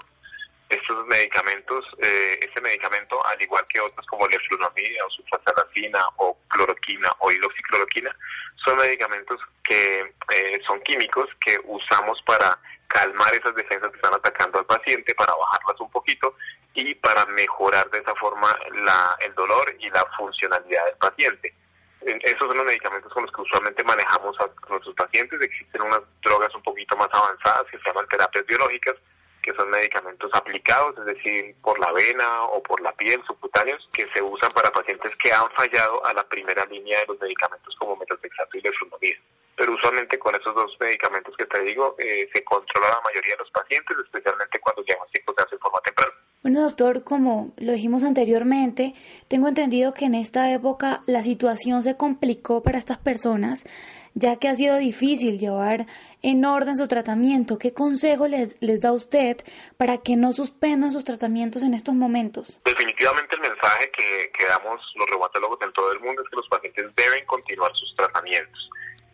Estos 0.70 1.06
medicamentos, 1.08 1.86
eh, 2.02 2.40
este 2.42 2.62
medicamento, 2.62 3.20
al 3.28 3.42
igual 3.42 3.66
que 3.68 3.82
otros 3.82 4.06
como 4.08 4.26
leflunomida 4.28 5.06
o 5.06 5.10
sulfasalazina 5.10 6.00
o 6.18 6.38
cloroquina 6.48 7.12
o 7.20 7.30
hidroxicloroquina, 7.30 8.16
son 8.64 8.78
medicamentos 8.78 9.40
que 9.64 10.14
eh, 10.34 10.62
son 10.66 10.80
químicos 10.82 11.28
que 11.46 11.60
usamos 11.66 12.22
para 12.26 12.58
calmar 12.88 13.34
esas 13.34 13.54
defensas 13.56 13.90
que 13.92 13.98
están 13.98 14.14
atacando 14.14 14.60
al 14.60 14.66
paciente, 14.66 15.14
para 15.16 15.34
bajarlas 15.36 15.80
un 15.82 15.92
poquito 15.92 16.36
y 16.74 16.96
para 16.96 17.26
mejorar 17.26 17.90
de 17.90 18.00
esa 18.00 18.16
forma 18.16 18.58
la, 18.86 19.18
el 19.20 19.34
dolor 19.36 19.76
y 19.80 19.90
la 19.90 20.06
funcionalidad 20.18 20.86
del 20.86 20.96
paciente. 20.98 21.54
Esos 22.02 22.40
son 22.40 22.58
los 22.58 22.66
medicamentos 22.66 23.14
con 23.14 23.24
los 23.24 23.32
que 23.32 23.42
usualmente 23.42 23.84
manejamos 23.84 24.36
a 24.40 24.50
nuestros 24.70 24.96
pacientes. 24.96 25.40
Existen 25.40 25.82
unas 25.82 26.02
drogas 26.24 26.54
un 26.56 26.64
poquito 26.64 26.98
más 26.98 27.10
avanzadas 27.12 27.66
que 27.70 27.71
se 27.82 27.90
llaman 27.90 28.08
terapias 28.08 28.46
biológicas, 28.46 28.96
que 29.42 29.54
son 29.54 29.70
medicamentos 29.70 30.30
aplicados, 30.34 30.98
es 31.00 31.06
decir, 31.06 31.56
por 31.62 31.80
la 31.80 31.92
vena 31.92 32.44
o 32.46 32.62
por 32.62 32.80
la 32.82 32.92
piel, 32.94 33.22
subcutáneos, 33.26 33.88
que 33.92 34.06
se 34.08 34.22
usan 34.22 34.52
para 34.52 34.72
pacientes 34.72 35.16
que 35.18 35.34
han 35.34 35.50
fallado 35.52 36.06
a 36.06 36.14
la 36.14 36.24
primera 36.24 36.66
línea 36.66 37.00
de 37.00 37.08
los 37.08 37.20
medicamentos 37.20 37.76
como 37.78 37.96
metotrexato 37.96 38.58
y 38.58 38.62
leflunomida 38.62 39.18
pero 39.62 39.76
usualmente 39.76 40.18
con 40.18 40.34
esos 40.34 40.56
dos 40.56 40.76
medicamentos 40.80 41.36
que 41.38 41.46
te 41.46 41.62
digo 41.64 41.96
eh, 42.00 42.28
se 42.34 42.44
controla 42.44 42.90
la 42.90 43.02
mayoría 43.06 43.34
de 43.34 43.44
los 43.44 43.52
pacientes, 43.52 43.96
especialmente 44.04 44.60
cuando 44.60 44.82
el 44.82 44.88
diagnóstico 44.88 45.36
se 45.38 45.44
hace 45.44 45.56
de 45.56 45.60
forma 45.60 45.80
temprana. 45.86 46.12
Bueno, 46.42 46.64
doctor, 46.64 47.04
como 47.04 47.54
lo 47.58 47.74
dijimos 47.74 48.04
anteriormente, 48.04 48.96
tengo 49.28 49.48
entendido 49.48 49.94
que 49.94 50.06
en 50.06 50.16
esta 50.16 50.52
época 50.52 51.04
la 51.06 51.22
situación 51.22 51.84
se 51.84 51.96
complicó 51.96 52.64
para 52.64 52.80
estas 52.80 52.98
personas, 52.98 53.66
ya 54.14 54.38
que 54.38 54.50
ha 54.50 54.56
sido 54.56 54.78
difícil 54.78 55.40
llevar 55.40 55.86
en 56.22 56.46
orden 56.46 56.78
su 56.78 56.88
tratamiento. 56.88 57.58
¿Qué 57.58 57.74
consejo 57.74 58.28
les, 58.28 58.62
les 58.62 58.82
da 58.82 58.92
usted 58.92 59.38
para 59.78 59.98
que 60.00 60.16
no 60.16 60.34
suspendan 60.34 60.92
sus 60.92 61.04
tratamientos 61.04 61.64
en 61.64 61.74
estos 61.74 61.96
momentos? 61.96 62.60
Definitivamente 62.66 63.36
el 63.36 63.42
mensaje 63.42 63.92
que, 63.92 64.32
damos 64.48 64.82
los 64.96 65.10
reumatólogos 65.10 65.62
en 65.62 65.72
todo 65.72 65.92
el 65.94 66.00
mundo 66.02 66.22
es 66.22 66.30
que 66.30 66.36
los 66.36 66.48
pacientes 66.50 66.94
deben 66.96 67.26
continuar 67.26 67.72
sus 67.76 67.96
tratamientos 67.96 68.70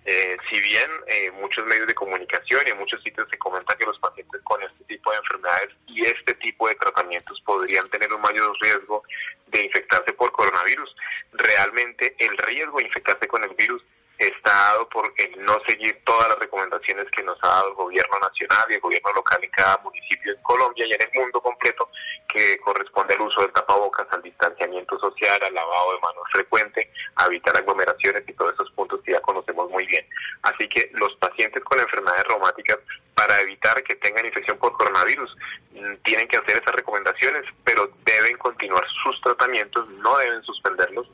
eh, 0.07 0.37
si 0.49 0.61
bien 0.61 0.89
eh, 1.07 1.29
muchos 1.31 1.65
medios 1.65 1.85
de 1.85 1.93
comunicación 1.93 2.61
y 2.65 2.69
en 2.69 2.77
muchos 2.77 3.03
sitios 3.03 3.27
se 3.29 3.37
comenta 3.37 3.75
que 3.75 3.85
los 3.85 3.99
pacientes 3.99 4.41
con 4.45 4.63
este 4.63 4.85
tipo 4.85 5.11
de 5.11 5.17
enfermedades 5.17 5.69
y 5.85 6.01
este 6.03 6.33
tipo 6.35 6.65
de 6.69 6.75
tratamientos 6.75 7.41
podrían 7.45 7.85
tener 7.89 8.13
un 8.13 8.21
mayor 8.21 8.55
riesgo 8.61 9.03
de 9.47 9.65
infectarse 9.65 10.13
por 10.13 10.31
coronavirus, 10.31 10.95
realmente 11.33 12.15
el 12.19 12.37
riesgo 12.37 12.77
de 12.77 12.85
infectarse 12.85 13.27
con 13.27 13.43
el 13.43 13.53
virus 13.55 13.83
está 14.17 14.51
dado 14.51 14.89
por 14.89 15.13
el 15.17 15.45
no 15.45 15.57
seguir 15.67 16.01
todas 16.03 16.27
las 16.27 16.39
recomendaciones 16.39 17.09
que 17.11 17.23
nos 17.23 17.37
ha 17.43 17.47
dado 17.47 17.69
el 17.69 17.75
gobierno 17.75 18.17
nacional 18.19 18.65
y 18.69 18.73
el 18.73 18.81
gobierno 18.81 19.11
local 19.13 19.39
en 19.43 19.51
cada 19.51 19.77
municipio 19.77 20.33
en 20.33 20.41
Colombia 20.41 20.85
y 20.85 20.91
en 20.91 21.01
el 21.01 21.19
mundo 21.21 21.39
completo, 21.41 21.89
que 22.27 22.57
corresponde 22.59 23.13
al 23.13 23.21
uso 23.21 23.41
del 23.41 23.53
tapabocas, 23.53 24.07
al 24.11 24.21
distanciamiento 24.21 24.97
social, 24.99 25.39
al 25.43 25.53
lavado 25.53 25.93
de 25.93 25.99
manos 25.99 26.23
frecuente, 26.31 26.91
a 27.15 27.25
evitar 27.25 27.55
aglomeraciones 27.57 28.23
y 28.27 28.33
todos 28.33 28.53
esos 28.53 28.71
puntos 28.71 29.01
que 29.03 29.13
ya 29.13 29.21
conocemos 29.21 29.69
muy 29.69 29.85
bien. 29.85 30.05
Así 30.41 30.67
que 30.67 30.89
los 30.93 31.15
pacientes 31.17 31.63
con 31.63 31.79
enfermedades 31.79 32.23
reumáticas, 32.25 32.77
para 33.13 33.39
evitar 33.41 33.81
que 33.83 33.95
tengan 33.95 34.25
infección 34.25 34.57
por 34.57 34.73
coronavirus, 34.73 35.35
mm, 35.71 35.95
tienen 36.03 36.27
que 36.27 36.37
hacer 36.37 36.61
esas 36.61 36.75
recomendaciones, 36.75 37.45
pero 37.63 37.89
deben 38.05 38.37
continuar 38.37 38.85
sus 39.03 39.19
tratamientos, 39.21 39.89
no 39.89 40.17
deben 40.17 40.41
suspenderlos 40.43 41.07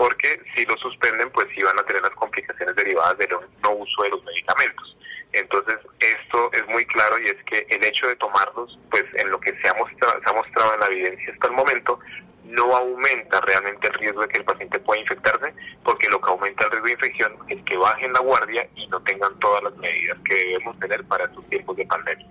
porque 0.00 0.40
si 0.56 0.64
lo 0.64 0.74
suspenden, 0.78 1.28
pues 1.28 1.46
sí 1.54 1.62
van 1.62 1.78
a 1.78 1.82
tener 1.82 2.00
las 2.00 2.12
complicaciones 2.12 2.74
derivadas 2.74 3.18
del 3.18 3.28
no 3.62 3.70
uso 3.72 4.02
de 4.02 4.08
los 4.08 4.24
medicamentos. 4.24 4.96
Entonces, 5.34 5.76
esto 6.00 6.50
es 6.54 6.66
muy 6.68 6.86
claro 6.86 7.20
y 7.20 7.26
es 7.26 7.36
que 7.44 7.66
el 7.68 7.84
hecho 7.84 8.06
de 8.06 8.16
tomarlos, 8.16 8.78
pues 8.90 9.04
en 9.12 9.28
lo 9.28 9.38
que 9.38 9.52
se 9.60 9.68
ha 9.68 9.74
mostrado, 9.74 10.18
se 10.24 10.30
ha 10.30 10.32
mostrado 10.32 10.72
en 10.72 10.80
la 10.80 10.86
evidencia 10.86 11.34
hasta 11.34 11.48
el 11.48 11.52
momento, 11.52 12.00
no 12.44 12.74
aumenta 12.74 13.42
realmente 13.42 13.88
el 13.88 13.94
riesgo 13.94 14.22
de 14.22 14.28
que 14.28 14.38
el 14.38 14.44
paciente 14.46 14.78
pueda 14.78 15.02
infectarse, 15.02 15.52
porque 15.84 16.08
lo 16.08 16.18
que 16.18 16.30
aumenta 16.30 16.64
el 16.64 16.70
riesgo 16.70 16.86
de 16.86 16.92
infección 16.92 17.36
es 17.48 17.62
que 17.64 17.76
bajen 17.76 18.14
la 18.14 18.20
guardia 18.20 18.66
y 18.76 18.86
no 18.86 19.02
tengan 19.02 19.38
todas 19.38 19.62
las 19.64 19.76
medidas 19.76 20.16
que 20.24 20.34
debemos 20.34 20.78
tener 20.78 21.04
para 21.04 21.26
estos 21.26 21.44
tiempos 21.50 21.76
de 21.76 21.84
pandemia. 21.84 22.26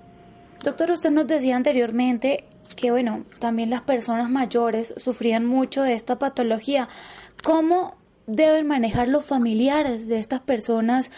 Doctor, 0.63 0.89
usted 0.89 1.11
nos 1.11 1.27
decía 1.27 1.55
anteriormente 1.55 2.45
que, 2.75 2.91
bueno, 2.91 3.25
también 3.39 3.69
las 3.69 3.81
personas 3.81 4.29
mayores 4.29 4.93
sufrían 4.97 5.45
mucho 5.45 5.83
de 5.83 5.93
esta 5.93 6.19
patología. 6.19 6.89
¿Cómo 7.43 7.97
deben 8.27 8.67
manejar 8.67 9.07
los 9.07 9.25
familiares 9.25 10.07
de 10.07 10.19
estas 10.19 10.41
personas 10.41 11.11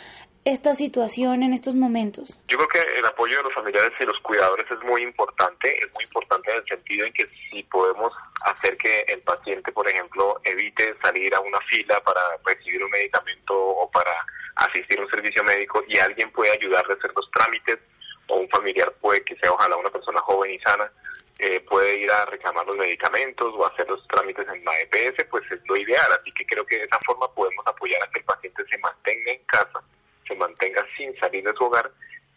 esta 0.43 0.73
situación 0.73 1.43
en 1.43 1.53
estos 1.53 1.75
momentos? 1.75 2.39
Yo 2.47 2.57
creo 2.57 2.67
que 2.69 2.99
el 2.99 3.05
apoyo 3.05 3.37
de 3.37 3.43
los 3.43 3.53
familiares 3.53 3.91
y 3.99 4.05
los 4.05 4.19
cuidadores 4.19 4.65
es 4.71 4.79
muy 4.83 5.03
importante, 5.03 5.77
es 5.83 5.91
muy 5.93 6.03
importante 6.03 6.51
en 6.51 6.57
el 6.57 6.65
sentido 6.65 7.05
en 7.05 7.13
que 7.13 7.27
si 7.27 7.63
podemos 7.63 8.11
hacer 8.45 8.77
que 8.77 9.01
el 9.07 9.21
paciente, 9.21 9.71
por 9.71 9.87
ejemplo, 9.87 10.39
evite 10.43 10.95
salir 11.03 11.33
a 11.35 11.39
una 11.41 11.59
fila 11.69 12.01
para 12.03 12.21
recibir 12.45 12.83
un 12.83 12.89
medicamento 12.89 13.53
o 13.55 13.89
para 13.91 14.11
asistir 14.55 14.99
a 14.99 15.03
un 15.03 15.09
servicio 15.09 15.43
médico 15.43 15.83
y 15.87 15.97
alguien 15.97 16.31
puede 16.31 16.51
ayudarle 16.51 16.93
a 16.93 16.97
hacer 16.97 17.11
los 17.15 17.29
trámites 17.31 17.79
o 18.27 18.37
un 18.37 18.49
familiar 18.49 18.91
puede 19.01 19.23
que 19.23 19.35
sea 19.35 19.51
ojalá 19.51 19.75
una 19.75 19.89
persona 19.89 20.19
joven 20.21 20.51
y 20.51 20.59
sana, 20.59 20.91
eh, 21.41 21.59
puede 21.61 21.97
ir 21.97 22.11
a 22.11 22.25
reclamar 22.25 22.65
los 22.65 22.77
medicamentos 22.77 23.53
o 23.55 23.65
hacer 23.65 23.89
los 23.89 24.07
trámites 24.07 24.47
en 24.47 24.63
la 24.63 24.79
EPS, 24.81 25.25
pues 25.29 25.43
es 25.51 25.59
lo 25.67 25.75
ideal. 25.75 26.11
Así 26.19 26.31
que 26.31 26.45
creo 26.45 26.65
que 26.65 26.77
de 26.77 26.85
esa 26.85 26.99
forma 27.05 27.27
podemos 27.33 27.65
apoyar 27.67 28.01
a 28.03 28.11
que 28.11 28.19
el 28.19 28.25
paciente 28.25 28.63
se 28.69 28.77
mantenga 28.77 29.31
en 29.31 29.43
casa, 29.45 29.81
se 30.27 30.35
mantenga 30.35 30.85
sin 30.95 31.17
salir 31.19 31.43
de 31.43 31.53
su 31.53 31.65
hogar 31.65 31.91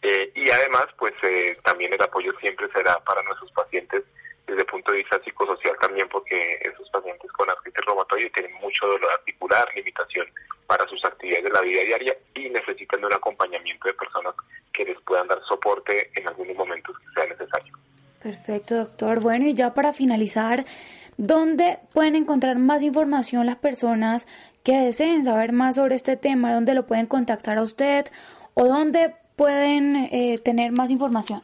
eh, 0.04 0.30
y 0.34 0.50
además, 0.50 0.84
pues 0.98 1.14
eh, 1.22 1.56
también 1.64 1.90
el 1.94 2.02
apoyo 2.02 2.30
siempre 2.38 2.68
será 2.74 3.00
para 3.04 3.22
nuestros 3.22 3.50
pacientes 3.52 4.04
desde 4.46 4.60
el 4.60 4.66
punto 4.66 4.92
de 4.92 4.98
vista 4.98 5.18
psicosocial 5.24 5.74
también, 5.80 6.06
porque 6.10 6.60
esos 6.60 6.90
pacientes 6.90 7.32
con 7.32 7.48
artritis 7.48 7.82
reumatoide 7.86 8.28
tienen 8.28 8.52
mucho 8.60 8.86
dolor 8.86 9.10
articular, 9.12 9.66
limitación 9.74 10.26
para 10.66 10.86
sus 10.88 11.02
actividades 11.06 11.44
de 11.44 11.50
la 11.50 11.62
vida 11.62 11.82
diaria 11.84 12.18
y 12.34 12.50
necesitan 12.50 13.00
de 13.00 13.06
un 13.06 13.14
acompañamiento 13.14 13.88
de 13.88 13.94
personas 13.94 14.34
que 14.74 14.84
les 14.84 15.00
puedan 15.00 15.26
dar 15.26 15.42
soporte 15.48 16.10
en 16.14 16.28
algunos 16.28 16.54
momentos 16.54 16.98
que 16.98 17.06
sea 17.14 17.26
necesario. 17.26 17.74
Doctor. 18.66 19.20
Bueno, 19.20 19.46
y 19.46 19.54
ya 19.54 19.74
para 19.74 19.92
finalizar, 19.92 20.64
¿dónde 21.16 21.78
pueden 21.92 22.16
encontrar 22.16 22.58
más 22.58 22.82
información 22.82 23.46
las 23.46 23.56
personas 23.56 24.26
que 24.62 24.76
deseen 24.78 25.24
saber 25.24 25.52
más 25.52 25.76
sobre 25.76 25.94
este 25.94 26.16
tema? 26.16 26.54
¿Dónde 26.54 26.74
lo 26.74 26.86
pueden 26.86 27.06
contactar 27.06 27.58
a 27.58 27.62
usted 27.62 28.06
o 28.54 28.64
dónde 28.66 29.14
pueden 29.36 29.96
eh, 29.96 30.38
tener 30.38 30.72
más 30.72 30.90
información? 30.90 31.42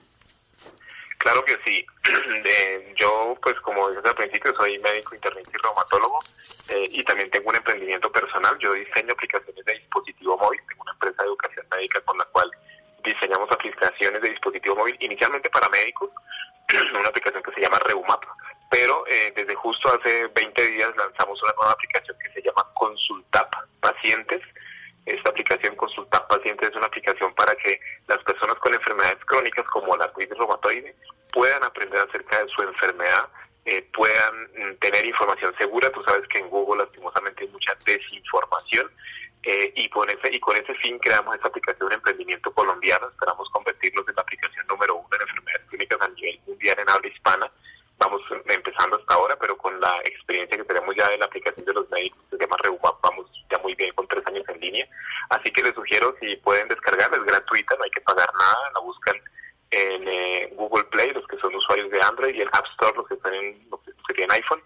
Claro 1.19 1.45
que 1.45 1.57
sí. 1.65 1.85
yo, 2.97 3.37
pues 3.43 3.55
como 3.61 3.91
dije 3.91 4.03
al 4.09 4.15
principio, 4.15 4.55
soy 4.57 4.79
médico 4.79 5.15
internista 5.15 5.53
y 5.55 5.63
reumatólogo 5.63 6.19
eh, 6.71 6.89
y 6.91 7.05
también 7.05 7.31
tengo 7.31 7.51
un 7.51 7.57
emprendimiento 7.57 8.11
personal. 8.11 8.57
Yo 8.59 8.73
diseño 8.73 9.13
aplicaciones 9.13 9.65
de 9.65 9.75
dispositivo 9.75 10.39
móvil. 10.39 10.61
Tengo 10.67 10.83
una 10.83 10.93
empresa 10.93 11.23
de 11.23 11.29
educación 11.29 11.67
médica 11.71 12.01
con 12.01 12.17
la 12.17 12.25
cual 12.27 12.51
diseñamos 13.05 13.51
aplicaciones 13.51 14.23
de 14.23 14.31
dispositivo 14.31 14.77
móvil 14.77 14.97
inicialmente 15.01 15.51
para 15.51 15.69
médicos, 15.69 16.11
una 16.79 17.09
aplicación 17.09 17.43
que 17.43 17.53
se 17.53 17.61
llama 17.61 17.79
Reumap, 17.81 18.23
pero 18.71 19.05
eh, 19.09 19.33
desde 19.35 19.55
justo 19.55 19.89
hace 19.89 20.29
20 20.29 20.67
días 20.69 20.91
lanzamos 20.97 21.43
una 21.43 21.53
nueva 21.55 21.73
aplicación 21.73 22.17
que 22.19 22.33
se 22.33 22.43
llama 22.43 22.65
Consultap 22.75 23.53
Pacientes. 23.81 24.41
Esta 25.05 25.31
aplicación 25.31 25.75
Consultap 25.75 26.29
Pacientes 26.29 26.69
es 26.69 26.77
una 26.77 26.87
aplicación 26.87 27.35
para 27.35 27.55
que 27.57 27.81
las 28.07 28.23
personas 28.23 28.57
con 28.59 28.73
enfermedades 28.73 29.25
crónicas 29.25 29.67
como 29.67 29.97
la 29.97 30.05
artritis 30.05 30.39
reumatoide 30.39 30.95
puedan 31.33 31.65
aprender 31.65 32.01
acerca 32.01 32.45
de 32.45 32.49
su 32.51 32.63
enfermedad, 32.63 33.29
eh, 33.65 33.83
puedan 33.93 34.45
mm, 34.55 34.77
tener 34.81 35.05
información 35.05 35.53
segura. 35.59 35.91
Tú 35.91 36.03
sabes 36.05 36.27
que 36.29 36.39
en 36.39 36.49
Google 36.49 36.85
lastimosamente 36.85 37.45
hay 37.45 37.51
mucha 37.51 37.77
desinformación 37.85 38.91
eh, 39.43 39.73
y, 39.75 39.89
con 39.89 40.09
ese, 40.11 40.35
y 40.35 40.39
con 40.39 40.57
ese 40.57 40.75
fin 40.75 40.99
creamos 40.99 41.35
esta 41.35 41.49
aplicación 41.49 41.89
de 41.89 41.95
emprendimiento 41.95 42.53
colombiano. 42.53 43.09
Esperamos 43.09 43.49
convertirnos 43.51 44.07
en 44.09 44.15
la 44.15 44.23
aplicación 44.23 44.67
número 44.67 44.97
uno 44.97 45.09
en 45.13 45.23
enfermedades 45.23 45.67
clínicas 45.69 46.01
a 46.03 46.09
nivel 46.09 46.41
mundial 46.47 46.79
en 46.79 46.91
habla 46.91 47.09
hispana. 47.09 47.51
Vamos 47.99 48.23
empezando 48.47 48.97
hasta 48.97 49.15
ahora, 49.15 49.37
pero 49.39 49.57
con 49.57 49.79
la 49.81 49.99
experiencia 50.05 50.57
que 50.57 50.65
tenemos 50.65 50.95
ya 50.97 51.09
de 51.09 51.19
la 51.19 51.27
aplicación 51.27 51.67
de 51.67 51.75
los 51.75 51.89
médicos 51.91 52.21
que 52.31 52.37
se 52.37 52.43
llama 52.43 52.57
Reumap, 52.63 53.01
vamos 53.03 53.27
ya 53.51 53.59
muy 53.59 53.75
bien 53.75 53.93
con 53.95 54.09
tres 54.09 54.27
años 54.27 54.45
en 54.49 54.61
línea. 54.61 54.89
Así 55.29 55.51
que 55.53 55.63
les 55.63 55.75
sugiero 55.75 56.15
si 56.21 56.37
pueden 56.37 56.69
descargarla, 56.69 57.19
es 57.19 57.25
gratuita, 57.25 57.77
no 57.77 57.85
hay 57.85 57.91
que 57.91 58.01
pagar 58.01 58.29
nada, 58.33 58.71
la 58.75 58.81
buscan 58.81 59.17
en, 59.71 60.09
eh, 60.09 60.57
usuarios 61.61 61.91
de 61.91 62.03
Android 62.03 62.35
y 62.35 62.43
en 62.43 62.49
App 62.53 62.67
Store 62.73 62.97
los 62.97 63.07
que 63.07 63.15
están 63.15 63.35
en, 63.35 63.67
los 63.71 63.81
que 63.81 64.15
tienen 64.15 64.33
iPhone 64.33 64.63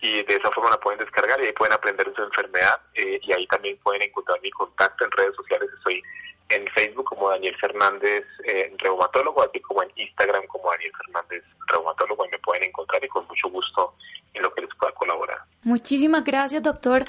y 0.00 0.22
de 0.22 0.34
esa 0.34 0.50
forma 0.52 0.70
la 0.70 0.80
pueden 0.80 1.00
descargar 1.00 1.40
y 1.40 1.46
ahí 1.46 1.52
pueden 1.52 1.74
aprender 1.74 2.08
de 2.08 2.14
su 2.14 2.22
enfermedad 2.22 2.80
eh, 2.94 3.20
y 3.22 3.32
ahí 3.32 3.46
también 3.48 3.76
pueden 3.78 4.02
encontrar 4.02 4.40
mi 4.42 4.50
contacto 4.50 5.04
en 5.04 5.10
redes 5.12 5.34
sociales. 5.34 5.68
Estoy 5.76 6.02
en 6.50 6.66
Facebook 6.68 7.04
como 7.04 7.30
Daniel 7.30 7.56
Fernández 7.60 8.24
eh, 8.44 8.72
Reumatólogo, 8.78 9.42
así 9.42 9.60
como 9.60 9.82
en 9.82 9.90
Instagram 9.96 10.46
como 10.46 10.70
Daniel 10.70 10.92
Fernández 11.04 11.44
Reumatólogo 11.66 12.26
y 12.26 12.30
me 12.30 12.38
pueden 12.38 12.64
encontrar 12.64 13.04
y 13.04 13.08
con 13.08 13.26
mucho 13.26 13.48
gusto 13.48 13.94
en 14.34 14.42
lo 14.42 14.54
que 14.54 14.62
les 14.62 14.74
pueda 14.76 14.92
colaborar. 14.92 15.38
Muchísimas 15.64 16.17
gracias, 16.28 16.62
doctor. 16.62 17.04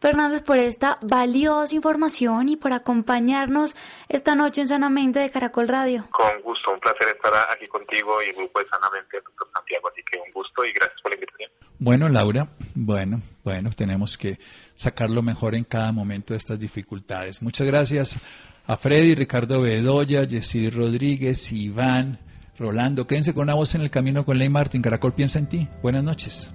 Fernández, 0.00 0.40
por 0.42 0.56
esta 0.56 0.98
valiosa 1.02 1.74
información 1.74 2.48
y 2.48 2.56
por 2.56 2.72
acompañarnos 2.72 3.76
esta 4.08 4.34
noche 4.34 4.62
en 4.62 4.68
Sanamente 4.68 5.18
de 5.18 5.28
Caracol 5.28 5.68
Radio. 5.68 6.06
Con 6.10 6.40
gusto, 6.42 6.72
un 6.72 6.80
placer 6.80 7.08
estar 7.08 7.32
aquí 7.52 7.66
contigo 7.66 8.22
y 8.22 8.30
el 8.30 8.36
grupo 8.36 8.60
de 8.60 8.66
Sanamente, 8.66 9.18
doctor 9.22 9.48
Santiago, 9.54 9.88
así 9.92 10.00
que 10.10 10.18
un 10.18 10.32
gusto 10.32 10.64
y 10.64 10.72
gracias 10.72 11.02
por 11.02 11.10
la 11.10 11.16
invitación. 11.16 11.50
Bueno, 11.78 12.08
Laura, 12.08 12.48
bueno, 12.74 13.20
bueno, 13.44 13.70
tenemos 13.76 14.16
que 14.16 14.38
sacar 14.74 15.10
lo 15.10 15.20
mejor 15.20 15.54
en 15.54 15.64
cada 15.64 15.92
momento 15.92 16.32
de 16.32 16.38
estas 16.38 16.58
dificultades. 16.58 17.42
Muchas 17.42 17.66
gracias 17.66 18.18
a 18.66 18.76
Freddy, 18.78 19.14
Ricardo 19.14 19.60
Bedoya, 19.60 20.26
Jessy 20.26 20.70
Rodríguez, 20.70 21.52
Iván, 21.52 22.18
Rolando. 22.58 23.06
Quédense 23.06 23.34
con 23.34 23.42
una 23.42 23.54
voz 23.54 23.74
en 23.74 23.82
el 23.82 23.90
camino 23.90 24.24
con 24.24 24.38
Ley 24.38 24.48
Martín. 24.48 24.80
Caracol 24.80 25.12
piensa 25.12 25.38
en 25.38 25.48
ti. 25.48 25.68
Buenas 25.82 26.04
noches. 26.04 26.54